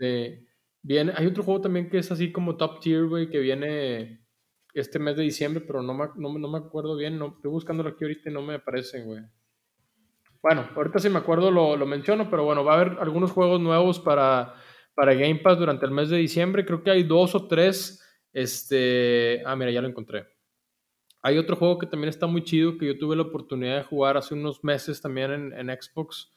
eh, 0.00 0.48
Viene, 0.82 1.12
hay 1.16 1.26
otro 1.26 1.42
juego 1.42 1.60
también 1.60 1.90
que 1.90 1.98
es 1.98 2.10
así 2.10 2.32
como 2.32 2.56
top 2.56 2.80
tier, 2.80 3.06
güey, 3.06 3.28
que 3.28 3.40
viene 3.40 4.24
este 4.74 4.98
mes 4.98 5.16
de 5.16 5.24
diciembre, 5.24 5.62
pero 5.66 5.82
no 5.82 5.92
me, 5.94 6.06
no, 6.16 6.48
me 6.48 6.58
acuerdo 6.58 6.96
bien. 6.96 7.18
No, 7.18 7.34
estoy 7.36 7.50
buscándolo 7.50 7.90
aquí 7.90 8.04
ahorita 8.04 8.30
y 8.30 8.32
no 8.32 8.42
me 8.42 8.54
aparece, 8.54 9.02
güey. 9.02 9.22
Bueno, 10.42 10.68
ahorita 10.74 10.98
si 10.98 11.08
me 11.08 11.18
acuerdo 11.18 11.50
lo, 11.50 11.76
lo, 11.76 11.86
menciono, 11.86 12.30
pero 12.30 12.44
bueno, 12.44 12.64
va 12.64 12.74
a 12.74 12.80
haber 12.80 12.98
algunos 13.00 13.32
juegos 13.32 13.60
nuevos 13.60 13.98
para, 13.98 14.54
para 14.94 15.14
Game 15.14 15.36
Pass 15.36 15.58
durante 15.58 15.84
el 15.84 15.92
mes 15.92 16.10
de 16.10 16.18
diciembre. 16.18 16.64
Creo 16.64 16.82
que 16.82 16.90
hay 16.90 17.02
dos 17.02 17.34
o 17.34 17.48
tres. 17.48 18.04
Este. 18.32 19.42
Ah, 19.44 19.56
mira, 19.56 19.70
ya 19.70 19.82
lo 19.82 19.88
encontré. 19.88 20.26
Hay 21.22 21.36
otro 21.38 21.56
juego 21.56 21.78
que 21.78 21.86
también 21.86 22.08
está 22.08 22.26
muy 22.26 22.44
chido 22.44 22.78
que 22.78 22.86
yo 22.86 22.98
tuve 22.98 23.16
la 23.16 23.22
oportunidad 23.22 23.78
de 23.78 23.82
jugar 23.82 24.16
hace 24.16 24.34
unos 24.34 24.62
meses 24.62 25.00
también 25.00 25.32
en, 25.32 25.52
en 25.52 25.82
Xbox 25.82 26.32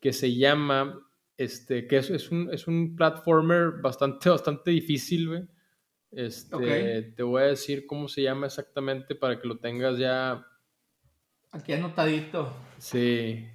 que 0.00 0.12
se 0.12 0.34
llama. 0.34 1.00
Este, 1.36 1.86
que 1.86 1.96
es, 1.96 2.10
es, 2.10 2.30
un, 2.30 2.52
es 2.52 2.66
un 2.66 2.96
platformer 2.96 3.80
bastante, 3.80 4.28
bastante 4.28 4.70
difícil, 4.70 5.28
güey. 5.28 5.48
Este, 6.10 7.12
Te 7.16 7.22
voy 7.22 7.42
a 7.42 7.46
decir 7.46 7.86
cómo 7.86 8.08
se 8.08 8.22
llama 8.22 8.46
exactamente 8.46 9.14
para 9.14 9.40
que 9.40 9.48
lo 9.48 9.58
tengas 9.58 9.98
ya. 9.98 10.46
Aquí 11.52 11.72
anotadito. 11.72 12.52
Sí. 12.78 13.46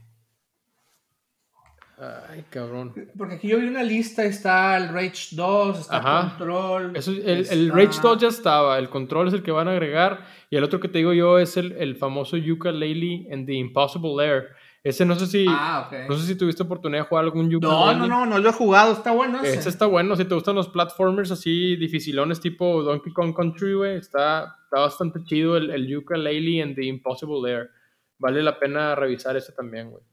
Ay, 1.98 2.44
cabrón. 2.50 2.94
Porque 3.18 3.36
aquí 3.36 3.48
yo 3.48 3.58
vi 3.58 3.68
una 3.68 3.84
lista, 3.84 4.26
está 4.26 4.76
el 4.76 4.90
Rage 4.90 5.30
2, 5.32 5.80
está 5.80 5.98
el 5.98 6.30
Control. 6.30 6.94
el, 6.96 7.72
Rage 7.72 8.02
2 8.02 8.18
ya 8.22 8.28
estaba, 8.28 8.78
el 8.78 8.90
Control 8.90 9.30
es 9.30 9.34
el 9.34 9.44
que 9.44 9.52
van 9.52 9.70
a 9.70 9.72
agregar, 9.72 10.26
y 10.50 10.58
el 10.58 10.64
otro 10.66 10.82
que 10.82 10.90
te 10.90 10.98
digo 10.98 11.14
yo 11.14 11.40
es 11.40 11.56
el, 11.56 11.72
el 11.74 11.96
famoso 11.96 12.36
Yuka 12.36 12.72
Laylee 12.72 13.30
and 13.32 13.46
the 13.46 13.54
Impossible 13.54 14.24
Air. 14.24 14.50
Ese 14.84 15.04
no 15.04 15.16
sé 15.16 15.26
si. 15.26 15.48
Ah, 15.50 15.90
no 16.08 16.16
sé 16.16 16.28
si 16.28 16.36
tuviste 16.36 16.62
oportunidad 16.62 17.04
de 17.04 17.08
jugar 17.08 17.24
algún 17.24 17.50
Yuka. 17.50 17.66
No, 17.66 17.94
no, 17.96 18.08
no, 18.08 18.26
no 18.28 18.38
lo 18.38 18.50
he 18.50 18.54
jugado. 18.54 18.94
Está 18.94 19.14
bueno 19.14 19.42
ese. 19.42 19.58
Ese 19.58 19.70
está 19.70 19.88
bueno. 19.88 20.16
Si 20.16 20.26
te 20.26 20.36
gustan 20.36 20.54
los 20.54 20.68
platformers 20.68 21.32
así 21.32 21.76
dificilones 21.76 22.40
tipo 22.40 22.84
Donkey 22.84 23.12
Kong 23.12 23.34
Country, 23.36 23.74
güey. 23.74 23.98
Está, 23.98 24.56
está 24.64 24.82
bastante 24.82 25.24
chido 25.24 25.58
el, 25.58 25.72
el 25.72 25.88
Yuka 25.88 26.18
Laylee 26.18 26.62
and 26.62 26.76
the 26.76 26.86
Impossible 26.86 27.52
Air. 27.52 27.72
Vale 28.18 28.42
la 28.42 28.60
pena 28.60 28.96
revisar 28.96 29.36
ese 29.38 29.52
también, 29.54 29.92
güey. 29.92 30.04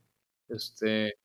Este. 0.49 1.15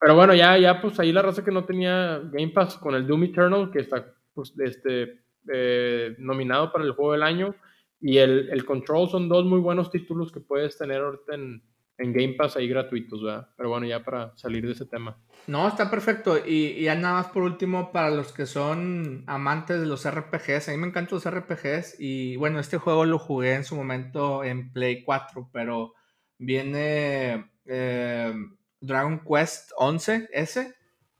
Pero 0.00 0.14
bueno, 0.14 0.34
ya, 0.34 0.56
ya, 0.58 0.80
pues 0.80 0.98
ahí 1.00 1.12
la 1.12 1.22
raza 1.22 1.44
que 1.44 1.50
no 1.50 1.64
tenía 1.64 2.20
Game 2.32 2.48
Pass 2.48 2.76
con 2.76 2.94
el 2.94 3.06
Doom 3.06 3.24
Eternal, 3.24 3.70
que 3.70 3.80
está 3.80 4.14
pues, 4.32 4.54
este, 4.60 5.24
eh, 5.52 6.14
nominado 6.18 6.72
para 6.72 6.84
el 6.84 6.92
juego 6.92 7.12
del 7.12 7.24
año. 7.24 7.54
Y 8.00 8.18
el, 8.18 8.48
el 8.50 8.64
Control 8.64 9.08
son 9.08 9.28
dos 9.28 9.44
muy 9.44 9.58
buenos 9.58 9.90
títulos 9.90 10.30
que 10.30 10.38
puedes 10.38 10.78
tener 10.78 11.00
ahorita 11.00 11.34
en 11.34 11.62
en 11.98 12.12
Game 12.12 12.34
Pass 12.34 12.56
ahí 12.56 12.68
gratuitos, 12.68 13.22
¿verdad? 13.22 13.48
Pero 13.56 13.70
bueno, 13.70 13.86
ya 13.86 14.02
para 14.04 14.36
salir 14.36 14.64
de 14.64 14.72
ese 14.72 14.86
tema. 14.86 15.18
No, 15.48 15.66
está 15.66 15.90
perfecto. 15.90 16.38
Y, 16.38 16.80
ya 16.82 16.94
nada 16.94 17.14
más 17.14 17.26
por 17.28 17.42
último, 17.42 17.90
para 17.92 18.10
los 18.10 18.32
que 18.32 18.46
son 18.46 19.24
amantes 19.26 19.80
de 19.80 19.86
los 19.86 20.08
RPGs, 20.08 20.68
a 20.68 20.72
mí 20.72 20.78
me 20.78 20.86
encantan 20.86 21.18
los 21.18 21.28
RPGs 21.28 21.96
y 21.98 22.36
bueno, 22.36 22.60
este 22.60 22.78
juego 22.78 23.04
lo 23.04 23.18
jugué 23.18 23.54
en 23.54 23.64
su 23.64 23.74
momento 23.74 24.44
en 24.44 24.72
Play 24.72 25.02
4, 25.02 25.50
pero 25.52 25.94
viene 26.38 27.50
eh, 27.66 28.32
Dragon 28.80 29.20
Quest 29.20 29.72
11 29.76 30.30
S 30.32 30.74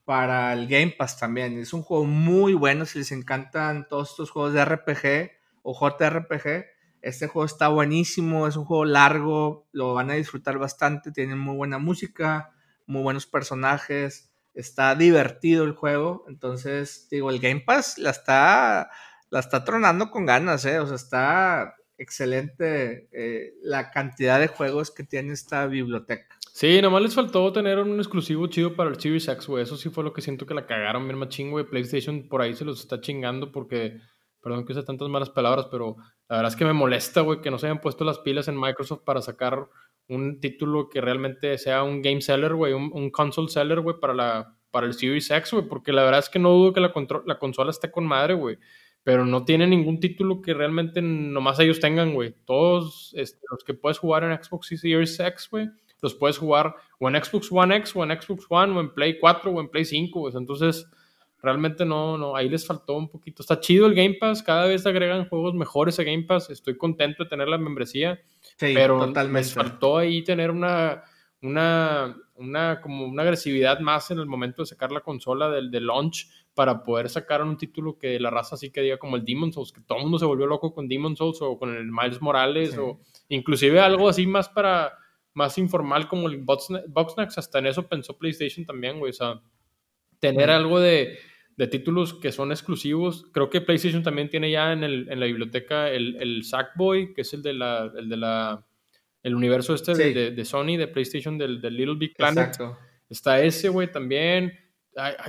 para 0.04 0.52
el 0.54 0.66
Game 0.68 0.94
Pass 0.96 1.18
también. 1.18 1.59
Es 1.59 1.72
un 1.72 1.83
juego 1.83 2.04
muy 2.04 2.54
bueno 2.54 2.87
si 2.87 2.98
les 2.98 3.12
encantan 3.12 3.87
todos 3.88 4.11
estos 4.11 4.31
juegos 4.31 4.54
de 4.54 4.64
RPG 4.64 5.31
o 5.62 5.74
JRPG 5.74 6.78
este 7.00 7.28
juego 7.28 7.46
está 7.46 7.68
buenísimo, 7.68 8.46
es 8.46 8.57
un 8.57 8.64
juego 8.64 8.85
largo, 8.85 9.68
lo 9.72 9.94
van 9.94 10.11
a 10.11 10.14
disfrutar 10.14 10.59
bastante, 10.59 11.12
tiene 11.12 11.37
muy 11.37 11.57
buena 11.57 11.78
música, 11.78 12.50
muy 12.87 13.02
buenos 13.02 13.26
personajes, 13.26 14.33
está 14.54 14.94
divertido 14.96 15.64
el 15.64 15.72
juego, 15.72 16.24
entonces 16.28 17.07
digo, 17.11 17.31
el 17.31 17.38
Game 17.38 17.61
Pass 17.61 17.98
la 17.98 18.11
está, 18.11 18.90
la 19.31 19.40
está 19.40 19.64
tronando 19.64 20.11
con 20.11 20.26
ganas, 20.26 20.64
¿eh? 20.64 20.81
o 20.81 20.87
sea, 20.87 20.96
está 20.96 21.74
excelente 21.98 23.08
eh, 23.12 23.54
la 23.62 23.90
cantidad 23.90 24.40
de 24.40 24.48
juegos 24.48 24.90
que 24.90 25.04
tiene 25.04 25.32
esta 25.32 25.66
biblioteca. 25.66 26.37
Sí, 26.52 26.80
nomás 26.82 27.02
les 27.02 27.14
faltó 27.14 27.52
tener 27.52 27.78
un 27.78 27.98
exclusivo 27.98 28.46
chido 28.46 28.74
para 28.74 28.90
el 28.90 29.00
Series 29.00 29.28
X, 29.28 29.46
güey. 29.46 29.62
Eso 29.62 29.76
sí 29.76 29.90
fue 29.90 30.02
lo 30.02 30.12
que 30.12 30.22
siento 30.22 30.46
que 30.46 30.54
la 30.54 30.66
cagaron 30.66 31.06
bien 31.06 31.18
machín, 31.18 31.50
güey. 31.50 31.64
PlayStation 31.64 32.28
por 32.28 32.42
ahí 32.42 32.54
se 32.54 32.64
los 32.64 32.80
está 32.80 33.00
chingando 33.00 33.52
porque 33.52 34.00
Perdón 34.40 34.64
que 34.64 34.72
use 34.72 34.82
tantas 34.82 35.08
malas 35.08 35.30
palabras, 35.30 35.66
pero 35.70 35.96
la 36.28 36.37
verdad 36.37 36.52
es 36.52 36.56
que 36.56 36.64
me 36.64 36.72
molesta, 36.72 37.22
güey, 37.22 37.40
que 37.40 37.50
no 37.50 37.58
se 37.58 37.66
hayan 37.66 37.80
puesto 37.80 38.04
las 38.04 38.20
pilas 38.20 38.48
en 38.48 38.58
Microsoft 38.58 39.02
para 39.04 39.20
sacar 39.20 39.68
un 40.08 40.40
título 40.40 40.88
que 40.88 41.00
realmente 41.00 41.58
sea 41.58 41.82
un 41.82 42.02
game 42.02 42.20
seller, 42.20 42.54
güey, 42.54 42.72
un, 42.72 43.11
console 43.11 43.48
seller, 43.48 43.80
güey, 43.80 43.98
para, 44.00 44.56
para 44.70 44.87
el 44.87 44.94
Series 44.94 45.30
X, 45.30 45.52
güey, 45.52 45.68
porque 45.68 45.92
la 45.92 46.04
verdad 46.04 46.20
es 46.20 46.28
que 46.28 46.38
no 46.38 46.50
dudo 46.50 46.72
que 46.72 46.80
la, 46.80 46.92
la 47.26 47.38
consola 47.38 47.70
esté 47.70 47.90
con 47.90 48.06
madre, 48.06 48.34
güey, 48.34 48.58
pero 49.09 49.25
no 49.25 49.42
tiene 49.47 49.66
ningún 49.66 50.01
título 50.01 50.42
que 50.42 50.53
realmente 50.53 51.01
nomás 51.01 51.59
ellos 51.61 51.81
tengan, 51.81 52.12
güey. 52.12 52.35
Todos 52.44 53.14
este, 53.16 53.40
los 53.51 53.64
que 53.64 53.73
puedes 53.73 53.97
jugar 53.97 54.23
en 54.23 54.37
Xbox 54.37 54.66
Series 54.66 55.18
X, 55.18 55.49
güey, 55.51 55.71
los 56.03 56.14
puedes 56.14 56.37
jugar 56.37 56.75
o 56.99 57.09
en 57.09 57.25
Xbox 57.25 57.51
One 57.51 57.75
X, 57.77 57.97
o 57.97 58.05
en 58.05 58.11
Xbox 58.21 58.44
One, 58.51 58.77
o 58.77 58.81
en 58.81 58.92
Play 58.92 59.18
4, 59.18 59.51
o 59.51 59.61
en 59.62 59.71
Play 59.71 59.87
5, 59.87 60.21
güey. 60.21 60.35
Entonces, 60.37 60.87
realmente 61.40 61.87
no, 61.87 62.18
no, 62.18 62.37
ahí 62.37 62.51
les 62.51 62.66
faltó 62.66 62.99
un 62.99 63.09
poquito. 63.09 63.40
Está 63.40 63.59
chido 63.59 63.87
el 63.87 63.94
Game 63.94 64.18
Pass, 64.21 64.42
cada 64.42 64.66
vez 64.66 64.85
agregan 64.85 65.27
juegos 65.27 65.55
mejores 65.55 65.99
a 65.99 66.03
Game 66.03 66.25
Pass, 66.25 66.51
estoy 66.51 66.77
contento 66.77 67.25
de 67.25 67.31
tener 67.31 67.49
la 67.49 67.57
membresía, 67.57 68.21
pero 68.59 69.07
totalmente. 69.07 69.38
les 69.38 69.55
faltó 69.55 69.97
ahí 69.97 70.23
tener 70.23 70.51
una, 70.51 71.03
una, 71.40 72.14
una, 72.35 72.83
como 72.83 73.07
una 73.07 73.23
agresividad 73.23 73.81
más 73.81 74.11
en 74.11 74.18
el 74.18 74.27
momento 74.27 74.61
de 74.61 74.66
sacar 74.66 74.92
la 74.92 75.01
consola 75.01 75.49
del, 75.49 75.71
del 75.71 75.87
launch 75.87 76.29
para 76.59 76.83
poder 76.83 77.09
sacar 77.09 77.40
un 77.44 77.57
título 77.57 78.01
que 78.01 78.18
la 78.18 78.31
raza 78.31 78.57
así 78.57 78.71
que 78.71 78.81
diga 78.81 78.99
como 78.99 79.14
el 79.14 79.25
Demon 79.25 79.53
Souls, 79.53 79.71
que 79.71 79.81
todo 79.81 79.99
el 79.99 80.03
mundo 80.03 80.18
se 80.18 80.25
volvió 80.25 80.44
loco 80.44 80.75
con 80.75 80.88
Demon 80.88 81.16
Souls 81.16 81.40
o 81.40 81.57
con 81.57 81.73
el 81.73 81.87
Miles 81.87 82.21
Morales 82.21 82.77
o 82.77 82.99
inclusive 83.29 83.79
algo 83.79 84.09
así 84.09 84.27
más 84.27 84.49
para 84.49 84.92
más 85.35 85.57
informal 85.57 86.09
como 86.09 86.29
el 86.29 86.38
Boxnax, 86.38 87.38
hasta 87.38 87.61
en 87.61 87.66
eso 87.66 87.87
pensó 87.87 88.18
PlayStation 88.18 88.66
también, 88.66 88.99
güey, 88.99 89.11
o 89.11 89.12
sea, 89.12 89.40
tener 90.18 90.51
algo 90.51 90.81
de, 90.81 91.21
de, 91.57 91.68
títulos 91.68 92.14
que 92.14 92.33
son 92.33 92.51
exclusivos. 92.51 93.29
Creo 93.33 93.51
que 93.51 93.61
PlayStation 93.61 94.03
también 94.03 94.29
tiene 94.29 94.51
ya 94.51 94.73
en, 94.73 94.83
el, 94.83 95.07
en 95.12 95.21
la 95.21 95.27
biblioteca 95.27 95.92
el, 95.92 96.16
el, 96.18 96.42
Sackboy, 96.42 97.14
que 97.14 97.21
es 97.21 97.33
el 97.35 97.42
de 97.44 97.53
la, 97.53 97.88
el 97.97 98.09
de 98.09 98.16
la 98.16 98.66
el 99.23 99.37
universo 99.37 99.75
este 99.75 99.94
de, 99.94 100.33
de, 100.33 100.44
Sony, 100.44 100.77
de 100.77 100.88
PlayStation, 100.88 101.38
del, 101.38 101.61
del 101.61 101.77
Little 101.77 101.94
Big 101.94 102.16
Planet. 102.16 102.49
Exacto. 102.49 102.77
Está 103.09 103.40
ese, 103.40 103.68
güey, 103.68 103.92
también. 103.92 104.59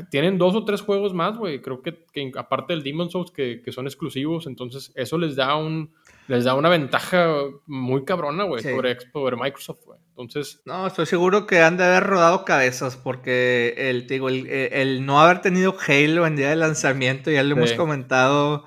Tienen 0.09 0.37
dos 0.37 0.55
o 0.55 0.65
tres 0.65 0.81
juegos 0.81 1.13
más, 1.13 1.37
güey. 1.37 1.61
Creo 1.61 1.81
que, 1.81 2.05
que, 2.11 2.31
aparte 2.37 2.73
del 2.73 2.83
Demon 2.83 3.09
Souls, 3.09 3.31
que, 3.31 3.61
que, 3.61 3.71
son 3.71 3.85
exclusivos. 3.85 4.47
Entonces, 4.47 4.91
eso 4.95 5.17
les 5.17 5.35
da 5.35 5.55
un, 5.55 5.93
les 6.27 6.45
da 6.45 6.55
una 6.55 6.69
ventaja 6.69 7.27
muy 7.67 8.05
cabrona, 8.05 8.45
güey, 8.45 8.63
sobre, 8.63 8.97
sobre, 9.11 9.35
Microsoft, 9.35 9.83
güey. 9.85 9.99
Entonces. 10.09 10.61
No, 10.65 10.87
estoy 10.87 11.05
seguro 11.05 11.45
que 11.45 11.61
han 11.61 11.77
de 11.77 11.85
haber 11.85 12.03
rodado 12.03 12.45
cabezas 12.45 12.97
porque 12.97 13.75
el, 13.77 14.07
digo, 14.07 14.29
el, 14.29 14.47
el, 14.47 15.05
no 15.05 15.21
haber 15.21 15.41
tenido 15.41 15.75
Halo 15.87 16.25
en 16.25 16.35
día 16.35 16.49
de 16.49 16.55
lanzamiento, 16.55 17.31
ya 17.31 17.43
lo 17.43 17.55
hemos 17.55 17.73
comentado. 17.73 18.65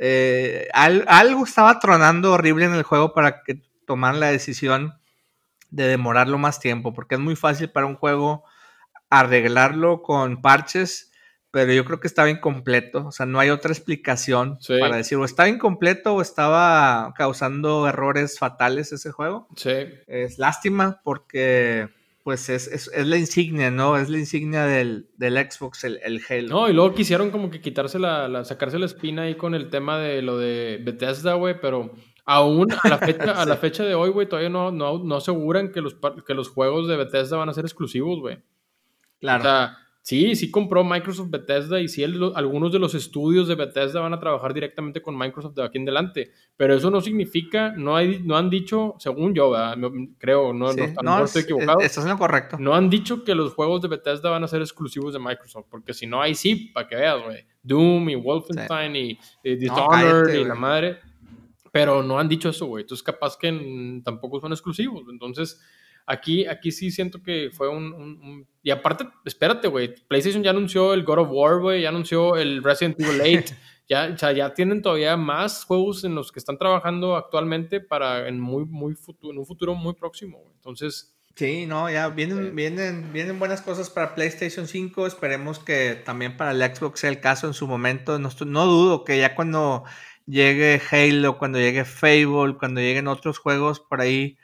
Eh, 0.00 0.68
algo 0.72 1.44
estaba 1.44 1.78
tronando 1.80 2.32
horrible 2.32 2.64
en 2.64 2.74
el 2.74 2.84
juego 2.84 3.12
para 3.12 3.42
que 3.42 3.62
tomaran 3.86 4.20
la 4.20 4.30
decisión 4.30 4.94
de 5.70 5.86
demorarlo 5.88 6.38
más 6.38 6.60
tiempo, 6.60 6.94
porque 6.94 7.16
es 7.16 7.20
muy 7.20 7.36
fácil 7.36 7.70
para 7.70 7.86
un 7.86 7.96
juego 7.96 8.44
arreglarlo 9.10 10.02
con 10.02 10.42
parches 10.42 11.08
pero 11.50 11.72
yo 11.72 11.84
creo 11.84 11.98
que 12.00 12.06
estaba 12.06 12.30
incompleto. 12.30 13.06
O 13.06 13.12
sea, 13.12 13.26
no 13.26 13.40
hay 13.40 13.50
otra 13.50 13.72
explicación 13.72 14.58
para 14.80 14.96
decir 14.96 15.18
o 15.18 15.24
estaba 15.24 15.48
incompleto 15.48 16.14
o 16.14 16.22
estaba 16.22 17.12
causando 17.16 17.88
errores 17.88 18.38
fatales 18.38 18.92
ese 18.92 19.10
juego. 19.10 19.48
Sí. 19.56 19.72
Es 20.06 20.38
lástima 20.38 21.00
porque 21.02 21.88
pues 22.22 22.50
es, 22.50 22.66
es, 22.66 22.90
es 22.92 23.06
la 23.06 23.16
insignia, 23.16 23.70
¿no? 23.70 23.96
Es 23.96 24.10
la 24.10 24.18
insignia 24.18 24.64
del, 24.64 25.08
del 25.16 25.38
Xbox, 25.50 25.84
el, 25.84 25.98
el, 26.04 26.20
Halo. 26.28 26.48
No, 26.48 26.68
y 26.68 26.74
luego 26.74 26.92
quisieron 26.92 27.30
como 27.30 27.50
que 27.50 27.62
quitarse 27.62 27.98
la, 27.98 28.44
sacarse 28.44 28.78
la 28.78 28.84
espina 28.84 29.22
ahí 29.22 29.34
con 29.34 29.54
el 29.54 29.70
tema 29.70 29.98
de 29.98 30.20
lo 30.20 30.36
de 30.36 30.78
Bethesda, 30.84 31.34
güey, 31.34 31.58
pero 31.58 31.90
aún 32.26 32.70
a 32.82 32.88
la 32.88 32.98
fecha, 32.98 33.40
a 33.40 33.46
la 33.46 33.56
fecha 33.56 33.82
de 33.82 33.94
hoy, 33.94 34.10
güey, 34.10 34.28
todavía 34.28 34.50
no, 34.50 34.70
no, 34.70 35.02
no 35.02 35.16
aseguran 35.16 35.72
que 35.72 35.80
los, 35.80 35.96
que 36.26 36.34
los 36.34 36.50
juegos 36.50 36.86
de 36.86 36.98
Bethesda 36.98 37.38
van 37.38 37.48
a 37.48 37.54
ser 37.54 37.64
exclusivos, 37.64 38.20
güey. 38.20 38.36
Claro. 39.20 39.40
O 39.40 39.44
sea, 39.44 39.78
Sí, 40.08 40.36
sí 40.36 40.50
compró 40.50 40.84
Microsoft 40.84 41.28
Bethesda 41.28 41.82
y 41.82 41.86
sí 41.86 42.02
algunos 42.02 42.72
de 42.72 42.78
los 42.78 42.94
estudios 42.94 43.46
de 43.46 43.56
Bethesda 43.56 44.00
van 44.00 44.14
a 44.14 44.18
trabajar 44.18 44.54
directamente 44.54 45.02
con 45.02 45.18
Microsoft 45.18 45.54
de 45.54 45.62
aquí 45.62 45.76
en 45.76 45.82
adelante. 45.82 46.32
Pero 46.56 46.74
eso 46.74 46.90
no 46.90 47.02
significa, 47.02 47.74
no, 47.76 47.94
hay, 47.94 48.22
no 48.24 48.38
han 48.38 48.48
dicho, 48.48 48.94
según 48.98 49.34
yo, 49.34 49.52
creo, 50.16 50.54
no, 50.54 50.70
no, 51.02 51.24
estoy 51.24 51.42
equivocado. 51.42 51.80
Estás 51.80 52.04
en 52.04 52.12
lo 52.12 52.16
correcto. 52.16 52.56
No 52.58 52.74
han 52.74 52.88
dicho 52.88 53.22
que 53.22 53.34
los 53.34 53.52
juegos 53.52 53.82
de 53.82 53.88
Bethesda 53.88 54.30
van 54.30 54.42
a 54.42 54.48
ser 54.48 54.62
exclusivos 54.62 55.12
de 55.12 55.18
Microsoft, 55.18 55.66
porque 55.68 55.92
si 55.92 56.06
no, 56.06 56.22
hay 56.22 56.34
sí, 56.34 56.70
para 56.72 56.88
que 56.88 56.96
veas, 56.96 57.22
güey. 57.22 57.44
Doom 57.62 58.08
y 58.08 58.14
Wolfenstein 58.14 58.96
y, 58.96 59.18
Dishonored 59.44 60.32
y 60.32 60.44
la 60.46 60.54
madre. 60.54 61.00
Pero 61.70 62.02
no 62.02 62.18
han 62.18 62.30
dicho 62.30 62.48
eso, 62.48 62.64
güey. 62.64 62.80
Entonces, 62.80 63.04
capaz 63.04 63.36
que 63.36 64.00
tampoco 64.02 64.40
son 64.40 64.52
exclusivos. 64.52 65.04
Entonces, 65.10 65.60
aquí, 66.08 66.46
aquí 66.46 66.72
sí 66.72 66.90
siento 66.90 67.22
que 67.22 67.50
fue 67.52 67.68
un, 67.68 68.46
Y 68.62 68.70
aparte, 68.70 69.06
espérate, 69.24 69.68
güey, 69.68 69.94
PlayStation 70.08 70.42
ya 70.42 70.50
anunció 70.50 70.94
el 70.94 71.04
God 71.04 71.18
of 71.18 71.28
War, 71.30 71.60
güey, 71.60 71.82
ya 71.82 71.90
anunció 71.90 72.36
el 72.36 72.64
Resident 72.64 72.98
Evil 72.98 73.20
8. 73.44 73.54
ya, 73.88 74.10
o 74.14 74.18
sea, 74.18 74.32
ya 74.32 74.54
tienen 74.54 74.82
todavía 74.82 75.16
más 75.16 75.64
juegos 75.64 76.04
en 76.04 76.14
los 76.14 76.32
que 76.32 76.38
están 76.38 76.58
trabajando 76.58 77.14
actualmente 77.14 77.80
para 77.80 78.26
en, 78.26 78.40
muy, 78.40 78.64
muy 78.64 78.94
futuro, 78.94 79.32
en 79.32 79.38
un 79.38 79.46
futuro 79.46 79.74
muy 79.74 79.94
próximo, 79.94 80.38
güey. 80.38 80.54
Entonces... 80.54 81.14
Sí, 81.36 81.66
no, 81.66 81.88
ya 81.88 82.08
vienen, 82.08 82.56
vienen, 82.56 83.12
vienen 83.12 83.38
buenas 83.38 83.62
cosas 83.62 83.90
para 83.90 84.16
PlayStation 84.16 84.66
5. 84.66 85.06
Esperemos 85.06 85.60
que 85.60 85.94
también 85.94 86.36
para 86.36 86.50
el 86.50 86.60
Xbox 86.60 86.98
sea 86.98 87.10
el 87.10 87.20
caso 87.20 87.46
en 87.46 87.54
su 87.54 87.68
momento. 87.68 88.18
No, 88.18 88.28
no 88.44 88.66
dudo 88.66 89.04
que 89.04 89.18
ya 89.18 89.36
cuando 89.36 89.84
llegue 90.26 90.82
Halo, 90.90 91.38
cuando 91.38 91.60
llegue 91.60 91.84
Fable, 91.84 92.56
cuando 92.58 92.80
lleguen 92.80 93.06
otros 93.06 93.38
juegos 93.38 93.78
por 93.78 94.00
ahí 94.00 94.36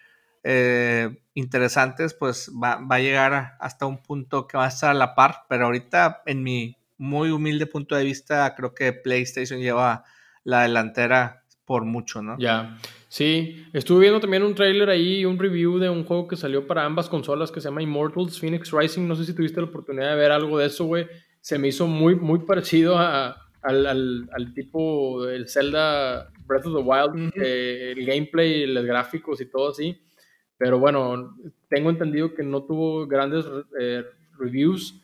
eh, 0.45 1.23
interesantes, 1.35 2.15
pues 2.15 2.53
va, 2.63 2.77
va, 2.77 2.97
a 2.97 3.01
llegar 3.01 3.57
hasta 3.59 3.87
un 3.87 4.03
punto 4.03 4.47
que 4.47 4.57
va 4.57 4.67
a 4.67 4.69
estar 4.69 4.91
a 4.91 4.95
la 4.95 5.15
par. 5.15 5.45
Pero 5.49 5.67
ahorita, 5.67 6.23
en 6.27 6.43
mi 6.43 6.77
muy 6.99 7.31
humilde 7.31 7.67
punto 7.67 7.97
de 7.97 8.05
vista, 8.05 8.55
creo 8.55 8.75
que 8.75 8.93
PlayStation 8.93 9.59
lleva 9.59 10.05
la 10.45 10.63
delantera 10.63 11.43
por 11.65 11.85
mucho, 11.85 12.23
¿no? 12.23 12.37
Ya. 12.39 12.79
Sí, 13.09 13.65
estuve 13.73 14.01
viendo 14.01 14.21
también 14.21 14.43
un 14.43 14.55
trailer 14.55 14.91
ahí, 14.91 15.25
un 15.25 15.39
review 15.39 15.79
de 15.79 15.89
un 15.89 16.05
juego 16.05 16.27
que 16.29 16.37
salió 16.37 16.67
para 16.67 16.85
ambas 16.85 17.09
consolas 17.09 17.51
que 17.51 17.61
se 17.61 17.69
llama 17.69 17.83
Immortals 17.83 18.39
Phoenix 18.39 18.71
Rising. 18.73 19.07
No 19.07 19.15
sé 19.15 19.25
si 19.25 19.35
tuviste 19.35 19.61
la 19.61 19.69
oportunidad 19.69 20.11
de 20.11 20.17
ver 20.17 20.33
algo 20.33 20.59
de 20.59 20.67
eso, 20.67 20.85
güey. 20.85 21.07
Se 21.41 21.59
me 21.59 21.69
hizo 21.69 21.87
muy, 21.87 22.17
muy 22.17 22.41
parecido 22.41 22.99
a, 22.99 23.37
al, 23.63 23.87
al, 24.31 24.55
tipo 24.55 25.25
del 25.25 25.49
Zelda 25.49 26.29
Breath 26.47 26.67
of 26.67 26.75
the 26.75 26.83
Wild, 26.83 27.33
eh, 27.37 27.95
el 27.97 28.05
gameplay, 28.05 28.67
los 28.67 28.85
gráficos 28.85 29.41
y 29.41 29.47
todo 29.47 29.71
así. 29.71 29.99
Pero 30.65 30.79
bueno, 30.79 31.37
tengo 31.69 31.91
entendido 31.91 32.35
que 32.35 32.43
no 32.43 32.63
tuvo 32.63 33.07
grandes 33.07 33.45
eh, 33.79 34.03
reviews. 34.39 34.99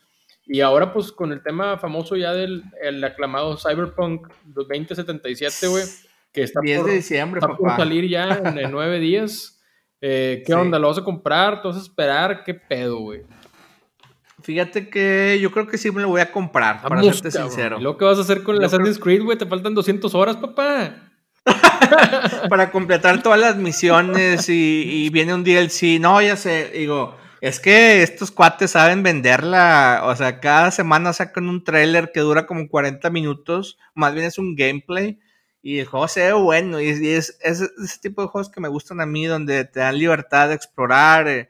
Y 0.47 0.61
ahora, 0.61 0.91
pues, 0.91 1.11
con 1.11 1.31
el 1.31 1.43
tema 1.43 1.77
famoso 1.77 2.15
ya 2.15 2.33
del 2.33 2.63
el 2.81 3.03
aclamado 3.03 3.55
Cyberpunk 3.57 4.27
2077, 4.45 5.67
güey 5.67 5.83
que 6.31 6.41
está, 6.41 6.61
por, 6.61 6.87
de 6.87 6.95
diciembre, 6.95 7.41
salir 7.77 8.09
ya 8.09 8.41
en, 8.55 8.71
nueve 8.71 8.99
días. 8.99 9.61
Eh, 10.01 10.41
¿Qué 10.47 10.53
onda? 10.55 10.79
¿Lo 10.79 10.87
vas 10.87 10.97
a 10.97 11.03
comprar? 11.03 11.61
¿Te 11.61 11.67
vas 11.67 11.77
a 11.77 11.81
esperar? 11.81 12.43
¿Qué 12.43 12.55
pedo, 12.55 12.97
güey? 12.97 13.21
Fíjate 14.41 14.89
que 14.89 15.37
yo 15.39 15.51
creo 15.51 15.67
que 15.67 15.77
sí 15.77 15.91
me 15.91 16.01
lo 16.01 16.07
voy 16.07 16.21
a 16.21 16.31
comprar, 16.31 16.81
para 16.81 17.03
serte 17.03 17.29
sincero. 17.29 17.77
¿Y 17.79 17.83
lo 17.83 17.97
que 17.97 18.05
vas 18.05 18.17
a 18.17 18.21
hacer 18.21 18.41
con 18.41 18.55
el 18.55 18.63
Assassin's 18.63 18.97
Creed, 18.97 19.21
güey? 19.21 19.37
Te 19.37 19.45
faltan 19.45 19.75
200 19.75 20.15
horas, 20.15 20.37
papá. 20.37 21.10
para 22.49 22.71
completar 22.71 23.23
todas 23.23 23.39
las 23.39 23.55
misiones 23.57 24.47
y, 24.49 24.83
y, 24.87 25.09
viene 25.09 25.33
un 25.33 25.43
DLC. 25.43 25.99
No, 25.99 26.21
ya 26.21 26.35
sé, 26.35 26.71
digo, 26.73 27.17
es 27.41 27.59
que 27.59 28.03
estos 28.03 28.31
cuates 28.31 28.71
saben 28.71 29.03
venderla. 29.03 30.01
O 30.05 30.15
sea, 30.15 30.39
cada 30.39 30.71
semana 30.71 31.13
sacan 31.13 31.49
un 31.49 31.63
trailer 31.63 32.11
que 32.11 32.19
dura 32.19 32.45
como 32.45 32.67
40 32.67 33.09
minutos. 33.09 33.77
Más 33.95 34.13
bien 34.13 34.25
es 34.25 34.37
un 34.37 34.55
gameplay 34.55 35.19
y 35.63 35.79
el 35.79 35.85
juego 35.85 36.07
se 36.07 36.21
ve 36.21 36.33
bueno, 36.33 36.81
y, 36.81 36.89
es, 36.89 37.37
ese 37.41 37.69
tipo 38.01 38.21
de 38.21 38.27
juegos 38.27 38.49
que 38.49 38.61
me 38.61 38.67
gustan 38.67 38.99
a 38.99 39.05
mí, 39.05 39.25
donde 39.25 39.65
te 39.65 39.79
dan 39.79 39.97
libertad 39.97 40.49
de 40.49 40.55
explorar. 40.55 41.27
Eh, 41.27 41.49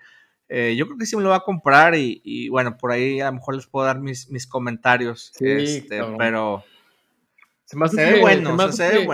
eh, 0.50 0.76
yo 0.78 0.86
creo 0.86 0.98
que 0.98 1.06
sí 1.06 1.16
me 1.16 1.24
lo 1.24 1.30
voy 1.30 1.38
a 1.38 1.42
comprar 1.42 1.96
y, 1.96 2.50
bueno, 2.50 2.78
por 2.78 2.92
ahí 2.92 3.22
a 3.22 3.28
lo 3.28 3.34
mejor 3.34 3.56
les 3.56 3.68
puedo 3.68 3.86
dar 3.86 4.00
mis, 4.00 4.30
mis 4.30 4.46
comentarios. 4.48 5.32
este, 5.40 6.02
pero... 6.18 6.64
Se 7.72 7.78
me 7.78 7.86
hace 7.86 8.20
bueno, 8.20 8.58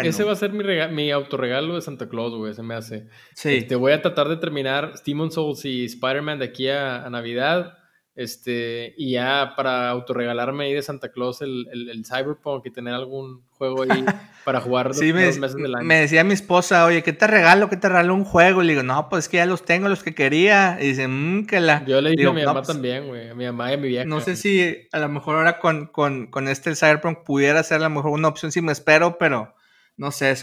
Ese 0.02 0.24
va 0.24 0.32
a 0.32 0.36
ser 0.36 0.52
mi, 0.52 0.64
mi 0.92 1.12
autorregalo 1.12 1.76
de 1.76 1.82
Santa 1.82 2.10
Claus, 2.10 2.34
güey, 2.34 2.56
se 2.56 2.64
me 2.64 2.74
hace. 2.74 3.08
Sí. 3.36 3.50
Te 3.50 3.58
este, 3.58 3.76
voy 3.76 3.92
a 3.92 4.02
tratar 4.02 4.30
de 4.30 4.38
terminar 4.38 4.94
Demon 5.06 5.30
Souls 5.30 5.64
y 5.64 5.86
Spider-Man 5.86 6.40
de 6.40 6.46
aquí 6.46 6.68
a 6.68 7.08
Navidad. 7.12 7.78
Este, 8.18 8.96
y 8.98 9.12
ya 9.12 9.54
para 9.56 9.92
autorregalarme 9.92 10.66
ahí 10.66 10.74
de 10.74 10.82
Santa 10.82 11.12
Claus 11.12 11.44
el, 11.44 11.68
el, 11.72 12.04
Cyberpunk 12.04 12.66
y 12.66 12.72
tener 12.72 12.96
algún 12.96 13.44
juego 13.52 13.84
ahí 13.84 14.04
para 14.44 14.60
jugar 14.60 14.96
sí, 14.96 15.14
me, 15.14 15.28
meses 15.34 15.54
del 15.54 15.76
año. 15.76 15.86
Me 15.86 16.00
decía 16.00 16.24
mi 16.24 16.34
esposa, 16.34 16.86
oye, 16.86 17.04
¿qué 17.04 17.14
te 17.14 17.28
regalo? 17.28 17.70
¿Qué 17.70 17.78
te 17.78 17.88
regalo 17.88 18.16
un 18.16 18.24
juego? 18.24 18.64
Y 18.64 18.66
le 18.66 18.74
digo, 18.74 18.82
no, 18.82 19.08
pues 19.08 19.26
es 19.26 19.30
que 19.30 19.38
ya 19.38 19.46
los 19.46 19.66
tengo, 19.66 19.88
los 19.88 20.02
que 20.02 20.16
quería. 20.16 20.80
Y 20.82 20.88
dice, 20.88 21.08
mmm, 21.08 21.46
que 21.46 21.60
la. 21.60 21.86
Yo 21.86 22.02
le 22.02 22.10
dije 22.10 22.26
a 22.26 22.32
mi 22.32 22.44
mamá 22.44 22.62
pues, 22.62 22.70
también, 22.70 23.08
güey, 23.08 23.30
a 23.30 23.36
mi 23.36 23.46
mamá 23.46 23.70
y 23.70 23.76
a 23.76 23.78
mi 23.78 23.88
vieja. 23.88 24.06
No 24.06 24.20
sé 24.20 24.36
si 24.36 24.88
a 24.92 24.98
lo 24.98 25.10
mejor 25.10 25.36
ahora 25.36 25.60
con, 25.60 25.86
con, 25.86 26.26
con 26.26 26.48
este 26.48 26.72
el 26.72 26.76
Cyberpunk 26.76 27.20
pudiera 27.24 27.62
ser 27.62 27.82
a 27.82 27.84
lo 27.84 27.92
mejor 27.92 28.10
una 28.10 28.30
opción 28.30 28.52
si 28.52 28.64
me 28.64 28.72
espero, 28.72 29.20
pero 29.20 29.54
no 29.96 30.12
sé, 30.12 30.36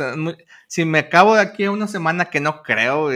si 0.69 0.85
me 0.85 0.99
acabo 1.01 1.35
de 1.35 1.43
aquí 1.43 1.65
a 1.65 1.71
una 1.71 1.87
semana 1.87 2.27
que 2.27 2.41
no 2.41 2.63
creo, 2.63 3.11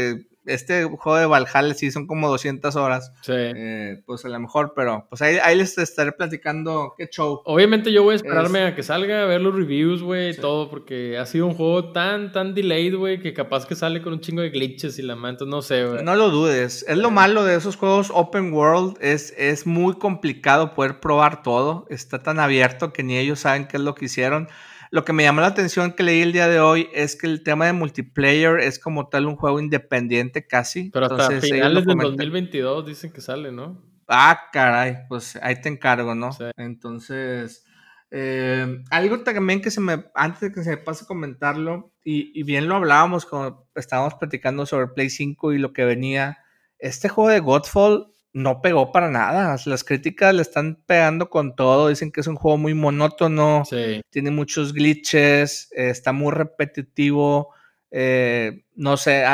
este 0.48 0.84
juego 0.84 1.18
de 1.18 1.26
Valhalla 1.26 1.74
sí 1.74 1.90
son 1.90 2.06
como 2.06 2.28
200 2.28 2.74
horas. 2.76 3.12
Sí. 3.22 3.32
Eh, 3.34 4.02
pues 4.06 4.24
a 4.24 4.28
lo 4.28 4.38
mejor, 4.40 4.72
pero 4.74 5.06
pues 5.08 5.22
ahí, 5.22 5.36
ahí, 5.42 5.56
les 5.56 5.76
estaré 5.78 6.12
platicando 6.12 6.94
qué 6.96 7.08
show. 7.08 7.42
Obviamente 7.44 7.92
yo 7.92 8.02
voy 8.02 8.14
a 8.14 8.16
esperarme 8.16 8.64
a 8.64 8.74
que 8.74 8.82
salga, 8.82 9.22
a 9.22 9.26
ver 9.26 9.40
los 9.40 9.54
reviews, 9.54 10.02
güey, 10.02 10.34
todo, 10.36 10.70
porque 10.70 11.18
ha 11.18 11.26
sido 11.26 11.46
un 11.46 11.54
juego 11.54 11.92
tan, 11.92 12.32
tan 12.32 12.54
delayed, 12.54 12.96
güey, 12.96 13.20
que 13.20 13.32
capaz 13.32 13.66
que 13.66 13.74
sale 13.74 14.02
con 14.02 14.14
un 14.14 14.20
chingo 14.20 14.42
de 14.42 14.50
glitches 14.50 14.98
y 14.98 15.02
la 15.02 15.16
manta, 15.16 15.44
no 15.44 15.62
sé, 15.62 15.84
güey. 15.84 16.02
No 16.02 16.16
lo 16.16 16.30
dudes. 16.30 16.84
Es 16.88 16.96
lo 16.96 17.10
malo 17.10 17.44
de 17.44 17.56
esos 17.56 17.76
juegos 17.76 18.10
open 18.12 18.52
world, 18.52 18.96
es, 19.00 19.34
es 19.36 19.66
muy 19.66 19.94
complicado 19.94 20.74
poder 20.74 21.00
probar 21.00 21.42
todo. 21.42 21.86
Está 21.90 22.18
tan 22.18 22.40
abierto 22.40 22.92
que 22.92 23.02
ni 23.02 23.16
ellos 23.18 23.40
saben 23.40 23.66
qué 23.66 23.76
es 23.76 23.82
lo 23.82 23.94
que 23.94 24.06
hicieron. 24.06 24.48
Lo 24.90 25.04
que 25.04 25.12
me 25.12 25.22
llamó 25.22 25.40
la 25.40 25.48
atención 25.48 25.92
que 25.92 26.02
leí 26.02 26.22
el 26.22 26.32
día 26.32 26.48
de 26.48 26.60
hoy 26.60 26.88
es 26.92 27.16
que 27.16 27.26
el 27.26 27.42
tema 27.42 27.66
de 27.66 27.72
multiplayer 27.72 28.60
es 28.60 28.78
como 28.78 29.08
tal 29.08 29.26
un 29.26 29.36
juego 29.36 29.60
independiente 29.60 30.46
casi. 30.46 30.90
Pero 30.90 31.06
hasta 31.06 31.40
finales 31.40 31.84
del 31.84 31.98
2022 31.98 32.86
dicen 32.86 33.12
que 33.12 33.20
sale, 33.20 33.52
¿no? 33.52 33.82
Ah, 34.08 34.48
caray, 34.52 35.06
pues 35.08 35.38
ahí 35.42 35.60
te 35.60 35.68
encargo, 35.68 36.14
¿no? 36.14 36.30
Entonces, 36.56 37.66
eh, 38.10 38.82
algo 38.90 39.20
también 39.20 39.60
que 39.60 39.70
se 39.70 39.82
me, 39.82 40.06
antes 40.14 40.40
de 40.40 40.52
que 40.52 40.62
se 40.62 40.70
me 40.70 40.76
pase 40.78 41.04
a 41.04 41.06
comentarlo, 41.06 41.92
y, 42.02 42.32
y, 42.38 42.42
bien 42.42 42.68
lo 42.68 42.76
hablábamos 42.76 43.26
cuando 43.26 43.68
estábamos 43.74 44.14
platicando 44.14 44.64
sobre 44.64 44.88
Play 44.88 45.10
5 45.10 45.52
y 45.52 45.58
lo 45.58 45.74
que 45.74 45.84
venía, 45.84 46.38
este 46.78 47.10
juego 47.10 47.28
de 47.28 47.40
Godfall 47.40 48.14
no 48.32 48.60
pegó 48.60 48.92
para 48.92 49.10
nada. 49.10 49.56
Las 49.64 49.84
críticas 49.84 50.34
le 50.34 50.42
están 50.42 50.82
pegando 50.86 51.30
con 51.30 51.56
todo. 51.56 51.88
Dicen 51.88 52.12
que 52.12 52.20
es 52.20 52.26
un 52.26 52.36
juego 52.36 52.58
muy 52.58 52.74
monótono, 52.74 53.62
tiene 54.10 54.30
muchos 54.30 54.72
glitches, 54.72 55.70
eh, 55.76 55.90
está 55.90 56.12
muy 56.12 56.32
repetitivo. 56.32 57.50
Eh, 57.90 58.64
no 58.74 58.98
sé, 58.98 59.24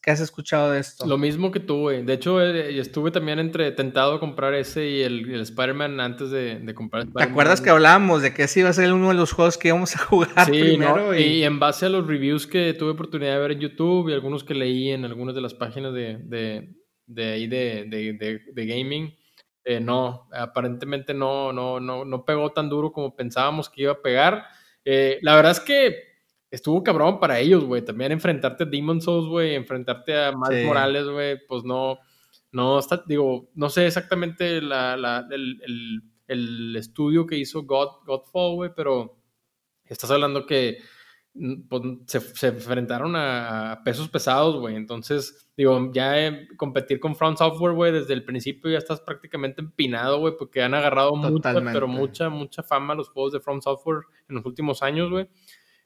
¿qué 0.00 0.10
has 0.12 0.20
escuchado 0.20 0.70
de 0.70 0.78
esto? 0.78 1.04
Lo 1.04 1.18
mismo 1.18 1.50
que 1.50 1.58
tú, 1.58 1.80
güey. 1.80 2.04
De 2.04 2.12
hecho, 2.12 2.40
eh, 2.40 2.78
estuve 2.78 3.10
también 3.10 3.40
entre 3.40 3.72
tentado 3.72 4.14
a 4.14 4.20
comprar 4.20 4.54
ese 4.54 4.86
y 4.86 5.02
el, 5.02 5.40
Spider-Man 5.40 5.98
antes 5.98 6.30
de, 6.30 6.72
comprar 6.76 7.06
¿Te 7.06 7.24
acuerdas 7.24 7.60
que 7.60 7.70
hablábamos 7.70 8.22
de 8.22 8.32
que 8.32 8.44
ese 8.44 8.60
iba 8.60 8.68
a 8.68 8.72
ser 8.72 8.92
uno 8.92 9.08
de 9.08 9.14
los 9.14 9.32
juegos 9.32 9.58
que 9.58 9.68
íbamos 9.68 9.96
a 9.96 9.98
jugar 9.98 10.30
primero? 10.48 11.12
Y... 11.18 11.42
en 11.42 11.58
base 11.58 11.86
a 11.86 11.88
los 11.88 12.06
reviews 12.06 12.46
que 12.46 12.72
tuve 12.74 12.90
oportunidad 12.90 13.34
de 13.34 13.40
ver 13.40 13.52
en 13.52 13.60
YouTube 13.60 14.08
y 14.08 14.12
algunos 14.12 14.44
que 14.44 14.54
leí 14.54 14.90
en 14.90 15.04
algunas 15.04 15.34
de 15.34 15.40
las 15.40 15.54
páginas 15.54 15.92
de 15.92 16.18
de 16.18 16.83
ahí 17.16 17.46
de, 17.46 17.84
de, 17.86 18.40
de, 18.52 18.66
gaming, 18.66 19.14
eh, 19.64 19.80
no, 19.80 20.28
aparentemente 20.32 21.14
no, 21.14 21.52
no, 21.52 21.80
no, 21.80 22.04
no 22.04 22.24
pegó 22.24 22.52
tan 22.52 22.68
duro 22.68 22.92
como 22.92 23.14
pensábamos 23.14 23.68
que 23.68 23.82
iba 23.82 23.92
a 23.92 24.02
pegar. 24.02 24.44
Eh, 24.84 25.18
la 25.22 25.36
verdad 25.36 25.52
es 25.52 25.60
que 25.60 26.14
estuvo 26.50 26.82
cabrón 26.82 27.18
para 27.18 27.38
ellos, 27.38 27.64
güey. 27.64 27.82
También 27.82 28.12
enfrentarte 28.12 28.64
a 28.64 28.66
Demon 28.66 29.00
Souls, 29.00 29.28
güey, 29.28 29.54
enfrentarte 29.54 30.16
a 30.16 30.32
Miles 30.32 30.66
Morales, 30.66 31.06
güey, 31.06 31.38
pues 31.46 31.64
no, 31.64 31.98
no 32.52 32.78
está, 32.78 33.02
digo, 33.06 33.50
no 33.54 33.68
sé 33.68 33.86
exactamente 33.86 34.62
la, 34.62 34.96
la, 34.96 35.26
el, 35.30 35.60
el, 35.62 36.02
el, 36.28 36.76
estudio 36.76 37.26
que 37.26 37.36
hizo 37.36 37.64
God, 37.64 38.04
Godfall, 38.06 38.54
güey, 38.54 38.70
pero 38.74 39.18
estás 39.84 40.10
hablando 40.10 40.46
que 40.46 40.78
se, 42.06 42.20
se, 42.20 42.46
enfrentaron 42.48 43.14
a, 43.16 43.82
pesos 43.84 44.08
pesados, 44.08 44.60
güey. 44.60 44.76
Entonces, 44.76 45.48
digo, 45.56 45.90
ya 45.92 46.26
eh, 46.26 46.48
competir 46.56 47.00
con 47.00 47.16
Front 47.16 47.38
Software, 47.38 47.74
güey, 47.74 47.92
desde 47.92 48.14
el 48.14 48.24
principio 48.24 48.70
ya 48.70 48.78
estás 48.78 49.00
prácticamente 49.00 49.60
empinado, 49.60 50.20
güey, 50.20 50.34
porque 50.38 50.62
han 50.62 50.74
agarrado 50.74 51.16
mucha, 51.16 51.52
pero 51.72 51.88
mucha, 51.88 52.28
mucha 52.28 52.62
fama 52.62 52.94
los 52.94 53.08
juegos 53.08 53.32
de 53.32 53.40
Front 53.40 53.62
Software 53.62 54.02
en 54.28 54.36
los 54.36 54.46
últimos 54.46 54.82
años, 54.82 55.10
güey. 55.10 55.28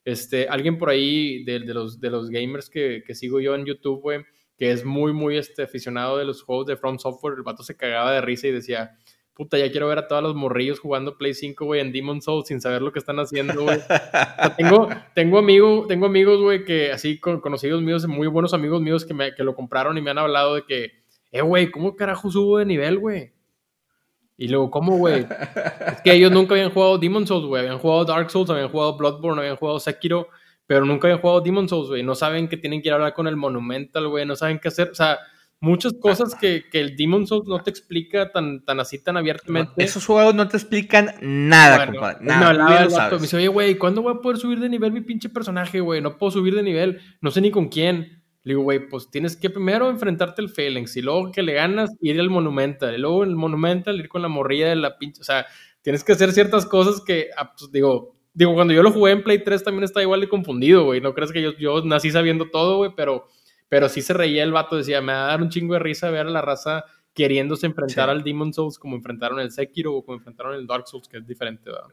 Este, 0.04 0.48
alguien 0.48 0.78
por 0.78 0.90
ahí 0.90 1.44
de, 1.44 1.60
de, 1.60 1.74
los, 1.74 2.00
de 2.00 2.10
los 2.10 2.30
gamers 2.30 2.70
que, 2.70 3.02
que 3.06 3.14
sigo 3.14 3.40
yo 3.40 3.54
en 3.54 3.64
YouTube, 3.64 4.00
güey, 4.00 4.24
que 4.56 4.70
es 4.70 4.84
muy, 4.84 5.12
muy 5.12 5.38
este, 5.38 5.62
aficionado 5.62 6.18
de 6.18 6.24
los 6.24 6.42
juegos 6.42 6.66
de 6.66 6.76
Front 6.76 7.00
Software, 7.00 7.34
el 7.36 7.42
vato 7.42 7.62
se 7.62 7.76
cagaba 7.76 8.12
de 8.12 8.20
risa 8.20 8.48
y 8.48 8.52
decía, 8.52 8.98
puta, 9.38 9.56
ya 9.56 9.70
quiero 9.70 9.86
ver 9.86 9.98
a 9.98 10.08
todos 10.08 10.20
los 10.20 10.34
morrillos 10.34 10.80
jugando 10.80 11.16
Play 11.16 11.32
5, 11.32 11.64
güey, 11.64 11.80
en 11.80 11.92
Demon 11.92 12.20
Souls 12.20 12.48
sin 12.48 12.60
saber 12.60 12.82
lo 12.82 12.90
que 12.90 12.98
están 12.98 13.20
haciendo, 13.20 13.62
güey. 13.62 13.78
tengo, 14.56 14.88
tengo, 15.14 15.38
amigo, 15.38 15.86
tengo 15.86 16.06
amigos, 16.06 16.40
güey, 16.40 16.64
que 16.64 16.90
así 16.90 17.20
con, 17.20 17.40
conocidos 17.40 17.80
míos, 17.80 18.04
muy 18.08 18.26
buenos 18.26 18.52
amigos 18.52 18.82
míos 18.82 19.06
que, 19.06 19.14
me, 19.14 19.36
que 19.36 19.44
lo 19.44 19.54
compraron 19.54 19.96
y 19.96 20.02
me 20.02 20.10
han 20.10 20.18
hablado 20.18 20.56
de 20.56 20.64
que, 20.64 20.90
eh, 21.30 21.40
güey, 21.40 21.70
¿cómo 21.70 21.94
carajo 21.94 22.28
subo 22.32 22.58
de 22.58 22.64
nivel, 22.64 22.98
güey? 22.98 23.32
Y 24.36 24.48
luego, 24.48 24.72
¿cómo, 24.72 24.96
güey? 24.96 25.24
es 25.86 26.00
que 26.02 26.12
ellos 26.14 26.32
nunca 26.32 26.54
habían 26.54 26.70
jugado 26.70 26.98
Demon 26.98 27.24
Souls, 27.24 27.46
güey. 27.46 27.62
Habían 27.62 27.78
jugado 27.78 28.04
Dark 28.06 28.32
Souls, 28.32 28.50
habían 28.50 28.70
jugado 28.70 28.96
Bloodborne, 28.96 29.40
habían 29.40 29.56
jugado 29.56 29.78
Sekiro, 29.78 30.28
pero 30.66 30.84
nunca 30.84 31.06
habían 31.06 31.20
jugado 31.20 31.40
Demon 31.40 31.68
Souls, 31.68 31.88
güey. 31.88 32.02
No 32.02 32.16
saben 32.16 32.48
que 32.48 32.56
tienen 32.56 32.82
que 32.82 32.88
ir 32.88 32.92
a 32.92 32.96
hablar 32.96 33.14
con 33.14 33.28
el 33.28 33.36
Monumental, 33.36 34.08
güey. 34.08 34.26
No 34.26 34.34
saben 34.34 34.58
qué 34.58 34.66
hacer. 34.66 34.90
O 34.90 34.94
sea, 34.96 35.18
muchas 35.60 35.94
cosas 35.94 36.34
que, 36.34 36.64
que, 36.70 36.80
el 36.80 36.96
Demon 36.96 37.26
Souls 37.26 37.46
no 37.46 37.62
te 37.62 37.70
explica 37.70 38.30
tan, 38.30 38.64
tan 38.64 38.80
así, 38.80 39.02
tan 39.02 39.16
abiertamente. 39.16 39.72
esos 39.82 40.06
juegos 40.06 40.34
no 40.34 40.48
te 40.48 40.56
explican 40.56 41.14
nada, 41.20 41.86
compadre. 41.86 42.18
Nada, 42.24 43.08
me 43.10 43.18
dice, 43.18 43.36
oye, 43.36 43.48
güey, 43.48 43.76
¿cuándo 43.76 44.02
voy 44.02 44.14
a 44.14 44.20
poder 44.20 44.38
subir 44.38 44.60
de 44.60 44.68
nivel 44.68 44.92
mi 44.92 45.00
pinche 45.00 45.28
personaje, 45.28 45.80
güey? 45.80 46.00
No 46.00 46.16
puedo 46.16 46.30
subir 46.30 46.54
de 46.54 46.62
nivel, 46.62 47.00
no 47.20 47.30
sé 47.30 47.40
ni 47.40 47.50
con 47.50 47.68
quién. 47.68 48.22
Le 48.44 48.52
digo, 48.52 48.62
güey, 48.62 48.88
pues 48.88 49.10
tienes 49.10 49.36
que 49.36 49.50
primero 49.50 49.90
enfrentarte 49.90 50.40
al 50.40 50.48
Phalanx 50.48 50.96
y 50.96 51.02
luego 51.02 51.32
que 51.32 51.42
le 51.42 51.54
ganas, 51.54 51.90
ir 52.00 52.18
al 52.18 52.30
Monumental. 52.30 52.94
Y 52.94 52.98
luego 52.98 53.24
el 53.24 53.36
Monumental, 53.36 53.98
ir 53.98 54.08
con 54.08 54.22
la 54.22 54.28
morrilla 54.28 54.68
de 54.68 54.76
la 54.76 54.96
pinche. 54.96 55.20
O 55.20 55.24
sea, 55.24 55.44
tienes 55.82 56.04
que 56.04 56.12
hacer 56.12 56.32
ciertas 56.32 56.64
cosas 56.64 57.02
que, 57.04 57.28
ah, 57.36 57.52
pues, 57.52 57.70
digo, 57.72 58.16
digo, 58.32 58.54
cuando 58.54 58.72
yo 58.72 58.82
lo 58.82 58.92
jugué 58.92 59.12
en 59.12 59.22
Play 59.22 59.42
3 59.42 59.64
también 59.64 59.84
estaba 59.84 60.02
igual 60.02 60.20
de 60.20 60.28
confundido, 60.28 60.84
güey. 60.84 61.00
No 61.00 61.12
crees 61.12 61.32
que 61.32 61.42
yo, 61.42 61.52
yo 61.58 61.84
nací 61.84 62.10
sabiendo 62.10 62.48
todo, 62.48 62.78
güey, 62.78 62.92
pero, 62.96 63.26
pero 63.68 63.88
sí 63.88 64.02
se 64.02 64.12
reía 64.12 64.42
el 64.42 64.52
vato. 64.52 64.76
Decía, 64.76 65.00
me 65.00 65.12
va 65.12 65.24
a 65.24 65.28
dar 65.28 65.42
un 65.42 65.50
chingo 65.50 65.74
de 65.74 65.80
risa 65.80 66.10
ver 66.10 66.26
a 66.26 66.30
la 66.30 66.42
raza 66.42 66.84
queriéndose 67.14 67.66
enfrentar 67.66 68.08
al 68.10 68.22
Demon 68.22 68.52
Souls 68.52 68.78
como 68.78 68.96
enfrentaron 68.96 69.40
el 69.40 69.50
Sekiro 69.50 69.94
o 69.94 70.04
como 70.04 70.18
enfrentaron 70.18 70.54
el 70.54 70.66
Dark 70.66 70.86
Souls, 70.86 71.08
que 71.08 71.18
es 71.18 71.26
diferente, 71.26 71.70
¿verdad? 71.70 71.88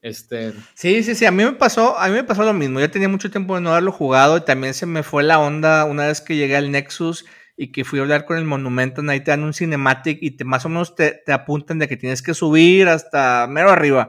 Este... 0.00 0.52
Sí, 0.74 1.02
sí, 1.02 1.14
sí, 1.14 1.24
a 1.24 1.30
mí 1.30 1.44
me 1.44 1.52
pasó, 1.52 1.98
a 1.98 2.06
mí 2.08 2.14
me 2.14 2.24
pasó 2.24 2.44
lo 2.44 2.52
mismo. 2.52 2.78
Yo 2.78 2.90
tenía 2.90 3.08
mucho 3.08 3.30
tiempo 3.30 3.54
de 3.54 3.62
no 3.62 3.70
haberlo 3.70 3.92
jugado 3.92 4.36
y 4.36 4.42
también 4.42 4.74
se 4.74 4.86
me 4.86 5.02
fue 5.02 5.22
la 5.22 5.40
onda 5.40 5.84
una 5.86 6.06
vez 6.06 6.20
que 6.20 6.36
llegué 6.36 6.56
al 6.56 6.70
Nexus 6.70 7.24
y 7.56 7.72
que 7.72 7.84
fui 7.84 7.98
a 7.98 8.02
hablar 8.02 8.24
con 8.24 8.38
el 8.38 8.44
monumento, 8.44 9.02
ahí 9.08 9.20
te 9.20 9.32
dan 9.32 9.42
un 9.42 9.52
cinematic 9.52 10.18
y 10.22 10.32
te, 10.32 10.44
más 10.44 10.64
o 10.64 10.68
menos 10.68 10.94
te, 10.94 11.20
te, 11.26 11.32
apuntan 11.32 11.80
de 11.80 11.88
que 11.88 11.96
tienes 11.96 12.22
que 12.22 12.32
subir 12.32 12.86
hasta 12.86 13.48
mero 13.48 13.70
arriba. 13.70 14.08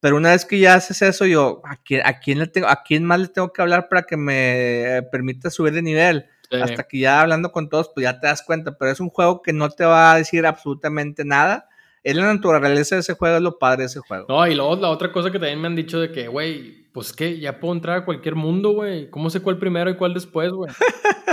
Pero 0.00 0.16
una 0.16 0.30
vez 0.30 0.44
que 0.44 0.58
ya 0.58 0.74
haces 0.74 1.02
eso, 1.02 1.24
yo, 1.24 1.62
¿a 1.64 1.76
quién, 1.76 2.02
a 2.04 2.18
quién, 2.18 2.40
le 2.40 2.48
tengo, 2.48 2.66
¿a 2.66 2.82
quién 2.82 3.04
más 3.04 3.20
le 3.20 3.28
tengo 3.28 3.52
que 3.52 3.62
hablar 3.62 3.88
para 3.88 4.02
que 4.02 4.16
me 4.16 5.02
permita 5.12 5.50
subir 5.50 5.74
de 5.74 5.82
nivel? 5.82 6.26
Hasta 6.50 6.84
que 6.84 7.00
ya 7.00 7.20
hablando 7.20 7.52
con 7.52 7.68
todos, 7.68 7.90
pues 7.94 8.04
ya 8.04 8.18
te 8.20 8.26
das 8.26 8.42
cuenta. 8.42 8.76
Pero 8.78 8.90
es 8.90 9.00
un 9.00 9.10
juego 9.10 9.42
que 9.42 9.52
no 9.52 9.68
te 9.70 9.84
va 9.84 10.12
a 10.12 10.16
decir 10.16 10.46
absolutamente 10.46 11.24
nada 11.24 11.68
es 12.08 12.16
la 12.16 12.32
naturaleza 12.32 12.94
de 12.94 13.00
ese 13.00 13.14
juego, 13.14 13.36
es 13.36 13.42
lo 13.42 13.58
padre 13.58 13.80
de 13.80 13.86
ese 13.86 14.00
juego. 14.00 14.26
No, 14.28 14.46
y 14.46 14.54
luego 14.54 14.76
la 14.76 14.88
otra 14.88 15.12
cosa 15.12 15.30
que 15.30 15.38
también 15.38 15.60
me 15.60 15.66
han 15.66 15.76
dicho 15.76 16.00
de 16.00 16.10
que, 16.10 16.28
güey, 16.28 16.86
pues 16.92 17.12
que 17.12 17.38
ya 17.38 17.60
puedo 17.60 17.74
entrar 17.74 17.98
a 17.98 18.04
cualquier 18.04 18.34
mundo, 18.34 18.70
güey. 18.70 19.10
¿Cómo 19.10 19.30
sé 19.30 19.40
cuál 19.40 19.58
primero 19.58 19.90
y 19.90 19.96
cuál 19.96 20.14
después, 20.14 20.50
güey? 20.50 20.72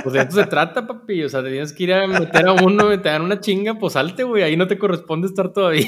Pues 0.04 0.14
de 0.14 0.20
esto 0.20 0.36
se 0.36 0.46
trata, 0.46 0.86
papi. 0.86 1.24
O 1.24 1.30
sea, 1.30 1.42
te 1.42 1.50
tienes 1.50 1.72
que 1.72 1.84
ir 1.86 1.94
a 1.94 2.06
meter 2.06 2.46
a 2.48 2.52
uno, 2.52 2.90
te 2.90 3.10
dan 3.10 3.22
una 3.22 3.40
chinga, 3.40 3.76
pues 3.76 3.94
salte, 3.94 4.24
güey. 4.24 4.44
Ahí 4.44 4.58
no 4.58 4.68
te 4.68 4.78
corresponde 4.78 5.28
estar 5.28 5.54
todavía. 5.54 5.88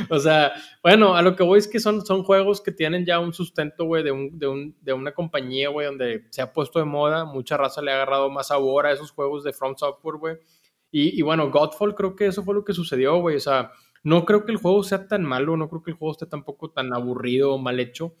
o 0.10 0.18
sea, 0.18 0.52
bueno, 0.82 1.14
a 1.14 1.22
lo 1.22 1.36
que 1.36 1.42
voy 1.42 1.58
es 1.58 1.68
que 1.68 1.80
son, 1.80 2.04
son 2.04 2.22
juegos 2.22 2.60
que 2.60 2.72
tienen 2.72 3.04
ya 3.04 3.18
un 3.18 3.32
sustento, 3.32 3.84
güey, 3.84 4.02
de, 4.02 4.12
un, 4.12 4.38
de, 4.38 4.46
un, 4.46 4.76
de 4.80 4.92
una 4.92 5.12
compañía, 5.12 5.68
güey, 5.68 5.86
donde 5.86 6.26
se 6.30 6.42
ha 6.42 6.52
puesto 6.52 6.78
de 6.78 6.84
moda. 6.84 7.24
Mucha 7.24 7.56
raza 7.56 7.82
le 7.82 7.90
ha 7.92 7.96
agarrado 7.96 8.30
más 8.30 8.48
sabor 8.48 8.86
a 8.86 8.92
esos 8.92 9.10
juegos 9.10 9.44
de 9.44 9.52
From 9.52 9.76
Software, 9.76 10.16
güey. 10.16 10.36
Y, 10.90 11.18
y 11.18 11.22
bueno, 11.22 11.50
Godfall 11.50 11.94
creo 11.94 12.16
que 12.16 12.26
eso 12.26 12.42
fue 12.42 12.54
lo 12.54 12.64
que 12.64 12.72
sucedió, 12.72 13.20
güey. 13.20 13.36
O 13.36 13.40
sea, 13.40 13.72
no 14.02 14.24
creo 14.24 14.44
que 14.44 14.52
el 14.52 14.58
juego 14.58 14.82
sea 14.82 15.06
tan 15.08 15.24
malo, 15.24 15.56
no 15.56 15.68
creo 15.68 15.82
que 15.82 15.90
el 15.90 15.96
juego 15.96 16.12
esté 16.12 16.26
tampoco 16.26 16.70
tan 16.70 16.92
aburrido 16.92 17.52
o 17.52 17.58
mal 17.58 17.78
hecho, 17.80 18.14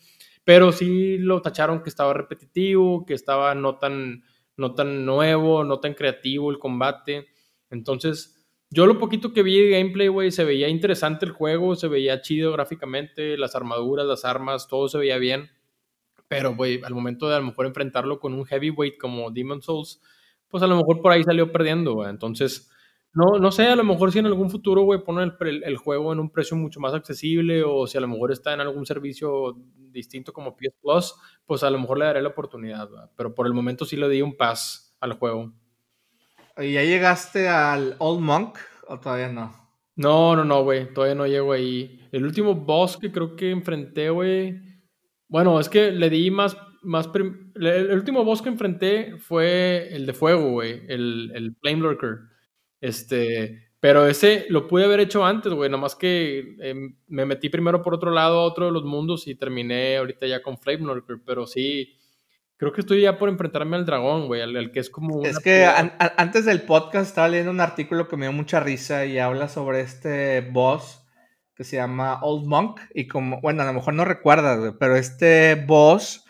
pero 0.44 0.72
sí 0.72 1.18
lo 1.18 1.40
tacharon 1.42 1.82
que 1.82 1.88
estaba 1.88 2.12
repetitivo, 2.12 3.06
que 3.06 3.14
estaba 3.14 3.54
no 3.54 3.78
tan, 3.78 4.24
no 4.56 4.74
tan 4.74 5.06
nuevo, 5.06 5.64
no 5.64 5.80
tan 5.80 5.94
creativo 5.94 6.50
el 6.50 6.58
combate. 6.58 7.28
Entonces, 7.70 8.39
yo 8.70 8.86
lo 8.86 8.98
poquito 8.98 9.32
que 9.32 9.42
vi 9.42 9.60
de 9.60 9.78
gameplay, 9.78 10.08
güey, 10.08 10.30
se 10.30 10.44
veía 10.44 10.68
interesante 10.68 11.26
el 11.26 11.32
juego, 11.32 11.74
se 11.74 11.88
veía 11.88 12.22
chido 12.22 12.52
gráficamente, 12.52 13.36
las 13.36 13.56
armaduras, 13.56 14.06
las 14.06 14.24
armas, 14.24 14.68
todo 14.68 14.88
se 14.88 14.98
veía 14.98 15.18
bien. 15.18 15.50
Pero, 16.28 16.54
güey, 16.54 16.80
al 16.84 16.94
momento 16.94 17.28
de 17.28 17.34
a 17.34 17.40
lo 17.40 17.46
mejor 17.46 17.66
enfrentarlo 17.66 18.20
con 18.20 18.34
un 18.34 18.44
heavyweight 18.46 18.96
como 18.98 19.32
Demon 19.32 19.60
Souls, 19.60 20.00
pues 20.48 20.62
a 20.62 20.68
lo 20.68 20.76
mejor 20.76 21.02
por 21.02 21.10
ahí 21.12 21.24
salió 21.24 21.50
perdiendo. 21.50 22.08
Entonces, 22.08 22.70
no, 23.12 23.38
no 23.40 23.50
sé, 23.50 23.66
a 23.66 23.74
lo 23.74 23.82
mejor 23.82 24.12
si 24.12 24.20
en 24.20 24.26
algún 24.26 24.50
futuro, 24.50 24.82
güey, 24.82 25.02
ponen 25.02 25.32
el, 25.40 25.76
juego 25.76 26.12
en 26.12 26.20
un 26.20 26.30
precio 26.30 26.56
mucho 26.56 26.78
más 26.78 26.94
accesible 26.94 27.64
o 27.64 27.88
si 27.88 27.98
a 27.98 28.00
lo 28.00 28.06
mejor 28.06 28.30
está 28.30 28.54
en 28.54 28.60
algún 28.60 28.86
servicio 28.86 29.56
distinto 29.74 30.32
como 30.32 30.56
PS 30.56 30.74
Plus, 30.80 31.14
pues 31.44 31.64
a 31.64 31.70
lo 31.70 31.80
mejor 31.80 31.98
le 31.98 32.04
daré 32.04 32.22
la 32.22 32.28
oportunidad, 32.28 32.88
pero 33.16 33.34
por 33.34 33.48
el 33.48 33.52
momento 33.52 33.84
sí 33.84 33.96
le 33.96 34.08
di 34.08 34.22
un 34.22 34.36
pass 34.36 34.96
al 35.00 35.14
juego. 35.14 35.52
¿Y 36.60 36.72
ya 36.72 36.82
llegaste 36.82 37.48
al 37.48 37.96
Old 37.98 38.20
Monk 38.20 38.58
o 38.86 38.98
todavía 39.00 39.28
no? 39.28 39.52
No, 39.96 40.34
no, 40.36 40.44
no, 40.44 40.62
güey, 40.62 40.92
todavía 40.92 41.14
no 41.14 41.26
llego 41.26 41.52
ahí. 41.52 42.00
El 42.12 42.24
último 42.24 42.54
boss 42.54 42.96
que 42.96 43.12
creo 43.12 43.36
que 43.36 43.50
enfrenté, 43.50 44.10
güey, 44.10 44.60
bueno, 45.28 45.60
es 45.60 45.68
que 45.68 45.90
le 45.92 46.10
di 46.10 46.30
más, 46.30 46.56
más 46.82 47.08
el 47.14 47.92
último 47.92 48.24
boss 48.24 48.42
que 48.42 48.48
enfrenté 48.48 49.16
fue 49.18 49.88
el 49.92 50.06
de 50.06 50.12
fuego, 50.12 50.50
güey, 50.50 50.82
el, 50.88 51.30
el 51.34 51.54
Flame 51.60 51.80
Lurker. 51.80 52.18
Este, 52.80 53.70
pero 53.80 54.06
ese 54.06 54.46
lo 54.50 54.66
pude 54.66 54.84
haber 54.84 55.00
hecho 55.00 55.24
antes, 55.24 55.52
güey. 55.52 55.70
Nada 55.70 55.80
más 55.80 55.96
que 55.96 56.56
em, 56.60 56.96
me 57.08 57.26
metí 57.26 57.48
primero 57.48 57.82
por 57.82 57.94
otro 57.94 58.10
lado 58.10 58.40
a 58.40 58.44
otro 58.44 58.66
de 58.66 58.72
los 58.72 58.84
mundos 58.84 59.26
y 59.26 59.34
terminé 59.34 59.96
ahorita 59.96 60.26
ya 60.26 60.42
con 60.42 60.58
Flame 60.58 60.86
Lurker. 60.86 61.18
Pero 61.24 61.46
sí, 61.46 61.96
creo 62.60 62.72
que 62.74 62.82
estoy 62.82 63.00
ya 63.00 63.18
por 63.18 63.30
enfrentarme 63.30 63.76
al 63.76 63.86
dragón, 63.86 64.26
güey. 64.26 64.42
Al, 64.42 64.70
que 64.70 64.80
es 64.80 64.90
como. 64.90 65.24
Es 65.24 65.38
que 65.38 65.66
antes 65.66 66.44
del 66.44 66.62
podcast 66.62 67.08
estaba 67.08 67.26
leyendo 67.26 67.50
un 67.50 67.60
artículo 67.60 68.06
que 68.06 68.18
me 68.18 68.26
dio 68.26 68.32
mucha 68.34 68.60
risa 68.60 69.06
y 69.06 69.18
habla 69.18 69.48
sobre 69.48 69.80
este 69.80 70.42
boss 70.42 71.02
que 71.54 71.64
se 71.64 71.76
llama 71.76 72.20
Old 72.22 72.46
Monk. 72.46 72.80
Y 72.94 73.08
como, 73.08 73.40
bueno, 73.40 73.62
a 73.62 73.66
lo 73.66 73.72
mejor 73.72 73.94
no 73.94 74.04
recuerdas, 74.04 74.58
güey, 74.58 74.72
pero 74.78 74.94
este 74.96 75.54
boss 75.54 76.26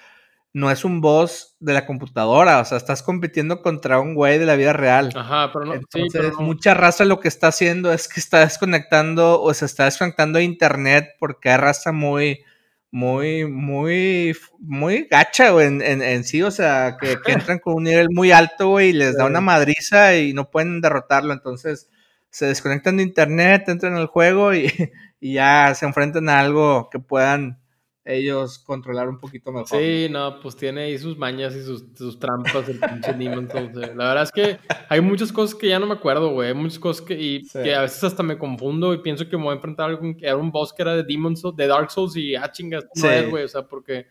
no 0.53 0.70
es 0.70 0.85
un 0.85 1.01
boss 1.01 1.57
de 1.59 1.74
la 1.74 1.85
computadora, 1.85 2.61
o 2.61 2.64
sea, 2.64 2.78
estás 2.78 3.03
compitiendo 3.03 3.61
contra 3.61 4.01
un 4.01 4.14
güey 4.14 4.39
de 4.39 4.47
la 4.47 4.55
vida 4.55 4.72
real. 4.72 5.11
Ajá, 5.16 5.51
pero 5.53 5.64
no. 5.64 5.74
Entonces, 5.74 6.33
mucha 6.39 6.74
raza 6.74 7.05
lo 7.05 7.18
que 7.18 7.28
está 7.28 7.49
haciendo 7.49 7.93
es 7.93 8.07
que 8.07 8.20
está 8.20 8.41
desconectando 8.41 9.43
o 9.43 9.53
se 9.53 9.64
está 9.64 9.85
desconectando 9.85 10.39
a 10.39 10.43
internet 10.43 11.09
porque 11.18 11.51
hay 11.51 11.57
raza 11.57 11.91
muy, 11.91 12.45
muy, 12.91 13.47
muy, 13.47 14.36
muy 14.59 15.07
gacha, 15.11 15.51
güey, 15.51 15.66
en, 15.68 15.82
en, 15.82 16.24
sí, 16.24 16.43
o 16.43 16.51
sea, 16.51 16.97
que, 17.01 17.16
entran 17.26 17.59
con 17.61 17.74
un 17.74 17.84
nivel 17.84 18.09
muy 18.11 18.32
alto, 18.32 18.70
güey, 18.70 18.91
y 18.91 18.93
les 18.93 19.16
da 19.16 19.26
una 19.26 19.41
madriza 19.41 20.16
y 20.16 20.32
no 20.32 20.51
pueden 20.51 20.80
derrotarlo, 20.80 21.32
entonces 21.32 21.88
se 22.30 22.47
desconectan 22.47 22.97
de 22.97 23.05
internet, 23.05 23.68
entran 23.68 23.95
al 23.95 24.07
juego 24.07 24.55
y, 24.55 24.66
y 25.20 25.34
ya 25.34 25.74
se 25.74 25.86
enfrentan 25.86 26.28
a 26.28 26.41
algo 26.41 26.88
que 26.91 26.99
puedan 26.99 27.61
ellos 28.05 28.59
controlar 28.59 29.09
un 29.09 29.18
poquito 29.18 29.53
mejor. 29.53 29.78
Sí, 29.78 30.09
no, 30.11 30.40
pues 30.40 30.57
tiene 30.57 30.82
ahí 30.82 30.98
sus 30.98 31.18
mañas 31.18 31.55
y 31.55 31.62
sus, 31.62 31.84
sus 31.94 32.18
trampas 32.18 32.68
el 32.68 32.80
pinche 32.80 33.12
Demon 33.12 33.48
La 33.74 34.09
verdad 34.09 34.22
es 34.22 34.32
que 34.32 34.59
hay 34.88 35.01
muchas 35.01 35.32
cosas 35.32 35.55
que 35.55 35.68
ya 35.68 35.78
no 35.78 35.86
me 35.86 35.94
acuerdo, 35.94 36.30
güey. 36.32 36.48
Hay 36.48 36.55
muchas 36.55 36.78
cosas 36.78 37.05
que, 37.05 37.14
y, 37.14 37.46
que 37.48 37.74
a 37.74 37.82
veces 37.82 38.03
hasta 38.03 38.22
me 38.22 38.38
confundo 38.38 38.94
y 38.94 38.98
pienso 38.98 39.28
que 39.28 39.36
me 39.36 39.44
voy 39.44 39.53
a 39.53 39.57
enfrentar 39.57 39.86
a 39.86 39.90
algún, 39.90 40.16
era 40.20 40.36
un 40.36 40.51
boss 40.51 40.72
que 40.72 40.82
era 40.82 40.96
de 40.96 41.03
Demon 41.03 41.36
Souls, 41.36 41.57
de 41.57 41.66
Dark 41.66 41.90
Souls 41.90 42.16
y 42.16 42.34
ah, 42.34 42.51
chingas, 42.51 42.86
no 42.94 43.11
es, 43.11 43.28
güey. 43.28 43.44
O 43.44 43.48
sea, 43.48 43.62
porque 43.62 44.07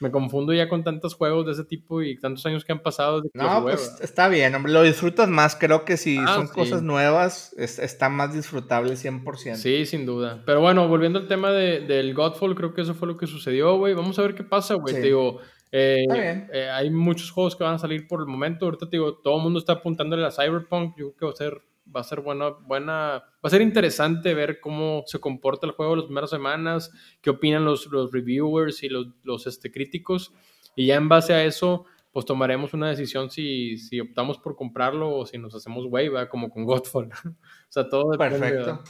me 0.00 0.10
confundo 0.10 0.52
ya 0.52 0.68
con 0.68 0.84
tantos 0.84 1.14
juegos 1.14 1.46
de 1.46 1.52
ese 1.52 1.64
tipo 1.64 2.02
y 2.02 2.18
tantos 2.18 2.44
años 2.46 2.64
que 2.64 2.72
han 2.72 2.82
pasado. 2.82 3.22
no, 3.34 3.62
pues 3.62 3.96
está 4.00 4.28
bien, 4.28 4.54
hombre, 4.54 4.72
lo 4.72 4.82
disfrutas 4.82 5.28
más. 5.28 5.56
Creo 5.56 5.84
que 5.84 5.96
si 5.96 6.18
ah, 6.18 6.34
son 6.34 6.48
cosas 6.48 6.82
nuevas, 6.82 7.54
está 7.56 8.08
más 8.08 8.34
disfrutable 8.34 8.94
100%. 8.94 9.56
Sí, 9.56 9.86
sin 9.86 10.06
duda. 10.06 10.42
Pero 10.44 10.60
bueno, 10.60 10.88
volviendo 10.88 11.18
al 11.18 11.28
tema 11.28 11.50
de, 11.50 11.80
del 11.80 12.14
Godfall, 12.14 12.54
creo 12.54 12.74
que 12.74 12.82
eso 12.82 12.94
fue 12.94 13.08
lo 13.08 13.16
que 13.16 13.26
sucedió, 13.26 13.76
güey. 13.78 13.94
Vamos 13.94 14.18
a 14.18 14.22
ver 14.22 14.34
qué 14.34 14.44
pasa, 14.44 14.74
güey. 14.74 14.94
Te 14.94 15.00
digo, 15.00 15.40
eh, 15.72 16.46
eh, 16.52 16.70
hay 16.70 16.90
muchos 16.90 17.30
juegos 17.30 17.56
que 17.56 17.64
van 17.64 17.74
a 17.74 17.78
salir 17.78 18.06
por 18.06 18.20
el 18.20 18.26
momento. 18.26 18.66
Ahorita 18.66 18.88
te 18.88 18.96
digo, 18.96 19.18
todo 19.18 19.36
el 19.36 19.42
mundo 19.42 19.58
está 19.58 19.74
apuntándole 19.74 20.26
a 20.26 20.30
Cyberpunk. 20.30 20.96
Yo 20.96 21.12
creo 21.12 21.16
que 21.16 21.26
va 21.26 21.32
a 21.32 21.36
ser 21.36 21.62
va 21.94 22.00
a 22.00 22.04
ser 22.04 22.20
buena, 22.20 22.50
buena, 22.50 22.92
va 22.94 23.42
a 23.42 23.50
ser 23.50 23.62
interesante 23.62 24.34
ver 24.34 24.60
cómo 24.60 25.04
se 25.06 25.18
comporta 25.18 25.66
el 25.66 25.72
juego 25.72 25.96
las 25.96 26.06
primeras 26.06 26.30
semanas, 26.30 26.90
qué 27.20 27.30
opinan 27.30 27.64
los, 27.64 27.86
los 27.86 28.12
reviewers 28.12 28.82
y 28.82 28.88
los, 28.88 29.08
los 29.22 29.46
este, 29.46 29.70
críticos, 29.70 30.32
y 30.74 30.86
ya 30.86 30.96
en 30.96 31.08
base 31.08 31.32
a 31.32 31.44
eso, 31.44 31.86
pues 32.12 32.24
tomaremos 32.24 32.72
una 32.74 32.88
decisión 32.88 33.30
si, 33.30 33.76
si 33.76 34.00
optamos 34.00 34.38
por 34.38 34.56
comprarlo 34.56 35.14
o 35.14 35.26
si 35.26 35.38
nos 35.38 35.54
hacemos 35.54 35.84
wave, 35.86 36.28
como 36.28 36.50
con 36.50 36.64
Godfall. 36.64 37.10
o 37.24 37.34
sea, 37.68 37.88
todo 37.88 38.12
depende. 38.12 38.38
Perfecto. 38.38 38.82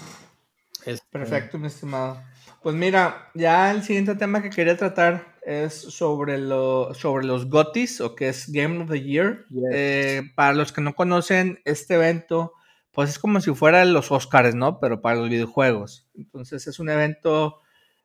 Este, 0.85 1.07
Perfecto, 1.11 1.59
mi 1.59 1.67
estimado. 1.67 2.23
Pues 2.63 2.77
mira, 2.77 3.31
ya 3.35 3.71
el 3.73 3.83
siguiente 3.83 4.15
tema 4.15 4.43
que 4.43 4.51
quería 4.51 4.77
tratar 4.77 5.37
es 5.43 5.75
sobre, 5.75 6.39
lo, 6.39 6.95
sobre 6.95 7.25
los 7.25 7.49
GOTYs, 7.49 8.01
o 8.01 8.15
que 8.15 8.29
es 8.29 8.51
Game 8.51 8.83
of 8.83 8.91
the 8.91 9.03
Year. 9.03 9.47
Eh, 9.73 10.23
para 10.35 10.53
los 10.53 10.73
que 10.73 10.81
no 10.81 10.95
conocen 10.95 11.61
este 11.65 11.95
evento, 11.95 12.53
pues 12.97 13.11
es 13.11 13.19
como 13.19 13.43
si 13.43 13.55
fuera 13.55 13.85
los 13.85 14.11
Oscars, 14.11 14.55
¿no? 14.55 14.81
Pero 14.81 15.03
para 15.03 15.17
los 15.17 15.29
videojuegos. 15.29 16.09
Entonces 16.15 16.67
es 16.67 16.79
un 16.79 16.89
evento 16.89 17.61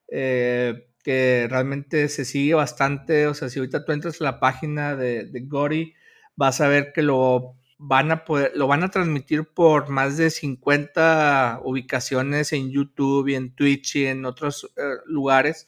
eh, 0.09 0.89
que 1.01 1.47
realmente 1.49 2.09
se 2.09 2.25
sigue 2.25 2.55
bastante. 2.55 3.25
O 3.27 3.33
sea, 3.33 3.49
si 3.49 3.59
ahorita 3.59 3.85
tú 3.85 3.93
entras 3.93 4.19
a 4.19 4.25
la 4.25 4.39
página 4.41 4.97
de, 4.97 5.23
de 5.23 5.39
Gori, 5.41 5.95
vas 6.35 6.59
a 6.59 6.67
ver 6.67 6.91
que 6.93 7.03
lo 7.03 7.55
van 7.77 8.11
a 8.11 8.25
poder, 8.25 8.51
lo 8.53 8.67
van 8.67 8.83
a 8.83 8.89
transmitir 8.89 9.45
por 9.45 9.89
más 9.89 10.17
de 10.17 10.29
50 10.29 11.61
ubicaciones 11.63 12.51
en 12.51 12.69
YouTube 12.69 13.29
y 13.29 13.35
en 13.35 13.55
Twitch 13.55 13.95
y 13.95 14.07
en 14.07 14.25
otros 14.25 14.73
eh, 14.75 14.97
lugares. 15.05 15.67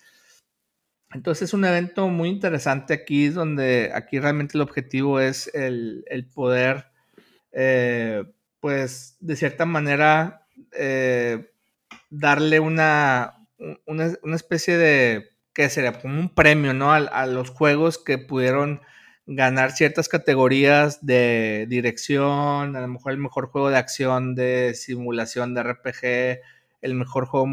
Entonces 1.13 1.49
es 1.49 1.53
un 1.53 1.63
evento 1.63 2.09
muy 2.09 2.28
interesante 2.28 2.93
aquí, 2.93 3.30
donde 3.30 3.89
aquí 3.95 4.19
realmente 4.19 4.57
el 4.57 4.61
objetivo 4.63 5.21
es 5.21 5.49
el, 5.53 6.03
poder 6.36 6.88
eh, 7.53 8.26
pues, 8.64 9.18
de 9.20 9.36
cierta 9.36 9.66
manera, 9.66 10.47
eh, 10.72 11.51
darle 12.09 12.61
una, 12.61 13.45
una, 13.86 14.36
especie 14.38 14.78
de, 14.78 15.32
¿qué 15.53 15.68
sería? 15.68 15.99
Como 15.99 16.18
un 16.18 16.34
premio, 16.34 16.74
¿no? 16.74 16.93
A, 16.93 17.26
los 17.26 17.49
juegos 17.49 18.01
que 18.01 18.20
pudieron 18.20 18.80
ganar 19.26 19.74
ciertas 19.74 20.07
categorías 20.07 21.05
de 21.05 21.66
dirección, 21.68 22.78
a 22.78 22.80
lo 22.80 22.88
mejor 22.88 23.11
el 23.11 23.18
mejor 23.18 23.47
juego 23.47 23.70
de 23.70 23.76
acción, 23.76 24.34
de 24.34 24.74
simulación 24.76 25.53
de 25.53 25.64
RPG, 25.64 26.39
el 26.82 26.93
mejor 26.95 27.26
juego 27.26 27.47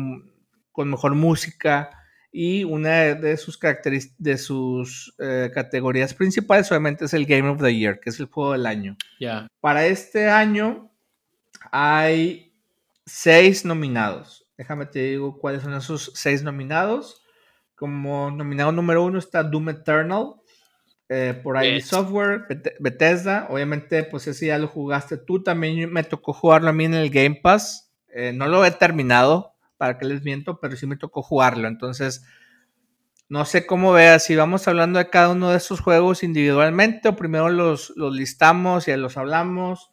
con 0.70 0.90
mejor 0.90 1.16
música 1.16 1.90
y 2.30 2.62
una 2.62 3.16
de 3.16 3.36
sus 3.36 3.58
características, 3.58 4.16
de 4.16 4.38
sus 4.38 5.12
eh, 5.18 5.50
categorías 5.52 6.14
principales 6.14 6.70
obviamente 6.70 7.06
es 7.06 7.14
el 7.14 7.26
Game 7.26 7.48
of 7.48 7.60
the 7.60 7.74
Year, 7.74 7.98
que 7.98 8.10
es 8.10 8.20
el 8.20 8.26
juego 8.26 8.52
del 8.52 8.66
año. 8.66 8.96
Para 9.60 9.86
este 9.86 10.28
año 10.28 10.89
hay 11.70 12.54
seis 13.06 13.64
nominados. 13.64 14.46
Déjame 14.56 14.86
te 14.86 15.00
digo 15.00 15.38
cuáles 15.38 15.62
son 15.62 15.74
esos 15.74 16.12
seis 16.14 16.42
nominados. 16.42 17.22
Como 17.74 18.30
nominado 18.30 18.72
número 18.72 19.04
uno 19.04 19.18
está 19.18 19.42
Doom 19.42 19.70
Eternal, 19.70 20.34
eh, 21.08 21.38
por 21.42 21.56
ahí 21.56 21.80
Software, 21.80 22.46
Bethesda. 22.78 23.46
Obviamente, 23.48 24.04
pues 24.04 24.26
ese 24.26 24.46
ya 24.46 24.58
lo 24.58 24.68
jugaste 24.68 25.16
tú. 25.16 25.42
También 25.42 25.92
me 25.92 26.04
tocó 26.04 26.32
jugarlo 26.32 26.68
a 26.68 26.72
mí 26.72 26.84
en 26.84 26.94
el 26.94 27.10
Game 27.10 27.40
Pass. 27.42 27.90
Eh, 28.08 28.32
no 28.34 28.46
lo 28.48 28.64
he 28.64 28.70
terminado, 28.70 29.54
para 29.76 29.96
que 29.96 30.04
les 30.04 30.22
miento, 30.22 30.60
pero 30.60 30.76
sí 30.76 30.86
me 30.86 30.96
tocó 30.96 31.22
jugarlo. 31.22 31.66
Entonces, 31.66 32.24
no 33.30 33.44
sé 33.44 33.64
cómo 33.64 33.92
veas, 33.92 34.24
si 34.24 34.36
vamos 34.36 34.68
hablando 34.68 34.98
de 34.98 35.08
cada 35.08 35.30
uno 35.30 35.50
de 35.50 35.56
estos 35.56 35.80
juegos 35.80 36.22
individualmente 36.22 37.08
o 37.08 37.16
primero 37.16 37.48
los, 37.48 37.92
los 37.96 38.14
listamos 38.14 38.88
y 38.88 38.96
los 38.96 39.16
hablamos. 39.16 39.90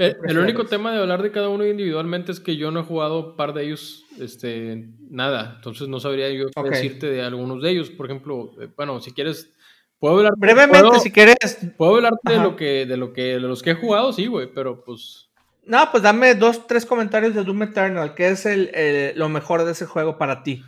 Eh, 0.00 0.16
el, 0.28 0.38
único 0.38 0.64
tema 0.64 0.92
de 0.92 1.00
hablar 1.00 1.22
de 1.22 1.32
cada 1.32 1.48
uno 1.48 1.66
individualmente 1.66 2.30
es 2.30 2.38
que 2.38 2.56
yo 2.56 2.70
no 2.70 2.80
he 2.80 2.84
jugado 2.84 3.30
un 3.30 3.36
par 3.36 3.52
de 3.52 3.64
ellos, 3.64 4.04
este, 4.20 4.88
nada. 5.10 5.54
Entonces 5.56 5.88
no 5.88 5.98
sabría 5.98 6.30
yo 6.30 6.46
decirte 6.62 7.10
de 7.10 7.22
algunos 7.22 7.60
de 7.62 7.70
ellos. 7.70 7.90
Por 7.90 8.06
ejemplo, 8.06 8.52
eh, 8.60 8.68
bueno, 8.76 9.00
si 9.00 9.12
quieres, 9.12 9.52
puedo 9.98 10.18
hablar. 10.18 10.34
Brevemente, 10.36 11.00
si 11.00 11.10
quieres. 11.10 11.36
Puedo 11.76 11.96
hablarte 11.96 12.32
de 12.32 12.38
lo 12.38 12.54
que, 12.54 12.86
de 12.86 12.96
lo 12.96 13.12
que, 13.12 13.22
de 13.22 13.40
los 13.40 13.62
que 13.62 13.70
he 13.70 13.74
jugado, 13.74 14.12
sí, 14.12 14.26
güey, 14.26 14.52
pero 14.52 14.84
pues. 14.84 15.28
No, 15.64 15.90
pues 15.90 16.02
dame 16.02 16.34
dos, 16.34 16.66
tres 16.66 16.86
comentarios 16.86 17.34
de 17.34 17.42
Doom 17.42 17.64
Eternal. 17.64 18.14
¿Qué 18.14 18.28
es 18.28 18.46
el, 18.46 18.70
lo 19.16 19.28
mejor 19.28 19.64
de 19.64 19.72
ese 19.72 19.84
juego 19.84 20.16
para 20.16 20.42
ti? 20.44 20.62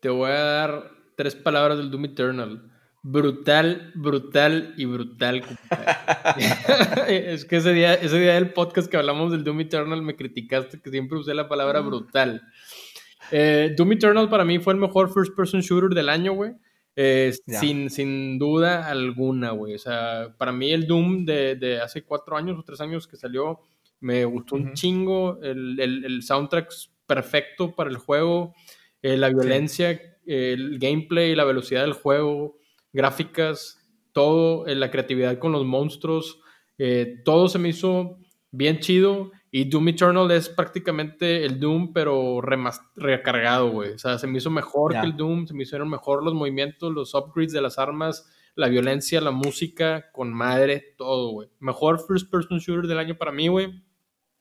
Te 0.00 0.10
voy 0.10 0.30
a 0.30 0.44
dar 0.44 0.90
tres 1.16 1.34
palabras 1.34 1.78
del 1.78 1.90
Doom 1.90 2.04
Eternal 2.04 2.70
brutal, 3.02 3.92
brutal 3.94 4.74
y 4.76 4.84
brutal. 4.84 5.42
es 7.08 7.44
que 7.44 7.56
ese 7.56 7.72
día, 7.72 7.94
ese 7.94 8.18
día 8.18 8.34
del 8.34 8.52
podcast 8.52 8.90
que 8.90 8.96
hablamos 8.96 9.32
del 9.32 9.44
Doom 9.44 9.60
Eternal 9.60 10.02
me 10.02 10.16
criticaste 10.16 10.80
que 10.80 10.90
siempre 10.90 11.18
usé 11.18 11.34
la 11.34 11.48
palabra 11.48 11.80
brutal. 11.80 12.42
Eh, 13.30 13.74
Doom 13.76 13.92
Eternal 13.92 14.28
para 14.28 14.44
mí 14.44 14.58
fue 14.58 14.72
el 14.72 14.80
mejor 14.80 15.12
first 15.12 15.34
person 15.34 15.60
shooter 15.60 15.90
del 15.90 16.08
año, 16.08 16.32
güey. 16.32 16.52
Eh, 16.96 17.32
sin, 17.46 17.90
sin 17.90 18.38
duda 18.38 18.88
alguna, 18.88 19.52
güey. 19.52 19.74
O 19.74 19.78
sea, 19.78 20.34
para 20.36 20.50
mí 20.50 20.72
el 20.72 20.86
Doom 20.86 21.24
de, 21.24 21.54
de, 21.54 21.80
hace 21.80 22.02
cuatro 22.02 22.36
años 22.36 22.58
o 22.58 22.64
tres 22.64 22.80
años 22.80 23.06
que 23.06 23.16
salió 23.16 23.60
me 24.00 24.24
gustó 24.24 24.56
un 24.56 24.74
chingo. 24.74 25.38
El, 25.42 25.78
el, 25.78 26.04
el, 26.04 26.22
soundtrack 26.22 26.72
perfecto 27.06 27.74
para 27.76 27.90
el 27.90 27.98
juego. 27.98 28.54
Eh, 29.02 29.16
la 29.16 29.28
violencia, 29.28 30.00
el 30.26 30.78
gameplay, 30.80 31.36
la 31.36 31.44
velocidad 31.44 31.82
del 31.82 31.92
juego 31.92 32.57
gráficas, 32.92 33.78
todo, 34.12 34.66
en 34.66 34.80
la 34.80 34.90
creatividad 34.90 35.38
con 35.38 35.52
los 35.52 35.64
monstruos, 35.64 36.40
eh, 36.78 37.20
todo 37.24 37.48
se 37.48 37.58
me 37.58 37.68
hizo 37.68 38.18
bien 38.50 38.80
chido. 38.80 39.30
Y 39.50 39.64
Doom 39.64 39.88
Eternal 39.88 40.30
es 40.30 40.48
prácticamente 40.48 41.44
el 41.44 41.58
Doom, 41.58 41.92
pero 41.94 42.42
recargado, 42.96 43.70
güey. 43.70 43.92
O 43.92 43.98
sea, 43.98 44.18
se 44.18 44.26
me 44.26 44.38
hizo 44.38 44.50
mejor 44.50 44.92
que 44.92 45.06
el 45.06 45.16
Doom, 45.16 45.46
se 45.46 45.54
me 45.54 45.62
hicieron 45.62 45.88
mejor 45.88 46.22
los 46.22 46.34
movimientos, 46.34 46.92
los 46.92 47.14
upgrades 47.14 47.52
de 47.52 47.62
las 47.62 47.78
armas, 47.78 48.28
la 48.54 48.68
violencia, 48.68 49.20
la 49.22 49.30
música, 49.30 50.10
con 50.12 50.34
madre, 50.34 50.94
todo, 50.98 51.30
güey. 51.30 51.48
Mejor 51.60 52.04
first 52.06 52.30
person 52.30 52.58
shooter 52.58 52.86
del 52.86 52.98
año 52.98 53.16
para 53.16 53.32
mí, 53.32 53.48
güey. 53.48 53.82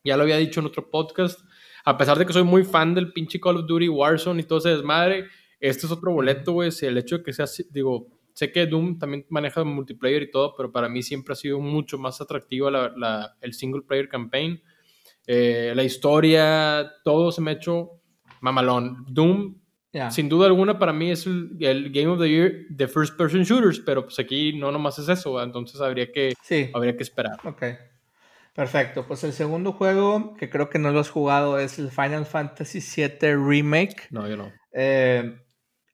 Ya 0.03 0.17
lo 0.17 0.23
había 0.23 0.37
dicho 0.37 0.59
en 0.59 0.65
otro 0.65 0.89
podcast. 0.89 1.39
A 1.85 1.97
pesar 1.97 2.17
de 2.17 2.25
que 2.25 2.33
soy 2.33 2.43
muy 2.43 2.65
fan 2.65 2.93
del 2.93 3.13
pinche 3.13 3.39
Call 3.39 3.57
of 3.57 3.65
Duty 3.65 3.87
Warzone 3.87 4.41
y 4.41 4.43
todo 4.43 4.59
ese 4.59 4.69
desmadre, 4.69 5.27
este 5.61 5.85
es 5.85 5.91
otro 5.91 6.11
boleto, 6.11 6.51
güey. 6.51 6.69
El 6.81 6.97
hecho 6.97 7.19
de 7.19 7.23
que 7.23 7.31
sea, 7.31 7.45
digo, 7.69 8.16
Sé 8.37 8.51
que 8.51 8.67
Doom 8.67 8.99
también 8.99 9.25
maneja 9.29 9.63
multiplayer 9.63 10.21
y 10.21 10.29
todo, 10.29 10.53
pero 10.55 10.71
para 10.71 10.87
mí 10.87 11.01
siempre 11.01 11.33
ha 11.33 11.35
sido 11.35 11.59
mucho 11.59 11.97
más 11.97 12.21
atractivo 12.21 12.69
el 12.69 13.53
single 13.55 13.81
player 13.81 14.07
campaign. 14.07 14.61
Eh, 15.25 15.73
la 15.75 15.83
historia, 15.83 16.87
todo 17.03 17.31
se 17.31 17.41
me 17.41 17.49
ha 17.49 17.53
hecho 17.55 17.99
mamalón. 18.41 19.05
Doom, 19.09 19.55
sin 20.11 20.29
duda 20.29 20.45
alguna, 20.45 20.77
para 20.77 20.93
mí 20.93 21.09
es 21.09 21.25
el, 21.25 21.91
Game 21.91 22.09
of 22.09 22.19
the 22.19 22.29
Year 22.29 22.67
de 22.69 22.87
First 22.87 23.17
Person 23.17 23.41
Shooters, 23.41 23.79
pero 23.79 24.03
pues 24.03 24.19
aquí 24.19 24.53
no 24.53 24.71
nomás 24.71 24.99
es 24.99 25.09
eso, 25.09 25.41
entonces 25.41 25.81
habría 25.81 26.11
que, 26.11 26.35
habría 26.75 26.95
que 26.95 27.01
esperar. 27.01 27.39
Ok. 27.43 27.63
Perfecto, 28.53 29.07
pues 29.07 29.23
el 29.23 29.33
segundo 29.33 29.71
juego 29.71 30.35
que 30.35 30.47
creo 30.51 30.69
que 30.69 30.77
no 30.77 30.91
lo 30.91 30.99
has 30.99 31.09
jugado 31.09 31.57
es 31.57 31.79
el 31.79 31.89
Final 31.89 32.27
Fantasy 32.27 32.81
VII 32.81 33.33
Remake. 33.33 34.09
No, 34.11 34.27
yo 34.27 34.37
no. 34.37 34.51
Eh, 34.73 35.39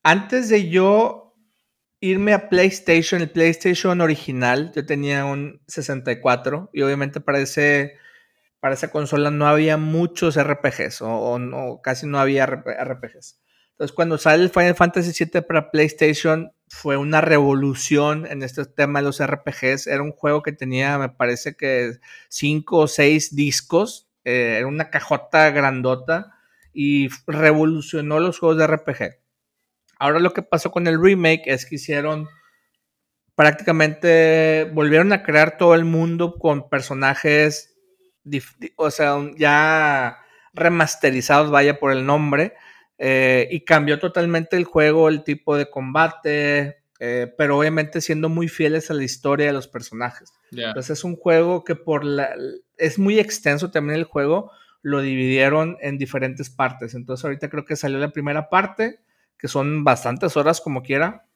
antes 0.04 0.50
de 0.50 0.68
yo 0.70 1.23
irme 2.04 2.34
a 2.34 2.50
PlayStation, 2.50 3.22
el 3.22 3.30
PlayStation 3.30 4.02
original, 4.02 4.74
yo 4.76 4.86
tenía 4.86 5.24
un 5.24 5.62
64 5.68 6.70
y 6.74 6.82
obviamente 6.82 7.22
para, 7.22 7.40
ese, 7.40 7.96
para 8.60 8.74
esa 8.74 8.92
consola 8.92 9.32
no 9.32 9.48
había 9.48 9.78
muchos 9.78 10.38
RPGs 10.38 11.02
o, 11.02 11.40
no, 11.40 11.80
casi 11.82 12.06
no 12.06 12.20
había 12.20 12.46
RPGs. 12.46 13.40
Entonces 13.72 13.96
cuando 13.96 14.18
sale 14.18 14.44
el 14.44 14.50
Final 14.50 14.76
Fantasy 14.76 15.24
VII 15.24 15.44
para 15.44 15.72
PlayStation 15.72 16.52
fue 16.68 16.98
una 16.98 17.22
revolución 17.22 18.26
en 18.26 18.44
este 18.44 18.66
tema 18.66 19.00
de 19.00 19.06
los 19.06 19.26
RPGs. 19.26 19.88
Era 19.88 20.04
un 20.04 20.12
juego 20.12 20.44
que 20.44 20.52
tenía, 20.52 20.98
me 20.98 21.08
parece 21.08 21.56
que 21.56 22.00
cinco 22.28 22.80
o 22.80 22.88
seis 22.88 23.34
discos, 23.34 24.10
eh, 24.26 24.56
era 24.58 24.68
una 24.68 24.90
cajota 24.90 25.50
grandota 25.52 26.34
y 26.74 27.08
revolucionó 27.28 28.20
los 28.20 28.40
juegos 28.40 28.58
de 28.58 28.68
RPG. 28.68 29.23
Ahora 30.04 30.20
lo 30.20 30.34
que 30.34 30.42
pasó 30.42 30.70
con 30.70 30.86
el 30.86 31.02
remake 31.02 31.44
es 31.46 31.66
que 31.66 31.76
hicieron 31.76 32.28
prácticamente 33.36 34.70
volvieron 34.74 35.14
a 35.14 35.24
crear 35.24 35.58
todo 35.58 35.76
el 35.76 35.86
mundo 35.86 36.38
con 36.40 36.68
personajes, 36.68 37.78
o 38.76 38.92
sea, 38.92 39.16
ya 39.38 40.18
remasterizados, 40.54 41.52
vaya 41.52 41.80
por 41.80 41.94
el 41.94 42.06
nombre, 42.06 42.54
eh, 42.98 43.48
y 43.50 43.64
cambió 43.64 43.98
totalmente 43.98 44.58
el 44.58 44.66
juego, 44.66 45.08
el 45.08 45.24
tipo 45.24 45.56
de 45.56 45.70
combate, 45.70 46.84
eh, 47.00 47.34
pero 47.38 47.58
obviamente 47.58 48.02
siendo 48.02 48.28
muy 48.28 48.50
fieles 48.50 48.92
a 48.92 48.96
la 48.96 49.06
historia 49.06 49.48
de 49.48 49.54
los 49.54 49.70
personajes. 49.70 50.34
Entonces 50.52 51.00
es 51.00 51.06
un 51.06 51.16
juego 51.16 51.64
que 51.64 51.76
por 51.76 52.04
la... 52.04 52.36
es 52.76 53.00
muy 53.00 53.20
extenso 53.20 53.72
también 53.72 54.00
el 54.00 54.04
juego, 54.04 54.52
lo 54.82 55.00
dividieron 55.00 55.78
en 55.80 55.98
diferentes 55.98 56.50
partes. 56.50 56.94
Entonces 56.94 57.24
ahorita 57.24 57.50
creo 57.50 57.64
que 57.64 57.78
salió 57.78 58.00
la 58.00 58.12
primera 58.12 58.50
parte 58.50 59.00
que 59.44 59.50
son 59.50 59.84
bastantes 59.84 60.38
horas 60.38 60.62
como 60.62 60.84
quiera. 60.84 61.28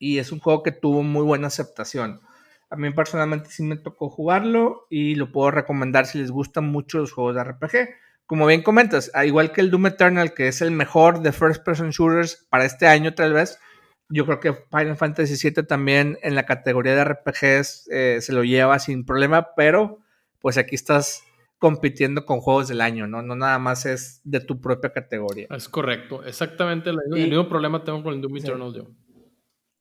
Y 0.00 0.18
es 0.18 0.32
un 0.32 0.40
juego 0.40 0.64
que 0.64 0.72
tuvo 0.72 1.04
muy 1.04 1.22
buena 1.22 1.46
aceptación. 1.46 2.20
A 2.68 2.74
mí 2.74 2.90
personalmente 2.90 3.48
sí 3.50 3.62
me 3.62 3.76
tocó 3.76 4.10
jugarlo 4.10 4.88
y 4.90 5.14
lo 5.14 5.30
puedo 5.30 5.52
recomendar 5.52 6.06
si 6.06 6.18
les 6.18 6.32
gustan 6.32 6.66
mucho 6.66 6.98
los 6.98 7.12
juegos 7.12 7.36
de 7.36 7.44
RPG. 7.44 7.90
Como 8.26 8.44
bien 8.44 8.64
comentas, 8.64 9.12
igual 9.24 9.52
que 9.52 9.60
el 9.60 9.70
Doom 9.70 9.86
Eternal, 9.86 10.34
que 10.34 10.48
es 10.48 10.62
el 10.62 10.72
mejor 10.72 11.20
de 11.22 11.30
First 11.30 11.64
Person 11.64 11.90
Shooters 11.90 12.48
para 12.50 12.64
este 12.64 12.88
año 12.88 13.14
tal 13.14 13.32
vez, 13.32 13.60
yo 14.08 14.26
creo 14.26 14.40
que 14.40 14.52
Final 14.52 14.96
Fantasy 14.96 15.36
VII 15.40 15.62
también 15.62 16.18
en 16.22 16.34
la 16.34 16.44
categoría 16.44 16.96
de 16.96 17.04
RPGs 17.04 17.88
eh, 17.92 18.18
se 18.20 18.32
lo 18.32 18.42
lleva 18.42 18.80
sin 18.80 19.06
problema, 19.06 19.54
pero 19.54 20.00
pues 20.40 20.58
aquí 20.58 20.74
estás 20.74 21.22
compitiendo 21.58 22.24
con 22.24 22.40
juegos 22.40 22.68
del 22.68 22.80
año, 22.80 23.06
¿no? 23.06 23.22
No 23.22 23.34
nada 23.34 23.58
más 23.58 23.84
es 23.84 24.20
de 24.24 24.40
tu 24.40 24.60
propia 24.60 24.92
categoría. 24.92 25.48
Es 25.50 25.68
correcto, 25.68 26.24
exactamente. 26.24 26.90
El, 26.90 27.28
mismo 27.28 27.48
problema 27.48 27.84
tengo 27.84 28.02
con 28.02 28.14
el 28.14 28.20
Doom 28.20 28.36
Eternal 28.36 28.72
yo. 28.72 28.86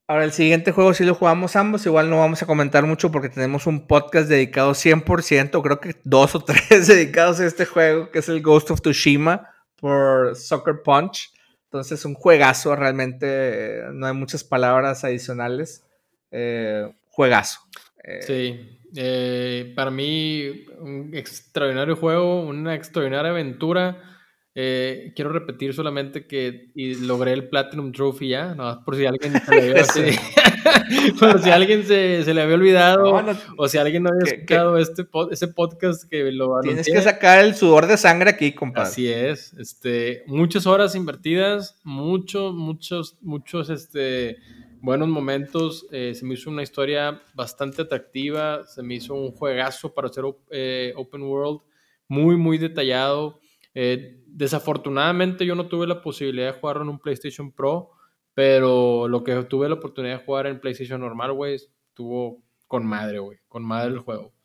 Ahora, 0.09 0.23
el 0.23 0.32
siguiente 0.32 0.71
juego 0.71 0.93
sí 0.93 1.03
lo 1.03 1.13
jugamos 1.13 1.57
ambos, 1.57 1.86
igual 1.86 2.09
no 2.09 2.19
vamos 2.19 2.41
a 2.41 2.45
comentar 2.45 2.86
mucho 2.86 3.11
porque 3.11 3.28
tenemos 3.28 3.67
un 3.67 3.88
podcast 3.88 4.30
dedicado 4.30 4.71
100%, 4.71 5.61
creo 5.61 5.82
que 5.82 5.95
dos 6.05 6.34
o 6.34 6.39
tres 6.39 6.88
dedicados 6.88 7.41
a 7.41 7.45
este 7.45 7.65
juego, 7.65 8.09
que 8.09 8.19
es 8.19 8.30
el 8.30 8.41
Ghost 8.41 8.71
of 8.71 8.82
Tsushima 8.82 9.49
por 9.75 10.36
Soccer 10.36 10.82
Punch. 10.84 11.34
Entonces, 11.65 12.05
un 12.05 12.13
juegazo, 12.13 12.73
realmente 12.78 13.84
no 13.91 14.07
hay 14.07 14.13
muchas 14.13 14.45
palabras 14.45 15.03
adicionales. 15.03 15.84
Eh, 16.32 16.89
juegazo. 17.09 17.59
Eh, 18.03 18.21
sí, 18.21 18.76
eh, 18.99 19.73
para 19.75 19.91
mí, 19.91 20.65
un 20.79 21.11
extraordinario 21.13 21.95
juego, 21.95 22.41
una 22.41 22.73
extraordinaria 22.73 23.29
aventura. 23.29 24.01
Eh, 24.59 25.13
quiero 25.15 25.31
repetir 25.31 25.75
solamente 25.75 26.25
que 26.25 26.71
y 26.73 26.95
logré 26.95 27.33
el 27.33 27.47
Platinum 27.47 27.91
Trophy 27.91 28.29
ya, 28.29 28.55
no, 28.55 28.83
por 28.83 28.95
si 28.95 29.05
alguien 29.05 29.39
se 29.39 29.55
le 29.55 29.69
había, 29.69 29.83
por 31.19 31.43
si 31.43 31.51
alguien 31.51 31.85
se, 31.85 32.33
le 32.33 32.41
había 32.41 32.55
olvidado 32.55 33.23
o 33.55 33.67
si 33.67 33.77
alguien 33.77 34.01
no 34.01 34.09
había 34.09 34.33
escuchado 34.33 34.79
este 34.79 35.05
ese 35.29 35.47
podcast 35.49 36.09
que 36.09 36.31
lo 36.31 36.59
Tienes 36.61 36.87
que 36.87 36.99
sacar 37.03 37.45
el 37.45 37.53
sudor 37.53 37.85
de 37.85 37.97
sangre 37.97 38.31
aquí, 38.31 38.51
compadre. 38.53 38.89
Así 38.89 39.07
es, 39.07 39.53
este, 39.59 40.23
muchas 40.25 40.65
horas 40.65 40.95
invertidas, 40.95 41.79
muchos, 41.83 42.55
muchos, 42.55 43.15
muchos, 43.21 43.69
este, 43.69 44.37
buenos 44.82 45.07
momentos. 45.07 45.88
Eh, 45.91 46.13
se 46.13 46.25
me 46.25 46.34
hizo 46.34 46.49
una 46.49 46.63
historia 46.63 47.21
bastante 47.34 47.82
atractiva, 47.82 48.65
se 48.65 48.84
me 48.84 48.95
hizo 48.95 49.13
un 49.13 49.32
juegazo 49.32 49.93
para 49.93 50.07
hacer 50.07 50.23
eh, 50.51 50.93
open 50.95 51.23
world, 51.23 51.61
muy, 52.07 52.36
muy 52.36 52.57
detallado. 52.57 53.39
Eh, 53.73 54.23
desafortunadamente 54.28 55.45
yo 55.45 55.55
no 55.55 55.67
tuve 55.67 55.88
la 55.88 56.01
posibilidad 56.01 56.53
de 56.53 56.59
jugarlo 56.59 56.84
en 56.84 56.89
un 56.89 56.99
PlayStation 56.99 57.51
Pro, 57.51 57.91
pero 58.34 59.07
lo 59.07 59.23
que 59.23 59.36
tuve 59.43 59.69
la 59.69 59.75
oportunidad 59.75 60.19
de 60.19 60.25
jugar 60.25 60.47
en 60.47 60.59
PlayStation 60.59 61.01
normal, 61.01 61.34
güey, 61.34 61.55
estuvo 61.55 62.43
con 62.67 62.86
madre, 62.86 63.19
güey, 63.19 63.39
con 63.47 63.63
madre 63.63 63.93
el 63.93 63.99
juego. 63.99 64.36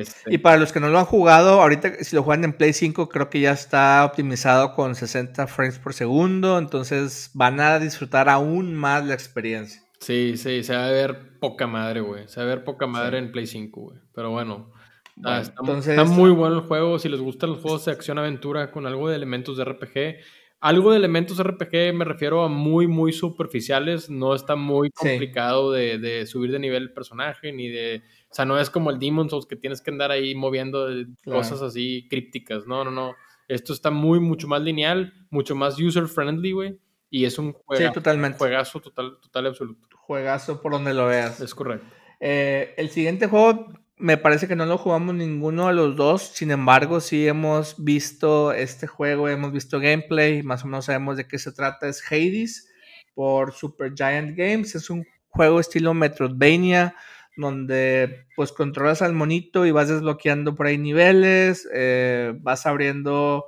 Este... 0.00 0.34
Y 0.34 0.38
para 0.38 0.56
los 0.56 0.72
que 0.72 0.80
no 0.80 0.88
lo 0.88 0.98
han 0.98 1.04
jugado, 1.04 1.60
ahorita 1.60 2.02
si 2.04 2.16
lo 2.16 2.22
juegan 2.22 2.44
en 2.44 2.52
Play 2.52 2.72
5, 2.72 3.08
creo 3.08 3.30
que 3.30 3.40
ya 3.40 3.52
está 3.52 4.04
optimizado 4.04 4.74
con 4.74 4.94
60 4.94 5.46
frames 5.46 5.78
por 5.78 5.94
segundo, 5.94 6.58
entonces 6.58 7.30
van 7.34 7.60
a 7.60 7.78
disfrutar 7.78 8.28
aún 8.28 8.74
más 8.74 9.04
la 9.04 9.14
experiencia. 9.14 9.82
Sí, 10.00 10.36
sí, 10.36 10.62
se 10.62 10.76
va 10.76 10.86
a 10.86 10.90
ver 10.90 11.38
poca 11.40 11.66
madre, 11.66 12.00
güey. 12.00 12.28
Se 12.28 12.40
va 12.40 12.46
a 12.46 12.48
ver 12.48 12.64
poca 12.64 12.86
madre 12.86 13.18
en 13.18 13.32
Play 13.32 13.46
5, 13.46 13.80
güey. 13.80 13.98
Pero 14.14 14.30
bueno, 14.30 14.72
está, 15.16 15.42
entonces, 15.58 16.08
muy 16.08 16.30
bueno 16.30 16.56
el 16.56 16.62
juego. 16.62 16.98
Si 16.98 17.08
les 17.08 17.20
gustan 17.20 17.50
los 17.50 17.60
juegos 17.60 17.84
de 17.84 17.92
acción-aventura 17.92 18.70
con 18.70 18.86
algo 18.86 19.08
de 19.08 19.16
elementos 19.16 19.56
de 19.56 19.64
RPG, 19.64 20.24
algo 20.60 20.90
de 20.90 20.96
elementos 20.96 21.36
de 21.36 21.44
RPG 21.44 21.94
me 21.94 22.04
refiero 22.04 22.42
a 22.42 22.48
muy, 22.48 22.86
muy 22.86 23.12
superficiales. 23.12 24.10
No 24.10 24.34
está 24.34 24.56
muy 24.56 24.90
complicado 24.90 25.72
de, 25.72 26.26
subir 26.26 26.50
de 26.50 26.58
nivel 26.58 26.84
el 26.84 26.92
personaje, 26.92 27.52
ni 27.52 27.68
de. 27.68 28.02
O 28.30 28.34
sea, 28.34 28.44
no 28.44 28.58
es 28.58 28.68
como 28.68 28.90
el 28.90 28.98
Demon's 28.98 29.30
Souls 29.30 29.46
que 29.46 29.56
tienes 29.56 29.80
que 29.80 29.90
andar 29.90 30.10
ahí 30.10 30.34
moviendo 30.34 30.88
cosas 31.24 31.62
así 31.62 32.06
crípticas. 32.10 32.66
No, 32.66 32.84
no, 32.84 32.90
no. 32.90 33.14
Esto 33.46 33.72
está 33.72 33.90
muy, 33.90 34.20
mucho 34.20 34.46
más 34.46 34.60
lineal, 34.60 35.12
mucho 35.30 35.54
más 35.54 35.78
user-friendly, 35.78 36.52
güey. 36.52 36.78
Y 37.08 37.24
es 37.24 37.38
un 37.38 37.52
juegazo 37.52 38.80
total, 38.80 39.18
total 39.22 39.46
absoluto. 39.46 39.96
Juegazo 39.96 40.60
por 40.60 40.72
donde 40.72 40.92
lo 40.92 41.06
veas. 41.06 41.40
Es 41.40 41.54
correcto. 41.54 41.86
Eh, 42.20 42.74
el 42.76 42.90
siguiente 42.90 43.26
juego 43.26 43.68
me 43.98 44.16
parece 44.16 44.46
que 44.46 44.56
no 44.56 44.66
lo 44.66 44.78
jugamos 44.78 45.14
ninguno 45.14 45.68
de 45.68 45.74
los 45.74 45.96
dos, 45.96 46.22
sin 46.34 46.50
embargo 46.50 47.00
sí 47.00 47.26
hemos 47.26 47.82
visto 47.82 48.52
este 48.52 48.86
juego, 48.86 49.28
hemos 49.28 49.52
visto 49.52 49.80
gameplay, 49.80 50.42
más 50.42 50.64
o 50.64 50.66
menos 50.66 50.86
sabemos 50.86 51.16
de 51.16 51.26
qué 51.26 51.38
se 51.38 51.52
trata, 51.52 51.88
es 51.88 52.02
Hades 52.10 52.68
por 53.14 53.52
Super 53.52 53.92
Giant 53.94 54.36
Games, 54.36 54.74
es 54.74 54.90
un 54.90 55.04
juego 55.28 55.60
estilo 55.60 55.94
Metroidvania, 55.94 56.94
donde 57.36 58.26
pues 58.36 58.52
controlas 58.52 59.02
al 59.02 59.12
monito 59.12 59.66
y 59.66 59.70
vas 59.70 59.88
desbloqueando 59.88 60.54
por 60.54 60.66
ahí 60.66 60.78
niveles, 60.78 61.68
eh, 61.72 62.34
vas 62.40 62.66
abriendo 62.66 63.46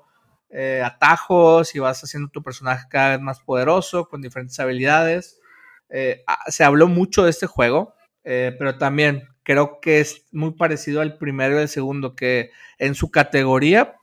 eh, 0.50 0.82
atajos 0.84 1.74
y 1.74 1.78
vas 1.78 2.02
haciendo 2.02 2.28
tu 2.30 2.42
personaje 2.42 2.86
cada 2.90 3.10
vez 3.10 3.20
más 3.20 3.40
poderoso 3.40 4.08
con 4.08 4.22
diferentes 4.22 4.58
habilidades. 4.60 5.40
Eh, 5.88 6.22
ah, 6.26 6.38
se 6.48 6.62
habló 6.62 6.86
mucho 6.88 7.24
de 7.24 7.30
este 7.30 7.46
juego, 7.46 7.94
pero 8.22 8.78
también 8.78 9.29
creo 9.50 9.80
que 9.80 9.98
es 9.98 10.28
muy 10.30 10.52
parecido 10.52 11.00
al 11.00 11.18
primero 11.18 11.56
y 11.56 11.62
al 11.62 11.68
segundo, 11.68 12.14
que 12.14 12.52
en 12.78 12.94
su 12.94 13.10
categoría, 13.10 13.96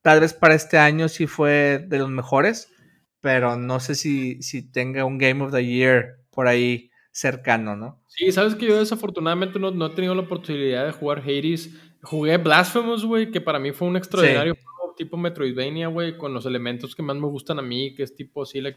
tal 0.00 0.20
vez 0.20 0.32
para 0.32 0.54
este 0.54 0.78
año 0.78 1.10
sí 1.10 1.26
fue 1.26 1.84
de 1.86 1.98
los 1.98 2.08
mejores, 2.08 2.72
pero 3.20 3.58
no 3.58 3.80
sé 3.80 3.96
si, 3.96 4.42
si 4.42 4.62
tenga 4.62 5.04
un 5.04 5.18
Game 5.18 5.44
of 5.44 5.52
the 5.52 5.62
Year 5.62 6.20
por 6.30 6.48
ahí 6.48 6.90
cercano, 7.12 7.76
¿no? 7.76 8.00
Sí, 8.06 8.32
sabes 8.32 8.54
que 8.54 8.64
yo 8.66 8.78
desafortunadamente 8.78 9.58
no, 9.58 9.72
no 9.72 9.86
he 9.88 9.90
tenido 9.90 10.14
la 10.14 10.22
oportunidad 10.22 10.86
de 10.86 10.92
jugar 10.92 11.18
Hades. 11.18 11.68
Jugué 12.02 12.38
Blasphemous, 12.38 13.04
güey, 13.04 13.30
que 13.30 13.42
para 13.42 13.58
mí 13.58 13.72
fue 13.72 13.88
un 13.88 13.98
extraordinario 13.98 14.54
juego 14.54 14.94
tipo 14.96 15.18
Metroidvania, 15.18 15.88
güey, 15.88 16.16
con 16.16 16.32
los 16.32 16.46
elementos 16.46 16.94
que 16.94 17.02
más 17.02 17.16
me 17.16 17.26
gustan 17.26 17.58
a 17.58 17.62
mí, 17.62 17.94
que 17.94 18.04
es 18.04 18.14
tipo 18.14 18.44
así 18.44 18.58
el, 18.58 18.74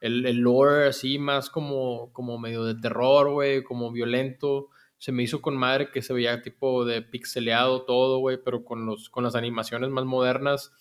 el, 0.00 0.26
el 0.26 0.36
lore 0.36 0.86
así 0.86 1.18
más 1.18 1.50
como, 1.50 2.12
como 2.12 2.38
medio 2.38 2.64
de 2.64 2.76
terror, 2.76 3.32
güey, 3.32 3.64
como 3.64 3.90
violento 3.90 4.68
se 5.04 5.12
me 5.12 5.22
hizo 5.22 5.42
con 5.42 5.54
madre 5.54 5.90
que 5.90 6.00
se 6.00 6.14
veía 6.14 6.40
tipo 6.40 6.86
de 6.86 7.02
pixeleado 7.02 7.82
todo, 7.82 8.20
güey, 8.20 8.38
pero 8.42 8.64
con, 8.64 8.86
los, 8.86 9.10
con 9.10 9.22
las 9.22 9.34
animaciones 9.34 9.90
más 9.90 10.06
modernas. 10.06 10.72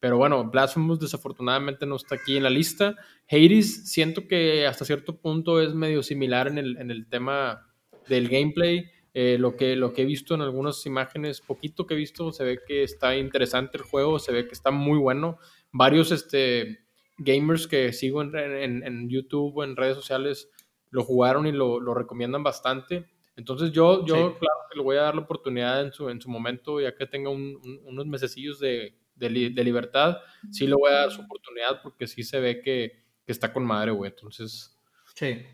Pero 0.00 0.16
bueno, 0.16 0.50
Blasphemous 0.50 0.98
desafortunadamente 0.98 1.86
no 1.86 1.94
está 1.94 2.16
aquí 2.16 2.36
en 2.36 2.42
la 2.42 2.50
lista. 2.50 2.96
Hades 3.30 3.88
siento 3.88 4.26
que 4.26 4.66
hasta 4.66 4.84
cierto 4.84 5.20
punto 5.20 5.60
es 5.60 5.74
medio 5.74 6.02
similar 6.02 6.48
en 6.48 6.58
el, 6.58 6.76
en 6.78 6.90
el 6.90 7.08
tema 7.08 7.70
del 8.08 8.28
gameplay. 8.28 8.90
Eh, 9.14 9.36
lo, 9.38 9.54
que, 9.54 9.76
lo 9.76 9.92
que 9.92 10.02
he 10.02 10.06
visto 10.06 10.34
en 10.34 10.40
algunas 10.40 10.84
imágenes, 10.84 11.40
poquito 11.40 11.86
que 11.86 11.94
he 11.94 11.96
visto, 11.96 12.32
se 12.32 12.42
ve 12.42 12.58
que 12.66 12.82
está 12.82 13.16
interesante 13.16 13.78
el 13.78 13.84
juego, 13.84 14.18
se 14.18 14.32
ve 14.32 14.48
que 14.48 14.54
está 14.54 14.72
muy 14.72 14.98
bueno. 14.98 15.38
Varios 15.70 16.10
este, 16.10 16.80
gamers 17.16 17.68
que 17.68 17.92
sigo 17.92 18.22
en, 18.22 18.34
en, 18.34 18.82
en 18.82 19.08
YouTube 19.08 19.56
o 19.56 19.62
en 19.62 19.76
redes 19.76 19.94
sociales 19.94 20.50
lo 20.90 21.04
jugaron 21.04 21.46
y 21.46 21.52
lo, 21.52 21.78
lo 21.78 21.94
recomiendan 21.94 22.42
bastante. 22.42 23.06
Entonces 23.38 23.70
yo, 23.70 24.04
yo 24.04 24.36
claro 24.36 24.58
que 24.68 24.76
le 24.76 24.82
voy 24.82 24.96
a 24.96 25.02
dar 25.02 25.14
la 25.14 25.20
oportunidad 25.20 25.80
en 25.80 25.92
su, 25.92 26.10
en 26.10 26.20
su 26.20 26.28
momento, 26.28 26.80
ya 26.80 26.96
que 26.96 27.06
tenga 27.06 27.30
unos 27.30 28.06
mesecillos 28.06 28.58
de, 28.58 28.98
de, 29.14 29.30
libertad, 29.30 30.18
sí 30.50 30.66
le 30.66 30.74
voy 30.74 30.90
a 30.90 30.96
dar 30.96 31.12
su 31.12 31.20
oportunidad 31.20 31.80
porque 31.80 32.08
sí 32.08 32.24
se 32.24 32.40
ve 32.40 32.60
que, 32.60 33.00
que 33.24 33.30
está 33.30 33.52
con 33.52 33.64
madre, 33.64 33.92
güey. 33.92 34.10
Entonces... 34.10 34.76
Sí. 35.14 35.46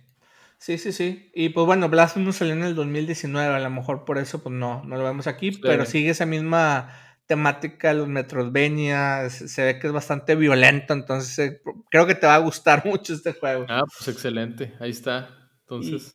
Sí, 0.57 0.79
sí, 0.79 0.93
sí. 0.93 1.31
Y 1.35 1.51
pues 1.51 1.67
bueno, 1.67 1.91
Blasphemous 1.91 2.37
salió 2.37 2.55
en 2.55 2.63
el 2.63 2.75
2019, 2.75 3.55
a 3.55 3.61
lo 3.61 3.69
mejor 3.71 4.07
por 4.07 4.17
eso 4.17 4.43
pues 4.43 4.55
no, 4.55 4.83
no 4.85 4.97
lo 4.97 5.05
vemos 5.05 5.27
aquí, 5.27 5.51
pero 5.51 5.85
sigue 5.85 6.09
esa 6.09 6.25
misma 6.25 6.91
temática, 7.27 7.93
los 7.93 8.09
Metroidvania, 8.09 9.29
se 9.29 9.63
ve 9.63 9.79
que 9.79 9.89
es 9.89 9.93
bastante 9.93 10.37
violento, 10.37 10.95
entonces 10.95 11.39
eh, 11.39 11.61
creo 11.91 12.07
que 12.07 12.15
te 12.15 12.27
va 12.27 12.37
a 12.37 12.39
gustar 12.39 12.83
mucho 12.87 13.13
este 13.13 13.35
juego. 13.35 13.67
Ah, 13.69 13.83
pues 13.99 14.09
excelente, 14.09 14.73
ahí 14.81 14.91
está. 14.91 15.44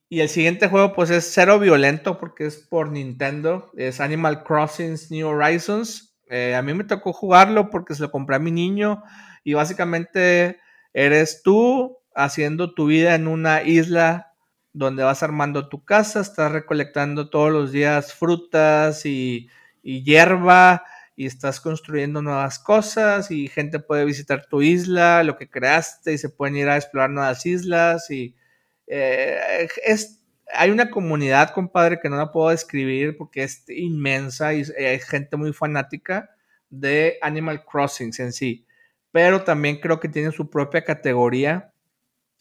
Y, 0.10 0.20
el 0.20 0.30
siguiente 0.30 0.68
juego, 0.68 0.94
pues 0.94 1.10
es 1.10 1.32
cero 1.34 1.60
violento 1.60 2.20
porque 2.20 2.46
es 2.46 2.58
por 2.58 2.92
Nintendo. 2.92 3.72
Es 3.76 4.00
Animal 4.00 4.44
Crossing 4.44 4.96
New 5.10 5.28
Horizons. 5.28 6.16
Eh, 6.30 6.56
a 6.56 6.62
mí 6.62 6.74
me 6.74 6.84
tocó 6.84 7.14
jugarlo 7.14 7.70
porque 7.70 7.96
se 7.96 8.04
lo 8.04 8.12
compré 8.12 8.36
a 8.36 8.40
mi 8.40 8.52
niño. 8.52 9.04
Y 9.44 9.54
básicamente 9.54 10.60
eres 10.94 11.42
tú 11.44 11.98
haciendo 12.14 12.74
tu 12.74 12.88
vida 12.88 13.16
en 13.16 13.28
una 13.28 13.64
isla 13.64 14.34
donde 14.74 15.04
vas 15.04 15.24
armando 15.24 15.68
tu 15.68 15.84
casa, 15.84 16.20
estás 16.20 16.52
recolectando 16.52 17.30
todos 17.30 17.52
los 17.52 17.72
días 17.72 18.14
frutas 18.14 19.06
y, 19.06 19.50
y 19.82 20.04
hierba 20.04 20.84
y 21.16 21.26
estás 21.26 21.60
construyendo 21.60 22.22
nuevas 22.22 22.60
cosas 22.60 23.32
y 23.32 23.48
gente 23.48 23.80
puede 23.80 24.06
visitar 24.06 24.46
tu 24.46 24.62
isla, 24.62 25.24
lo 25.24 25.38
que 25.38 25.50
creaste 25.50 26.14
y 26.14 26.18
se 26.18 26.30
pueden 26.30 26.56
ir 26.56 26.70
a 26.70 26.78
explorar 26.78 27.10
nuevas 27.10 27.46
islas 27.46 28.10
y 28.12 28.36
eh, 28.90 29.68
es, 29.86 30.22
hay 30.54 30.72
una 30.72 30.90
comunidad, 30.90 31.52
compadre, 31.52 32.00
que 32.02 32.10
no 32.10 32.18
la 32.18 32.32
puedo 32.32 32.50
describir 32.50 33.16
porque 33.18 33.44
es 33.44 33.64
inmensa 33.70 34.54
y 34.54 34.64
hay 34.78 35.00
gente 35.00 35.38
muy 35.38 35.54
fanática 35.54 36.32
de 36.70 37.18
Animal 37.22 37.64
Crossing 37.64 38.12
en 38.18 38.34
sí. 38.34 38.66
Pero 39.12 39.44
también 39.44 39.80
creo 39.80 40.00
que 40.00 40.10
tiene 40.10 40.32
su 40.32 40.50
propia 40.50 40.84
categoría 40.84 41.72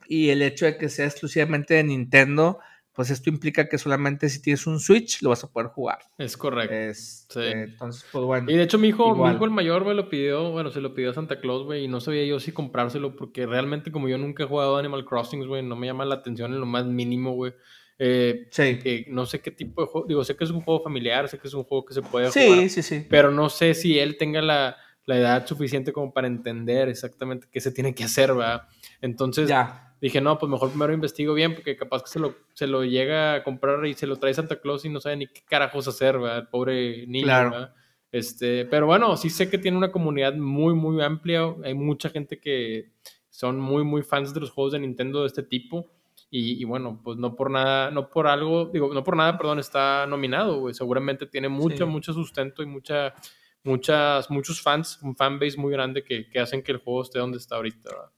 y 0.07 0.31
el 0.31 0.43
hecho 0.43 0.67
de 0.67 0.79
que 0.79 0.89
sea 0.89 1.07
exclusivamente 1.07 1.75
de 1.75 1.85
Nintendo 1.85 2.61
pues 2.99 3.11
esto 3.11 3.31
implica 3.31 3.69
que 3.69 3.79
solamente 3.79 4.29
si 4.29 4.43
tienes 4.43 4.67
un 4.67 4.81
Switch 4.81 5.23
lo 5.23 5.31
vas 5.31 5.45
a 5.45 5.53
poder 5.53 5.69
jugar. 5.69 6.01
Es 6.19 6.37
correcto. 6.37 6.75
Este, 6.75 7.53
entonces, 7.53 8.05
pues 8.11 8.25
bueno. 8.25 8.51
Y 8.51 8.57
de 8.57 8.65
hecho, 8.65 8.77
mi 8.77 8.89
hijo, 8.89 9.15
mi 9.15 9.33
hijo 9.33 9.45
el 9.45 9.53
mayor 9.53 9.85
me 9.85 9.95
lo 9.95 10.09
pidió, 10.09 10.51
bueno, 10.51 10.73
se 10.73 10.81
lo 10.81 10.95
pidió 10.95 11.11
a 11.11 11.15
Santa 11.15 11.39
Claus, 11.39 11.63
güey, 11.63 11.85
y 11.85 11.87
no 11.87 12.01
sabía 12.01 12.25
yo 12.25 12.41
si 12.41 12.51
comprárselo, 12.51 13.15
porque 13.15 13.47
realmente, 13.47 13.93
como 13.93 14.09
yo 14.09 14.19
nunca 14.19 14.43
he 14.43 14.47
jugado 14.49 14.79
Animal 14.79 15.05
Crossing, 15.05 15.47
güey, 15.47 15.63
no 15.63 15.77
me 15.77 15.87
llama 15.87 16.05
la 16.07 16.17
atención 16.17 16.53
en 16.53 16.59
lo 16.59 16.67
más 16.67 16.87
mínimo, 16.87 17.35
güey. 17.35 17.53
Eh, 18.01 18.49
sí. 18.51 18.81
Que 18.81 19.07
no 19.07 19.27
sé 19.27 19.39
qué 19.43 19.53
tipo 19.53 19.83
de 19.83 19.87
juego, 19.87 20.09
digo, 20.09 20.25
sé 20.25 20.35
que 20.35 20.43
es 20.43 20.51
un 20.51 20.63
juego 20.63 20.83
familiar, 20.83 21.29
sé 21.29 21.39
que 21.39 21.47
es 21.47 21.55
un 21.55 21.63
juego 21.63 21.85
que 21.85 21.95
se 21.95 22.03
puede 22.03 22.33
sí, 22.33 22.49
jugar. 22.49 22.63
Sí, 22.63 22.69
sí, 22.69 22.83
sí. 22.83 23.07
Pero 23.09 23.31
no 23.31 23.49
sé 23.49 23.75
si 23.75 23.97
él 23.97 24.17
tenga 24.17 24.43
la, 24.43 24.77
la 25.07 25.17
edad 25.19 25.47
suficiente 25.47 25.93
como 25.93 26.13
para 26.13 26.27
entender 26.27 26.89
exactamente 26.89 27.47
qué 27.49 27.61
se 27.61 27.71
tiene 27.71 27.95
que 27.95 28.03
hacer, 28.03 28.35
¿verdad? 28.35 28.63
Entonces. 29.01 29.49
Ya 29.49 29.88
dije, 30.01 30.21
no, 30.21 30.39
pues 30.39 30.51
mejor 30.51 30.71
primero 30.71 30.93
investigo 30.93 31.35
bien, 31.35 31.55
porque 31.55 31.77
capaz 31.77 32.03
que 32.03 32.11
se 32.11 32.19
lo, 32.19 32.35
se 32.55 32.67
lo 32.67 32.85
llega 32.85 33.35
a 33.35 33.45
comprar 33.45 33.85
y 33.87 33.95
se 33.95 34.07
lo 34.07 34.17
trae 34.17 34.35
Santa 34.35 34.61
Claus 34.61 34.85
y 34.85 34.89
no 34.89 35.01
sabe 35.01 35.17
ni 35.17 35.27
qué 35.27 35.43
carajos 35.49 35.89
hacer, 35.89 36.19
¿verdad? 36.19 36.39
El 36.39 36.49
pobre 36.49 37.07
niño, 37.07 37.25
claro. 37.25 37.71
Este, 38.11 38.65
pero 38.65 38.87
bueno, 38.87 39.17
sí 39.17 39.29
sé 39.29 39.51
que 39.51 39.59
tiene 39.59 39.77
una 39.77 39.93
comunidad 39.93 40.35
muy, 40.35 40.75
muy 40.75 41.03
amplia. 41.03 41.55
Hay 41.65 41.75
mucha 41.75 42.09
gente 42.09 42.41
que 42.41 42.93
son 43.29 43.61
muy, 43.61 43.85
muy 43.85 44.03
fans 44.03 44.33
de 44.33 44.41
los 44.41 44.51
juegos 44.51 44.73
de 44.73 44.81
Nintendo 44.81 45.21
de 45.21 45.27
este 45.27 45.43
tipo. 45.43 45.91
Y, 46.31 46.63
bueno, 46.65 47.01
pues 47.03 47.17
no 47.17 47.35
por 47.35 47.51
nada, 47.51 47.91
no 47.91 48.11
por 48.11 48.27
algo, 48.27 48.67
digo, 48.67 48.93
no 48.93 49.03
por 49.03 49.17
nada, 49.17 49.39
perdón, 49.39 49.61
está 49.61 50.07
nominado, 50.07 50.61
güey. 50.61 50.75
Seguramente 50.75 51.25
tiene 51.25 51.49
mucho, 51.49 51.87
mucho 51.87 52.13
sustento 52.13 52.63
y 52.63 52.67
mucha, 52.67 53.15
muchas, 53.63 54.31
muchos 54.31 54.61
fans, 54.61 54.99
un 55.03 55.17
fanbase 55.17 55.57
muy 55.57 55.73
grande 55.73 56.05
que, 56.05 56.29
que 56.29 56.39
hacen 56.39 56.63
que 56.63 56.73
el 56.73 56.79
juego 56.79 57.03
esté 57.03 57.19
donde 57.19 57.39
está 57.39 57.57
ahorita. 57.57 58.13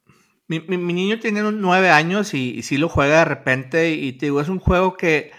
Mi, 0.51 0.78
mi, 0.78 0.92
niño 0.92 1.20
tiene 1.20 1.42
nueve 1.53 1.90
años 1.90 2.34
y, 2.34 2.51
y, 2.59 2.62
sí 2.64 2.76
lo 2.76 2.88
juega 2.88 3.20
de 3.20 3.24
repente 3.24 3.92
y 3.92 4.14
te 4.14 4.26
digo, 4.26 4.40
es 4.40 4.48
un 4.48 4.59
juego 4.59 4.96
que 4.96 5.30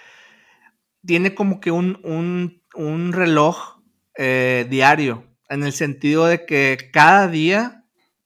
tiene 1.06 1.36
como 1.36 1.60
que 1.60 1.70
un, 1.70 2.00
un, 2.06 2.64
un 2.76 3.12
reloj 3.12 3.82
eh, 4.16 4.66
diario, 4.70 5.26
en 5.50 5.64
el 5.64 5.74
sentido 5.74 6.28
de 6.28 6.46
que 6.46 6.90
cada 6.94 7.28
día 7.28 7.84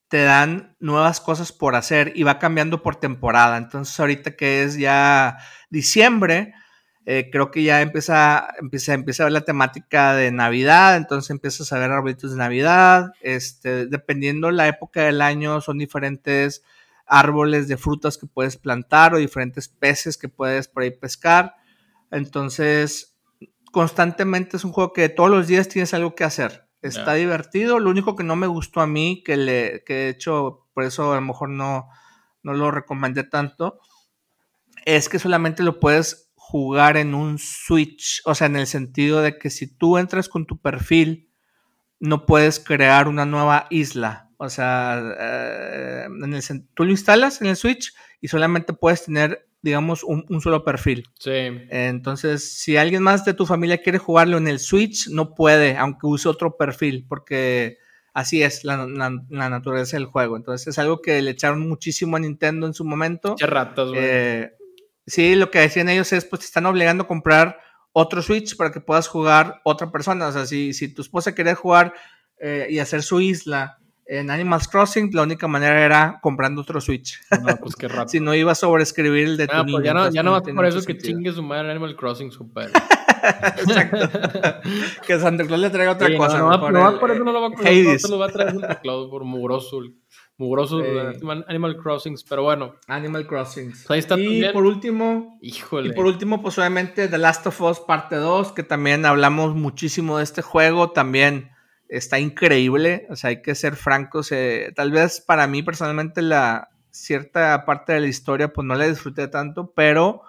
te 0.09 0.21
dan 0.25 0.75
nuevas 0.79 1.21
cosas 1.21 1.51
por 1.51 1.75
hacer 1.75 2.13
y 2.15 2.21
va 2.21 2.37
cambiando 2.37 2.83
por 2.83 2.97
temporada. 2.97 3.57
Entonces 3.57 3.99
ahorita 3.99 4.35
que 4.35 4.61
es 4.61 4.77
ya 4.77 5.37
diciembre, 5.71 6.53
eh, 7.07 7.29
creo 7.31 7.49
que 7.49 7.63
ya 7.63 7.81
empieza, 7.81 8.47
empieza, 8.59 8.93
empieza 8.93 9.23
a 9.23 9.25
ver 9.25 9.33
la 9.33 9.45
temática 9.45 10.13
de 10.13 10.31
Navidad, 10.31 10.97
entonces 10.97 11.31
empiezas 11.31 11.71
a 11.73 11.79
ver 11.79 11.91
arbolitos 11.91 12.31
de 12.31 12.37
Navidad, 12.37 13.11
este, 13.21 13.87
dependiendo 13.87 14.51
la 14.51 14.67
época 14.67 15.01
del 15.03 15.21
año, 15.21 15.61
son 15.61 15.77
diferentes 15.77 16.63
árboles 17.07 17.67
de 17.67 17.77
frutas 17.77 18.17
que 18.17 18.27
puedes 18.27 18.57
plantar 18.57 19.13
o 19.13 19.17
diferentes 19.17 19.67
peces 19.69 20.17
que 20.17 20.29
puedes 20.29 20.67
por 20.67 20.83
ahí 20.83 20.91
pescar. 20.91 21.55
Entonces, 22.11 23.17
constantemente 23.71 24.57
es 24.57 24.63
un 24.63 24.71
juego 24.71 24.93
que 24.93 25.09
todos 25.09 25.29
los 25.29 25.47
días 25.47 25.67
tienes 25.67 25.93
algo 25.93 26.15
que 26.15 26.23
hacer. 26.23 26.67
Está 26.81 27.15
divertido. 27.15 27.79
Lo 27.79 27.89
único 27.89 28.15
que 28.15 28.23
no 28.23 28.35
me 28.35 28.45
gustó 28.45 28.79
a 28.79 28.87
mí, 28.87 29.23
que 29.25 29.37
le 29.37 29.83
que 29.85 29.93
de 29.93 30.09
hecho, 30.09 30.67
por 30.73 30.83
eso 30.83 31.13
a 31.13 31.15
lo 31.15 31.21
mejor 31.21 31.49
no, 31.49 31.89
no 32.43 32.53
lo 32.53 32.69
recomendé 32.69 33.23
tanto, 33.23 33.79
es 34.85 35.09
que 35.09 35.17
solamente 35.17 35.63
lo 35.63 35.79
puedes 35.79 36.31
jugar 36.35 36.95
en 36.95 37.15
un 37.15 37.39
Switch. 37.39 38.21
O 38.25 38.35
sea, 38.35 38.47
en 38.47 38.55
el 38.55 38.67
sentido 38.67 39.21
de 39.21 39.39
que 39.39 39.49
si 39.49 39.65
tú 39.65 39.97
entras 39.97 40.29
con 40.29 40.45
tu 40.45 40.61
perfil, 40.61 41.31
no 41.99 42.25
puedes 42.25 42.59
crear 42.59 43.07
una 43.07 43.25
nueva 43.25 43.65
isla. 43.71 44.24
O 44.37 44.49
sea, 44.49 45.01
eh, 45.19 46.05
en 46.05 46.33
el, 46.33 46.43
tú 46.73 46.83
lo 46.83 46.91
instalas 46.91 47.41
en 47.41 47.47
el 47.47 47.55
Switch 47.55 47.93
y 48.19 48.27
solamente 48.27 48.73
puedes 48.73 49.05
tener, 49.05 49.47
digamos, 49.61 50.03
un, 50.03 50.41
solo 50.41 50.63
perfil. 50.63 51.05
Sí. 51.19 51.31
Entonces, 51.69 52.57
si 52.59 52.77
alguien 52.77 53.03
más 53.03 53.23
de 53.25 53.33
tu 53.33 53.45
familia 53.45 53.81
quiere 53.81 53.97
jugarlo 53.97 54.37
en 54.37 54.47
el 54.47 54.59
Switch, 54.59 55.07
no 55.09 55.33
puede, 55.35 55.77
aunque 55.77 56.07
use 56.07 56.27
otro 56.27 56.57
perfil, 56.57 57.05
porque 57.07 57.77
así 58.13 58.43
es 58.43 58.63
la, 58.63 58.87
naturaleza 59.29 59.97
del 59.97 60.05
juego. 60.05 60.37
Entonces, 60.37 60.67
es 60.67 60.79
algo 60.79 61.01
que 61.01 61.21
le 61.21 61.31
echaron 61.31 61.67
muchísimo 61.67 62.17
a 62.17 62.19
Nintendo 62.19 62.67
en 62.67 62.73
su 62.73 62.83
momento. 62.83 63.35
Qué 63.37 63.47
ratas, 63.47 63.89
güey. 63.89 63.99
Eh, 64.01 64.51
sí, 65.05 65.35
lo 65.35 65.49
que 65.49 65.59
decían 65.59 65.89
ellos 65.89 66.11
es, 66.13 66.25
pues 66.25 66.41
te 66.41 66.45
están 66.45 66.65
obligando 66.65 67.03
a 67.03 67.07
comprar 67.07 67.59
otro 67.93 68.21
Switch 68.21 68.57
para 68.57 68.71
que 68.71 68.81
puedas 68.81 69.07
jugar 69.07 69.61
otra 69.63 69.91
persona. 69.91 70.27
O 70.27 70.31
sea, 70.31 70.45
si, 70.45 70.73
si 70.73 70.93
tu 70.93 71.01
esposa 71.01 71.33
quería 71.33 71.55
jugar 71.55 71.93
eh, 72.39 72.67
y 72.69 72.79
hacer 72.79 73.01
su 73.01 73.21
isla 73.21 73.79
en 74.07 74.29
Animals 74.29 74.67
Crossing, 74.67 75.09
la 75.13 75.23
única 75.23 75.47
manera 75.47 75.83
era 75.83 76.19
comprando 76.21 76.61
otro 76.61 76.79
Switch. 76.79 77.19
No, 77.41 77.55
pues 77.57 77.75
qué 77.75 77.87
rápido. 77.87 78.07
si 78.09 78.19
no 78.19 78.35
iba 78.35 78.51
a 78.51 78.55
sobreescribir 78.55 79.25
el 79.25 79.37
de 79.37 79.47
ah, 79.51 79.65
pues 79.69 79.83
ya 79.83 79.93
no, 79.93 80.11
ya 80.11 80.23
no 80.23 80.41
por 80.41 80.65
eso 80.65 80.81
que 80.83 80.97
chingue 80.97 81.31
su 81.31 81.41
madre 81.41 81.71
Animal 81.71 81.95
Crossing, 81.95 82.31
super. 82.31 82.69
Exacto. 83.57 83.97
que 85.07 85.19
Santa 85.19 85.45
Claus 85.45 85.59
le 85.59 85.69
traiga 85.71 85.93
otra 85.93 86.15
cosa. 86.15 86.37
No, 86.37 86.57
no, 86.57 86.91
no, 86.91 86.99
por 86.99 87.09
eso 87.09 87.23
no 87.23 87.31
lo 87.31 87.41
va 87.41 87.47
a 87.47 87.49
comprar. 87.51 87.73
No 87.73 87.99
se 87.99 88.07
lo 88.09 88.19
va 88.19 88.27
a 88.27 88.29
traer 88.29 88.51
Santa 88.51 88.79
Claus 88.81 89.09
por 89.09 89.23
mugroso. 89.23 89.81
Mugroso 90.37 90.83
Animal 91.47 91.77
Crossings, 91.77 92.23
pero 92.23 92.43
bueno. 92.43 92.75
Animal 92.87 93.25
Crossings. 93.25 93.85
Pues 93.87 93.91
ahí 93.91 93.99
está 93.99 94.19
y 94.19 94.51
por 94.51 94.65
último, 94.65 95.39
híjole. 95.41 95.89
Y 95.89 95.93
por 95.93 96.05
último, 96.05 96.41
pues 96.41 96.57
obviamente 96.59 97.07
The 97.07 97.17
Last 97.17 97.47
of 97.47 97.61
Us 97.61 97.79
parte 97.79 98.17
2, 98.17 98.51
que 98.51 98.63
también 98.63 99.05
hablamos 99.05 99.55
muchísimo 99.55 100.17
de 100.17 100.25
este 100.25 100.41
juego, 100.41 100.91
también 100.91 101.54
está 101.89 102.19
increíble, 102.19 103.07
o 103.09 103.15
sea, 103.15 103.29
hay 103.29 103.41
que 103.41 103.55
ser 103.55 103.75
francos, 103.75 104.31
eh, 104.31 104.71
tal 104.75 104.91
vez 104.91 105.21
para 105.21 105.47
mí 105.47 105.63
personalmente 105.63 106.21
la 106.21 106.69
cierta 106.91 107.65
parte 107.65 107.93
de 107.93 107.99
la 108.01 108.07
historia 108.07 108.53
pues 108.53 108.65
no 108.65 108.75
la 108.75 108.87
disfruté 108.87 109.27
tanto, 109.27 109.73
pero 109.75 110.21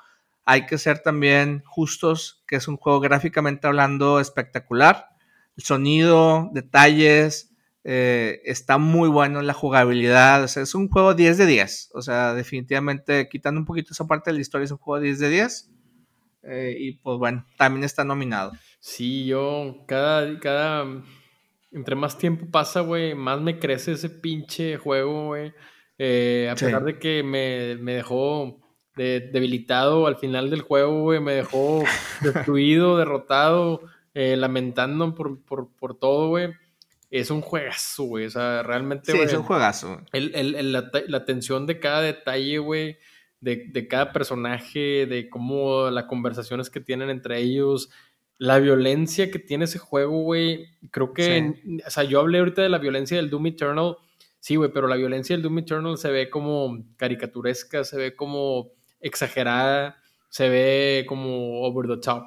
hay 0.44 0.66
que 0.66 0.78
ser 0.78 1.00
también 1.00 1.62
justos, 1.64 2.44
que 2.46 2.56
es 2.56 2.68
un 2.68 2.76
juego 2.76 3.00
gráficamente 3.00 3.66
hablando 3.66 4.20
espectacular, 4.20 5.08
sonido, 5.56 6.50
detalles, 6.52 7.52
eh, 7.84 8.42
está 8.44 8.78
muy 8.78 9.08
bueno 9.08 9.42
la 9.42 9.54
jugabilidad, 9.54 10.42
o 10.42 10.48
sea, 10.48 10.62
es 10.62 10.74
un 10.74 10.88
juego 10.88 11.14
10 11.14 11.38
de 11.38 11.46
10, 11.46 11.90
o 11.94 12.02
sea, 12.02 12.34
definitivamente 12.34 13.28
quitando 13.28 13.60
un 13.60 13.66
poquito 13.66 13.92
esa 13.92 14.06
parte 14.06 14.30
de 14.30 14.34
la 14.34 14.40
historia 14.40 14.64
es 14.64 14.72
un 14.72 14.78
juego 14.78 15.02
10 15.02 15.18
de 15.18 15.28
10. 15.30 15.70
Eh, 16.48 16.76
y 16.78 16.92
pues 16.92 17.18
bueno, 17.18 17.44
también 17.58 17.82
está 17.82 18.04
nominado. 18.04 18.52
Sí, 18.78 19.26
yo 19.26 19.84
cada, 19.88 20.38
cada 20.38 20.84
entre 21.72 21.94
más 21.94 22.18
tiempo 22.18 22.46
pasa, 22.50 22.80
güey, 22.80 23.14
más 23.14 23.40
me 23.40 23.58
crece 23.58 23.92
ese 23.92 24.10
pinche 24.10 24.76
juego, 24.76 25.26
güey. 25.26 25.52
Eh, 25.98 26.48
a 26.50 26.54
pesar 26.54 26.84
de 26.84 26.98
que 26.98 27.22
me, 27.22 27.92
dejó 27.92 28.60
debilitado 28.94 30.06
al 30.06 30.16
final 30.16 30.50
del 30.50 30.62
juego, 30.62 31.02
güey, 31.02 31.20
me 31.20 31.32
dejó 31.32 31.84
destruido, 32.22 32.96
derrotado, 32.96 33.82
eh, 34.14 34.36
lamentando 34.36 35.14
por, 35.14 35.42
por, 35.42 35.98
todo, 35.98 36.28
güey. 36.28 36.52
Es 37.10 37.30
un 37.30 37.40
juegazo, 37.40 38.04
güey. 38.04 38.26
O 38.26 38.30
sea, 38.30 38.62
realmente. 38.62 39.12
Sí, 39.12 39.18
es 39.18 39.32
un 39.32 39.42
juegazo. 39.42 40.02
la, 40.12 41.24
tensión 41.24 41.66
de 41.66 41.78
cada 41.78 42.02
detalle, 42.02 42.58
güey. 42.58 42.98
De, 43.40 43.66
de, 43.68 43.86
cada 43.86 44.12
personaje, 44.12 45.06
de 45.06 45.28
cómo 45.28 45.90
las 45.90 46.04
conversaciones 46.04 46.70
que 46.70 46.80
tienen 46.80 47.10
entre 47.10 47.38
ellos, 47.38 47.90
la 48.38 48.58
violencia 48.58 49.30
que 49.30 49.38
tiene 49.38 49.64
ese 49.64 49.78
juego, 49.78 50.22
güey, 50.22 50.66
creo 50.90 51.12
que, 51.12 51.54
o 51.86 51.90
sea, 51.90 52.04
yo 52.04 52.20
hablé 52.20 52.38
ahorita 52.38 52.62
de 52.62 52.68
la 52.68 52.78
violencia 52.78 53.16
del 53.16 53.30
Doom 53.30 53.46
Eternal, 53.46 53.96
sí, 54.40 54.56
güey, 54.56 54.70
pero 54.72 54.88
la 54.88 54.96
violencia 54.96 55.34
del 55.34 55.42
Doom 55.42 55.58
Eternal 55.60 55.96
se 55.96 56.10
ve 56.10 56.28
como 56.28 56.84
caricaturesca, 56.96 57.84
se 57.84 57.96
ve 57.96 58.14
como 58.14 58.72
exagerada, 59.00 59.96
se 60.28 60.48
ve 60.48 61.04
como 61.08 61.62
over 61.62 61.88
the 61.88 61.96
top. 61.96 62.24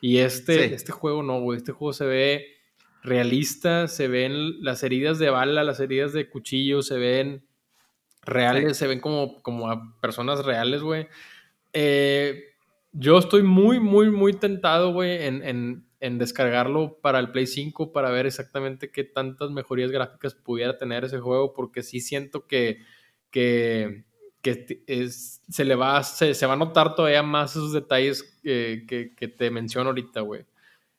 Y 0.00 0.18
este, 0.18 0.74
este 0.74 0.92
juego 0.92 1.22
no, 1.22 1.40
güey, 1.40 1.58
este 1.58 1.72
juego 1.72 1.92
se 1.92 2.06
ve 2.06 2.46
realista, 3.02 3.86
se 3.86 4.08
ven 4.08 4.62
las 4.62 4.82
heridas 4.82 5.18
de 5.18 5.30
bala, 5.30 5.62
las 5.62 5.80
heridas 5.80 6.12
de 6.12 6.28
cuchillo, 6.28 6.82
se 6.82 6.98
ven 6.98 7.46
reales, 8.22 8.76
se 8.76 8.88
ven 8.88 9.00
como, 9.00 9.40
como 9.42 9.70
a 9.70 9.96
personas 10.00 10.44
reales, 10.44 10.82
güey. 10.82 11.06
Eh, 11.72 12.42
yo 12.98 13.18
estoy 13.18 13.42
muy, 13.42 13.78
muy, 13.78 14.10
muy 14.10 14.32
tentado, 14.32 14.92
güey, 14.92 15.18
en, 15.22 15.84
descargarlo 16.18 16.98
para 17.00 17.18
el 17.18 17.32
Play 17.32 17.48
5 17.48 17.92
para 17.92 18.10
ver 18.10 18.26
exactamente 18.26 18.92
qué 18.92 19.02
tantas 19.02 19.50
mejorías 19.50 19.90
gráficas 19.90 20.34
pudiera 20.34 20.78
tener 20.78 21.04
ese 21.04 21.18
juego, 21.18 21.52
porque 21.52 21.82
sí 21.82 22.00
siento 22.00 22.46
que, 22.46 22.78
que, 23.30 24.04
se 25.10 25.64
le 25.64 25.74
va, 25.74 26.02
se, 26.04 26.46
va 26.46 26.52
a 26.52 26.56
notar 26.56 26.94
todavía 26.94 27.24
más 27.24 27.50
esos 27.50 27.72
detalles 27.72 28.22
que, 28.42 29.34
te 29.36 29.50
menciono 29.50 29.90
ahorita, 29.90 30.20
güey. 30.20 30.46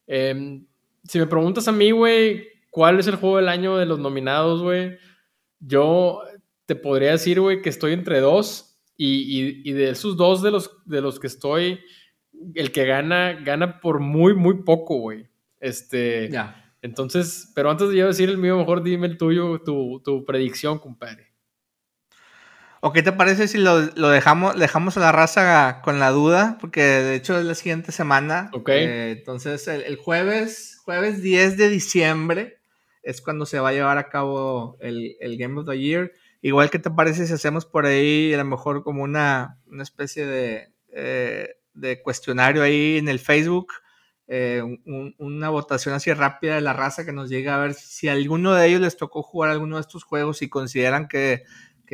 Em, 0.06 0.66
si 1.04 1.20
me 1.20 1.26
preguntas 1.26 1.68
a 1.68 1.72
mí, 1.72 1.92
güey, 1.92 2.48
¿cuál 2.70 3.00
es 3.00 3.08
el 3.08 3.16
juego 3.16 3.38
del 3.38 3.48
año 3.48 3.78
de 3.78 3.86
los 3.86 3.98
nominados, 3.98 4.62
güey? 4.62 4.98
Yo 5.60 6.22
te 6.66 6.76
podría 6.76 7.12
decir, 7.12 7.40
güey, 7.40 7.62
que 7.62 7.70
estoy 7.70 7.94
entre 7.94 8.20
dos 8.20 8.67
y, 8.98 9.72
de 9.72 9.92
esos 9.92 10.18
dos 10.18 10.42
de 10.42 10.52
los, 10.52 10.72
de 10.86 11.02
los 11.02 11.20
que 11.20 11.28
estoy, 11.28 11.80
el 12.56 12.72
que 12.72 12.86
gana, 12.86 13.34
gana 13.34 13.80
por 13.80 14.00
muy, 14.00 14.34
muy 14.34 14.64
poco, 14.64 14.98
güey. 14.98 15.28
Este. 15.60 16.30
Ya. 16.30 16.64
Entonces, 16.82 17.52
pero 17.56 17.70
antes 17.70 17.90
de 17.90 17.98
yo 17.98 18.08
decir 18.08 18.30
el 18.30 18.38
mío, 18.38 18.58
mejor 18.58 18.84
dime 18.84 19.08
el 19.08 19.18
tuyo, 19.18 19.60
tu, 19.60 20.02
tu 20.04 20.26
predicción, 20.26 20.80
compadre. 20.80 21.28
¿O 22.80 22.94
qué 22.94 23.02
te 23.02 23.12
parece 23.12 23.48
si 23.48 23.58
lo, 23.58 23.88
dejamos, 23.88 24.58
dejamos 24.58 24.96
a 24.98 25.00
la 25.00 25.12
raza 25.12 25.82
con 25.84 26.00
la 26.00 26.12
duda? 26.12 26.58
Porque 26.62 26.82
de 26.82 27.16
hecho 27.16 27.38
es 27.40 27.46
la 27.46 27.56
siguiente 27.56 27.92
semana. 27.92 28.50
Ok. 28.54 28.70
Eh, 28.70 29.16
entonces, 29.18 29.68
el, 29.68 29.82
el, 29.82 29.96
jueves, 29.96 30.80
jueves 30.86 31.22
10 31.22 31.58
de 31.58 31.70
diciembre 31.70 32.60
es 33.02 33.22
cuando 33.22 33.46
se 33.46 33.60
va 33.60 33.70
a 33.70 33.74
llevar 33.74 33.98
a 33.98 34.10
cabo 34.10 34.78
el, 34.80 35.16
el 35.20 35.38
Game 35.38 35.60
of 35.60 35.68
the 35.68 35.80
Year. 35.80 36.12
Igual, 36.48 36.70
¿qué 36.70 36.80
te 36.80 36.90
parece 36.90 37.28
si 37.28 37.34
hacemos 37.34 37.66
por 37.66 37.86
ahí 37.86 38.34
a 38.34 38.38
lo 38.38 38.46
mejor 38.46 38.82
como 38.82 39.04
una, 39.04 39.60
especie 39.82 40.26
de, 40.26 40.74
eh, 40.94 41.58
de, 41.74 42.02
cuestionario 42.02 42.64
ahí 42.64 42.98
en 42.98 43.10
el 43.10 43.20
Facebook? 43.20 43.74
Eh, 44.30 44.64
una 45.18 45.50
votación 45.50 45.94
así 45.94 46.14
rápida 46.14 46.56
de 46.56 46.62
la 46.62 46.72
raza 46.72 47.04
que 47.04 47.12
nos 47.12 47.30
llegue 47.30 47.50
a 47.50 47.58
ver 47.58 47.74
si 47.74 48.08
a 48.08 48.14
alguno 48.14 48.54
de 48.54 48.66
ellos 48.66 48.80
les 48.80 48.96
tocó 48.96 49.24
jugar 49.24 49.52
alguno 49.52 49.76
de 49.76 49.82
estos 49.82 50.06
juegos 50.06 50.42
y 50.42 50.48
consideran 50.48 51.10
que, 51.10 51.44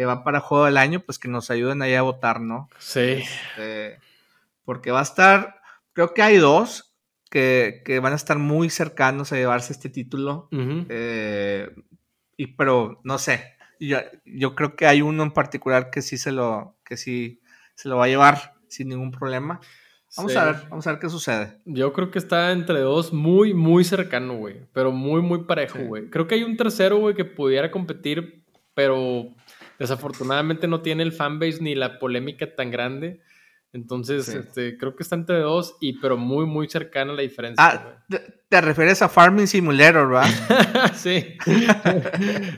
va 0.06 0.24
para 0.24 0.40
juego 0.40 0.66
del 0.66 0.78
año, 0.78 1.00
pues 1.00 1.18
que 1.18 1.30
nos 1.30 1.50
ayuden 1.50 1.82
ahí 1.82 1.96
a 1.96 2.04
votar, 2.04 2.40
¿no? 2.40 2.70
Sí. 2.78 3.24
Este, 3.24 3.98
porque 4.66 4.92
va 4.92 5.00
a 5.00 5.04
estar, 5.04 5.62
creo 5.94 6.14
que 6.14 6.22
hay 6.22 6.38
dos 6.38 6.96
que, 7.32 7.82
van 8.04 8.14
a 8.14 8.18
estar 8.18 8.38
muy 8.38 8.70
cercanos 8.70 9.32
a 9.32 9.36
llevarse 9.36 9.74
este 9.74 9.90
título. 9.90 10.48
Eh, 10.52 11.74
y 12.38 12.48
pero 12.56 13.02
no 13.04 13.18
sé, 13.18 13.53
yo, 13.88 14.56
creo 14.56 14.76
que 14.76 14.86
hay 14.86 15.02
uno 15.02 15.24
en 15.24 15.32
particular 15.32 15.90
que 15.90 16.02
sí 16.02 16.18
se 16.18 16.32
lo, 16.32 16.78
que 16.86 16.98
sí 16.98 17.42
se 17.76 17.90
lo 17.90 17.98
va 17.98 18.06
a 18.06 18.08
llevar 18.08 18.54
sin 18.68 18.90
ningún 18.90 19.12
problema. 19.12 19.60
Vamos 20.16 20.36
a 20.36 20.46
ver, 20.46 20.56
vamos 20.70 20.86
a 20.86 20.92
ver 20.92 21.00
qué 21.00 21.10
sucede. 21.10 21.58
Yo 21.66 21.92
creo 21.92 22.12
que 22.12 22.20
está 22.20 22.52
entre 22.52 22.80
dos 22.82 23.14
muy, 23.14 23.54
muy 23.56 23.84
cercano, 23.84 24.38
güey. 24.38 24.62
Pero 24.72 24.92
muy, 24.92 25.22
muy 25.22 25.46
parejo, 25.46 25.80
güey. 25.80 26.10
Creo 26.10 26.28
que 26.28 26.36
hay 26.36 26.44
un 26.44 26.56
tercero, 26.56 26.98
güey, 26.98 27.16
que 27.16 27.26
pudiera 27.26 27.72
competir, 27.72 28.44
pero 28.76 29.34
desafortunadamente 29.80 30.68
no 30.68 30.82
tiene 30.82 31.02
el 31.02 31.14
fanbase 31.14 31.62
ni 31.62 31.74
la 31.74 31.98
polémica 31.98 32.56
tan 32.56 32.70
grande. 32.70 33.22
Entonces, 33.74 34.30
este, 34.30 34.78
creo 34.78 34.96
que 34.96 35.02
está 35.02 35.16
entre 35.16 35.40
dos, 35.40 35.78
y, 35.82 36.00
pero 36.00 36.16
muy, 36.16 36.46
muy 36.46 36.70
cercana 36.70 37.12
la 37.12 37.24
diferencia. 37.24 37.66
Ah, 37.66 38.06
te, 38.48 38.62
refieres 38.62 39.02
a 39.02 39.10
Farming 39.10 39.48
Simulator, 39.48 40.08
¿verdad? 40.10 40.94
sí. 40.94 41.26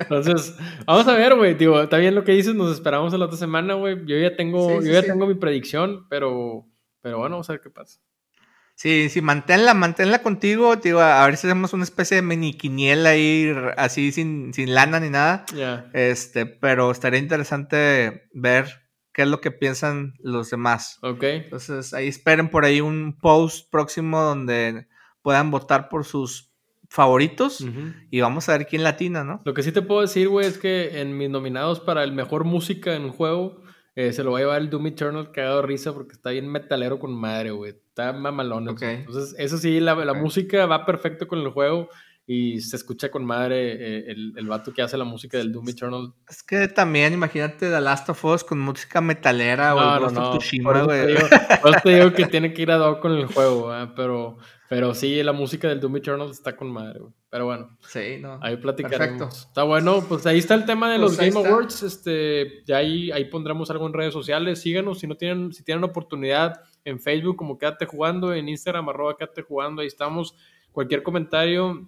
Entonces, 0.01 0.57
vamos 0.86 1.07
a 1.07 1.16
ver, 1.16 1.36
güey. 1.36 1.55
Digo, 1.55 1.82
está 1.82 1.97
bien 1.97 2.16
lo 2.16 2.26
que 2.26 2.34
dices, 2.34 2.53
nos 2.53 2.74
esperamos 2.74 3.13
la 3.13 3.26
otra 3.26 3.38
semana, 3.38 3.76
güey. 3.76 4.05
Yo 4.05 4.18
ya 4.18 4.36
tengo, 4.36 4.82
yo 4.82 4.91
ya 4.91 5.03
tengo 5.03 5.26
mi 5.26 5.36
predicción, 5.36 6.05
pero, 6.09 6.68
pero 7.01 7.20
bueno, 7.20 7.36
vamos 7.36 7.49
a 7.49 7.53
ver 7.53 7.61
qué 7.61 7.70
pasa. 7.70 8.01
Sí, 8.76 9.07
sí, 9.07 9.22
manténla, 9.22 9.74
manténla 9.74 10.22
contigo, 10.22 10.76
digo, 10.76 10.99
a 10.99 11.26
ver 11.26 11.38
si 11.38 11.47
hacemos 11.47 11.72
una 11.72 11.86
especie 11.86 12.16
de 12.16 12.24
mini 12.24 12.53
quiniela 12.55 13.11
ahí, 13.11 13.55
así 13.78 14.11
sin, 14.11 14.53
sin 14.53 14.76
lana 14.76 14.99
ni 14.99 15.09
nada. 15.09 15.45
Ya. 15.55 15.89
Este, 15.93 16.45
pero 16.45 16.91
estaría 16.91 17.22
interesante 17.22 18.28
ver 18.34 18.84
qué 19.16 19.22
es 19.22 19.30
lo 19.30 19.39
que 19.39 19.49
piensan 19.49 20.13
los 20.20 20.49
demás. 20.49 20.99
Ok. 21.01 21.24
Entonces 21.24 21.93
ahí 21.93 22.09
esperen 22.09 22.49
por 22.49 22.66
ahí 22.66 22.82
un 22.82 23.18
post 23.18 23.72
próximo 23.72 24.22
donde 24.22 24.88
puedan 25.22 25.51
votar 25.51 25.88
por 25.88 26.03
sus 26.03 26.51
favoritos 26.89 27.66
y 28.11 28.20
vamos 28.20 28.47
a 28.47 28.57
ver 28.57 28.68
quién 28.68 28.84
latina, 28.84 29.24
¿no? 29.24 29.41
Lo 29.45 29.53
que 29.53 29.63
sí 29.63 29.72
te 29.72 29.82
puedo 29.82 30.01
decir, 30.01 30.28
güey, 30.28 30.45
es 30.45 30.57
que 30.57 30.99
en 30.99 31.18
mis 31.18 31.30
nominados 31.30 31.80
para 31.80 32.03
el 32.03 32.11
mejor 32.11 32.43
música 32.43 32.93
en 32.93 33.05
un 33.05 33.11
juego 33.11 33.61
eh, 33.95 34.11
se 34.11 34.24
lo 34.24 34.34
va 34.34 34.39
a 34.39 34.41
llevar 34.41 34.61
el 34.61 34.70
Doom 34.70 34.88
Eternal 34.88 35.32
que 35.32 35.39
ha 35.39 35.45
dado 35.45 35.61
risa 35.61 35.93
porque 35.93 36.13
está 36.13 36.32
bien 36.32 36.49
metalero 36.49 36.99
con 36.99 37.16
madre, 37.16 37.51
güey. 37.51 37.72
Está 37.72 38.11
mamalón. 38.11 38.68
Okay. 38.68 38.97
Entonces, 38.97 39.34
eso 39.39 39.57
sí, 39.57 39.80
la, 39.80 39.95
la 39.95 40.13
música 40.13 40.66
va 40.66 40.86
perfecto 40.86 41.30
con 41.30 41.39
el 41.39 41.49
juego 41.49 41.89
y 42.28 42.59
se 42.59 42.76
escucha 42.76 43.11
con 43.11 43.23
madre 43.23 43.73
eh, 43.73 44.05
el, 44.07 44.34
el, 44.36 44.47
vato 44.47 44.73
que 44.73 44.82
hace 44.82 44.97
la 44.97 45.03
música 45.03 45.38
del 45.38 45.51
Doom 45.51 45.69
Eternal. 45.69 46.13
Es 46.28 46.41
que 46.41 46.67
también, 46.67 47.13
imagínate 47.13 47.69
The 47.69 47.82
Last 47.82 48.09
of 48.09 48.26
Us 48.26 48.43
con 48.43 48.59
música 48.59 48.99
metalera 48.99 49.76
o 49.76 49.99
no, 49.99 50.09
no, 50.09 50.39
Por 51.61 51.82
te 51.84 51.89
digo 51.89 52.13
que 52.13 52.26
tiene 52.26 52.51
que 52.51 52.63
ir 52.63 52.71
a 52.71 52.80
dado 52.80 52.99
con 52.99 53.11
el 53.11 53.28
juego, 53.28 53.71
pero, 53.95 54.38
pero 54.67 54.95
sí, 54.95 55.21
la 55.21 55.34
música 55.34 55.67
del 55.67 55.80
Doom 55.80 55.97
Eternal 55.97 56.32
está 56.32 56.55
con 56.55 56.71
madre, 56.71 56.99
Pero 57.30 57.45
bueno, 57.45 57.78
sí, 57.88 58.17
no. 58.19 58.39
ahí 58.41 58.57
platicaremos. 58.57 58.99
Perfecto. 58.99 59.47
Está 59.47 59.61
bueno, 59.61 60.03
pues 60.09 60.26
ahí 60.26 60.39
está 60.39 60.55
el 60.55 60.65
tema 60.65 60.91
de 60.91 60.97
los 60.97 61.17
pues 61.17 61.32
Game 61.32 61.47
Awards. 61.47 61.84
Este, 61.84 62.63
ya 62.65 62.78
ahí, 62.78 63.11
ahí 63.11 63.26
pondremos 63.26 63.69
algo 63.69 63.86
en 63.86 63.93
redes 63.93 64.13
sociales. 64.13 64.61
Síganos 64.61 64.97
si 64.97 65.05
no 65.05 65.15
tienen, 65.15 65.53
si 65.53 65.63
tienen 65.63 65.84
oportunidad 65.84 66.59
en 66.86 66.99
Facebook, 66.99 67.36
como 67.36 67.59
Quédate 67.59 67.86
Jugando, 67.86 68.34
en 68.34 68.49
Instagram, 68.49 68.89
arroba 68.89 69.15
Quédate 69.15 69.43
Jugando, 69.43 69.84
ahí 69.84 69.88
estamos. 69.88 70.36
Cualquier 70.71 71.03
comentario, 71.03 71.88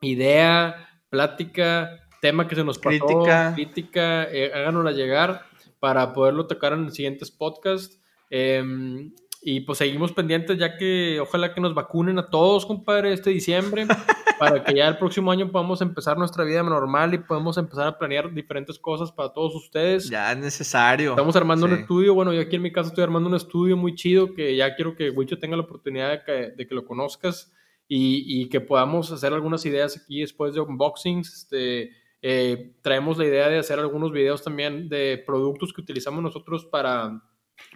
idea, 0.00 0.88
plática, 1.08 2.06
tema 2.20 2.48
que 2.48 2.54
se 2.54 2.64
nos 2.64 2.78
pasó, 2.78 3.06
crítica, 3.06 3.52
crítica 3.54 4.24
eh, 4.24 4.52
háganosla 4.54 4.92
llegar 4.92 5.42
para 5.80 6.12
poderlo 6.12 6.46
tocar 6.46 6.72
en 6.72 6.90
siguientes 6.92 7.30
podcasts. 7.30 8.00
Em, 8.30 9.12
y 9.42 9.60
pues 9.60 9.78
seguimos 9.78 10.10
pendientes 10.12 10.58
ya 10.58 10.76
que 10.76 11.20
ojalá 11.20 11.54
que 11.54 11.60
nos 11.60 11.72
vacunen 11.72 12.18
a 12.18 12.28
todos, 12.28 12.66
compadre, 12.66 13.12
este 13.12 13.30
diciembre, 13.30 13.86
para 14.40 14.64
que 14.64 14.74
ya 14.74 14.88
el 14.88 14.98
próximo 14.98 15.30
año 15.30 15.52
podamos 15.52 15.80
empezar 15.82 16.18
nuestra 16.18 16.42
vida 16.42 16.64
normal 16.64 17.14
y 17.14 17.18
podemos 17.18 17.56
empezar 17.56 17.86
a 17.86 17.96
planear 17.96 18.32
diferentes 18.34 18.78
cosas 18.78 19.12
para 19.12 19.32
todos 19.32 19.54
ustedes. 19.54 20.10
Ya 20.10 20.32
es 20.32 20.38
necesario. 20.38 21.10
Estamos 21.10 21.36
armando 21.36 21.66
un 21.66 21.74
estudio, 21.74 22.14
bueno, 22.14 22.32
yo 22.32 22.40
aquí 22.40 22.56
en 22.56 22.62
mi 22.62 22.72
casa 22.72 22.88
estoy 22.88 23.04
armando 23.04 23.28
un 23.28 23.36
estudio 23.36 23.76
muy 23.76 23.94
chido 23.94 24.34
que 24.34 24.56
ya 24.56 24.74
quiero 24.74 24.96
que 24.96 25.10
Wicho 25.10 25.38
tenga 25.38 25.56
la 25.56 25.62
oportunidad 25.62 26.10
de 26.10 26.24
que, 26.24 26.32
de 26.56 26.66
que 26.66 26.74
lo 26.74 26.84
conozcas 26.84 27.52
y, 27.88 28.48
que 28.48 28.60
podamos 28.60 29.12
hacer 29.12 29.32
algunas 29.32 29.64
ideas 29.64 29.96
aquí 29.96 30.20
después 30.20 30.54
de 30.54 30.60
unboxings. 30.60 31.32
Este, 31.32 31.92
eh, 32.22 32.74
traemos 32.82 33.18
la 33.18 33.26
idea 33.26 33.48
de 33.48 33.58
hacer 33.58 33.78
algunos 33.78 34.12
videos 34.12 34.42
también 34.42 34.88
de 34.88 35.22
productos 35.24 35.72
que 35.72 35.80
utilizamos 35.80 36.22
nosotros 36.22 36.64
para, 36.64 37.22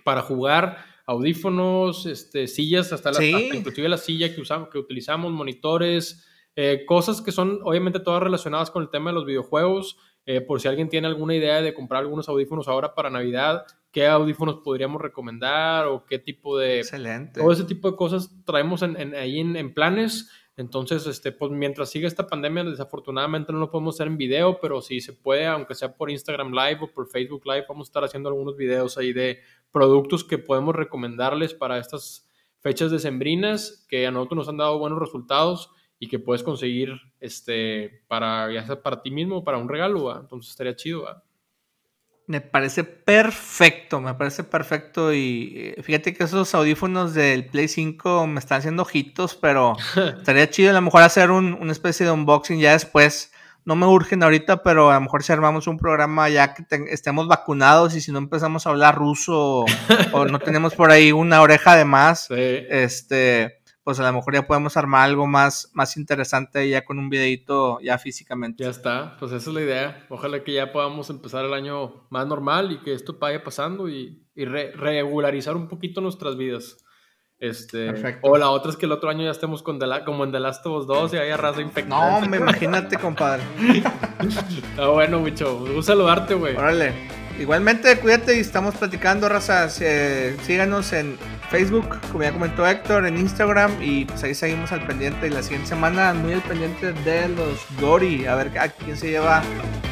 para 0.05 0.23
jugar, 0.23 0.79
audífonos, 1.07 2.07
este, 2.07 2.49
sillas, 2.49 2.93
hasta, 2.93 3.13
la, 3.13 3.25
inclusive 3.25 3.89
la 3.89 3.99
silla 3.99 4.35
que, 4.35 4.41
usamos, 4.41 4.69
que 4.69 4.79
utilizamos, 4.79 5.31
monitores, 5.33 6.27
eh, 6.57 6.85
cosas 6.87 7.23
que 7.23 7.33
son 7.33 7.61
obviamente 7.63 8.01
todas 8.01 8.23
relacionadas 8.23 8.71
con 8.71 8.83
el 8.83 8.91
tema 8.91 9.11
de 9.11 9.15
los 9.15 9.27
videojuegos. 9.27 9.97
Eh, 10.27 10.41
por 10.41 10.61
si 10.61 10.69
alguien 10.69 10.89
tiene 10.89 11.07
alguna 11.07 11.35
idea 11.35 11.63
de 11.63 11.73
comprar 11.73 12.03
algunos 12.03 12.29
audífonos 12.29 12.69
ahora 12.69 12.95
para 12.95 13.11
Navidad, 13.11 13.65
qué 13.91 14.07
audífonos 14.07 14.57
podríamos 14.65 15.01
recomendar 15.01 15.87
o 15.87 16.05
qué 16.05 16.19
tipo 16.19 16.59
de... 16.59 16.79
Excelente. 16.79 17.41
Todo 17.41 17.53
ese 17.53 17.65
tipo 17.65 17.91
de 17.91 17.97
cosas 17.97 18.31
traemos 18.45 18.83
en, 18.83 19.15
ahí 19.15 19.41
en, 19.41 19.75
planes. 19.75 20.31
Entonces, 20.57 21.07
este, 21.07 21.33
pues 21.33 21.51
mientras 21.51 21.91
siga 21.91 22.07
esta 22.07 22.27
pandemia, 22.27 22.65
desafortunadamente 22.65 23.53
no 23.53 23.59
lo 23.59 23.71
podemos 23.71 23.97
hacer 23.97 24.09
en 24.09 24.19
video, 24.19 24.61
pero 24.61 24.81
si 24.81 25.01
se 25.01 25.13
puede, 25.13 25.47
aunque 25.47 25.75
sea 25.75 25.97
por 25.97 26.11
Instagram 26.11 26.53
Live 26.53 26.79
o 26.83 26.93
por 26.93 27.09
Facebook 27.09 27.43
Live, 27.47 27.65
vamos 27.69 27.89
a 27.89 27.91
estar 27.91 28.05
haciendo 28.05 28.29
algunos 28.29 28.57
videos 28.57 28.99
ahí 28.99 29.13
de 29.13 29.41
productos 29.73 30.23
que 30.23 30.39
podemos 30.39 30.75
recomendarles 30.75 31.55
para 31.55 31.79
estas 31.79 32.29
fechas 32.61 32.91
decembrinas 32.91 33.87
que 33.89 34.07
a 34.07 34.11
nosotros 34.11 34.37
nos 34.37 34.49
han 34.49 34.59
dado 34.59 34.79
buenos 34.79 34.99
resultados 34.99 35.71
y 35.99 36.09
que 36.09 36.19
puedes 36.19 36.43
conseguir 36.43 36.91
este, 37.21 38.05
para, 38.07 38.53
ya 38.53 38.67
sea 38.67 38.83
para 38.83 39.03
ti 39.03 39.11
mismo 39.11 39.39
o 39.39 39.45
para 39.45 39.59
un 39.59 39.69
regalo, 39.69 40.19
entonces 40.19 40.51
estaría 40.51 40.77
chido. 40.77 41.07
Me 42.27 42.41
parece 42.41 42.85
perfecto, 42.85 44.01
me 44.01 44.15
parece 44.15 44.45
perfecto. 44.45 45.13
Y 45.13 45.75
eh, 45.77 45.83
fíjate 45.83 46.15
que 46.15 46.25
esos 46.25 46.55
audífonos 46.55 47.13
del 47.15 47.47
Play 47.47 47.69
5 47.69 48.27
me 48.27 48.39
están 48.39 48.59
haciendo 48.59 48.83
ojitos, 48.83 49.35
pero 49.35 49.77
estaría 50.19 50.49
chido 50.49 50.71
a 50.71 50.75
lo 50.75 50.81
mejor 50.81 51.03
hacer 51.03 51.31
un, 51.31 51.55
una 51.55 51.73
especie 51.73 52.07
de 52.07 52.13
unboxing 52.13 52.61
ya 52.61 52.73
después. 52.73 53.33
No 53.65 53.77
me 53.77 53.87
urgen 53.87 54.23
ahorita, 54.23 54.63
pero 54.63 54.91
a 54.91 54.95
lo 54.95 55.03
mejor 55.03 55.23
si 55.23 55.33
armamos 55.33 55.67
un 55.67 55.79
programa 55.79 56.29
ya 56.31 56.55
que 56.55 56.65
estemos 56.89 57.29
vacunados 57.29 57.95
y 57.95 58.01
si 58.01 58.11
no 58.11 58.19
empezamos 58.19 58.67
a 58.67 58.71
hablar 58.71 58.97
ruso 58.97 59.67
o, 60.13 60.25
no 60.25 60.39
tenemos 60.39 60.75
por 60.75 60.91
ahí 60.91 61.13
una 61.13 61.43
oreja 61.43 61.77
de 61.77 61.85
más, 61.85 62.29
este 62.31 63.60
pues 63.83 63.99
a 63.99 64.03
lo 64.03 64.13
mejor 64.13 64.35
ya 64.35 64.47
podemos 64.47 64.77
armar 64.77 65.09
algo 65.09 65.27
más, 65.27 65.71
más 65.73 65.97
interesante 65.97 66.69
ya 66.69 66.85
con 66.85 66.99
un 66.99 67.09
videito 67.09 67.81
ya 67.81 67.99
físicamente. 67.99 68.63
Ya 68.63 68.71
está, 68.71 69.17
pues 69.19 69.33
esa 69.33 69.51
es 69.51 69.55
la 69.55 69.63
idea. 69.63 70.07
Ojalá 70.11 70.45
que 70.45 70.53
ya 70.53 70.73
podamos 70.73 71.09
empezar 71.11 71.45
el 71.45 71.55
año 71.55 72.07
más 72.11 72.27
normal 72.27 72.73
y 72.73 72.79
que 72.83 72.93
esto 72.93 73.17
vaya 73.19 73.43
pasando 73.43 73.89
y, 73.89 74.27
regularizar 74.35 75.57
un 75.57 75.69
poquito 75.69 76.01
nuestras 76.01 76.37
vidas. 76.37 76.79
Este, 77.39 78.19
O 78.23 78.37
la 78.37 78.51
otra 78.51 78.71
es 78.71 78.77
que 78.77 78.85
el 78.85 78.93
otro 78.93 79.09
año 79.09 79.25
ya 79.25 79.31
estemos 79.31 79.63
con 79.63 79.79
como 80.05 80.25
en 80.25 80.33
The 80.33 80.41
Last 80.41 80.65
of 80.67 80.81
Us 80.81 80.87
2 80.87 81.15
y 81.15 81.17
haya 81.17 81.37
raza 81.39 81.63
infectada. 81.63 82.21
No, 82.21 82.27
me 82.27 82.37
imagínate, 82.37 82.99
compadre. 82.99 83.43
Está 84.23 84.89
bueno, 84.93 85.21
mucho. 85.21 85.59
Gusta 85.59 85.93
saludarte, 85.93 86.35
güey. 86.35 86.55
Órale. 86.55 87.20
Igualmente, 87.41 87.99
cuídate 87.99 88.37
y 88.37 88.41
estamos 88.41 88.75
platicando, 88.75 89.27
raza. 89.27 89.71
síganos 89.71 90.93
en 90.93 91.17
Facebook, 91.51 91.99
como 92.13 92.23
ya 92.23 92.33
comentó 92.33 92.67
Héctor, 92.67 93.07
en 93.07 93.17
Instagram 93.17 93.73
y 93.81 94.05
pues 94.05 94.23
ahí 94.23 94.35
seguimos 94.35 94.71
al 94.73 94.87
pendiente. 94.87 95.27
Y 95.27 95.31
la 95.31 95.43
siguiente 95.43 95.71
semana, 95.71 96.13
muy 96.13 96.35
al 96.35 96.43
pendiente 96.43 96.93
de 96.93 97.29
los 97.31 97.59
Gori, 97.81 98.27
a 98.27 98.35
ver 98.35 98.59
a 98.59 98.69
quién 98.69 98.95
se 98.95 99.09
lleva 99.09 99.43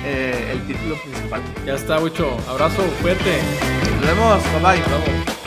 eh, 0.05 0.51
el 0.53 0.61
título 0.67 1.01
principal. 1.01 1.41
Ya 1.65 1.75
está, 1.75 1.99
mucho. 1.99 2.37
Abrazo, 2.47 2.83
cuídate. 3.01 3.39
Nos 3.97 4.07
vemos, 4.07 4.43
bye 4.53 4.81
bye. 4.83 5.38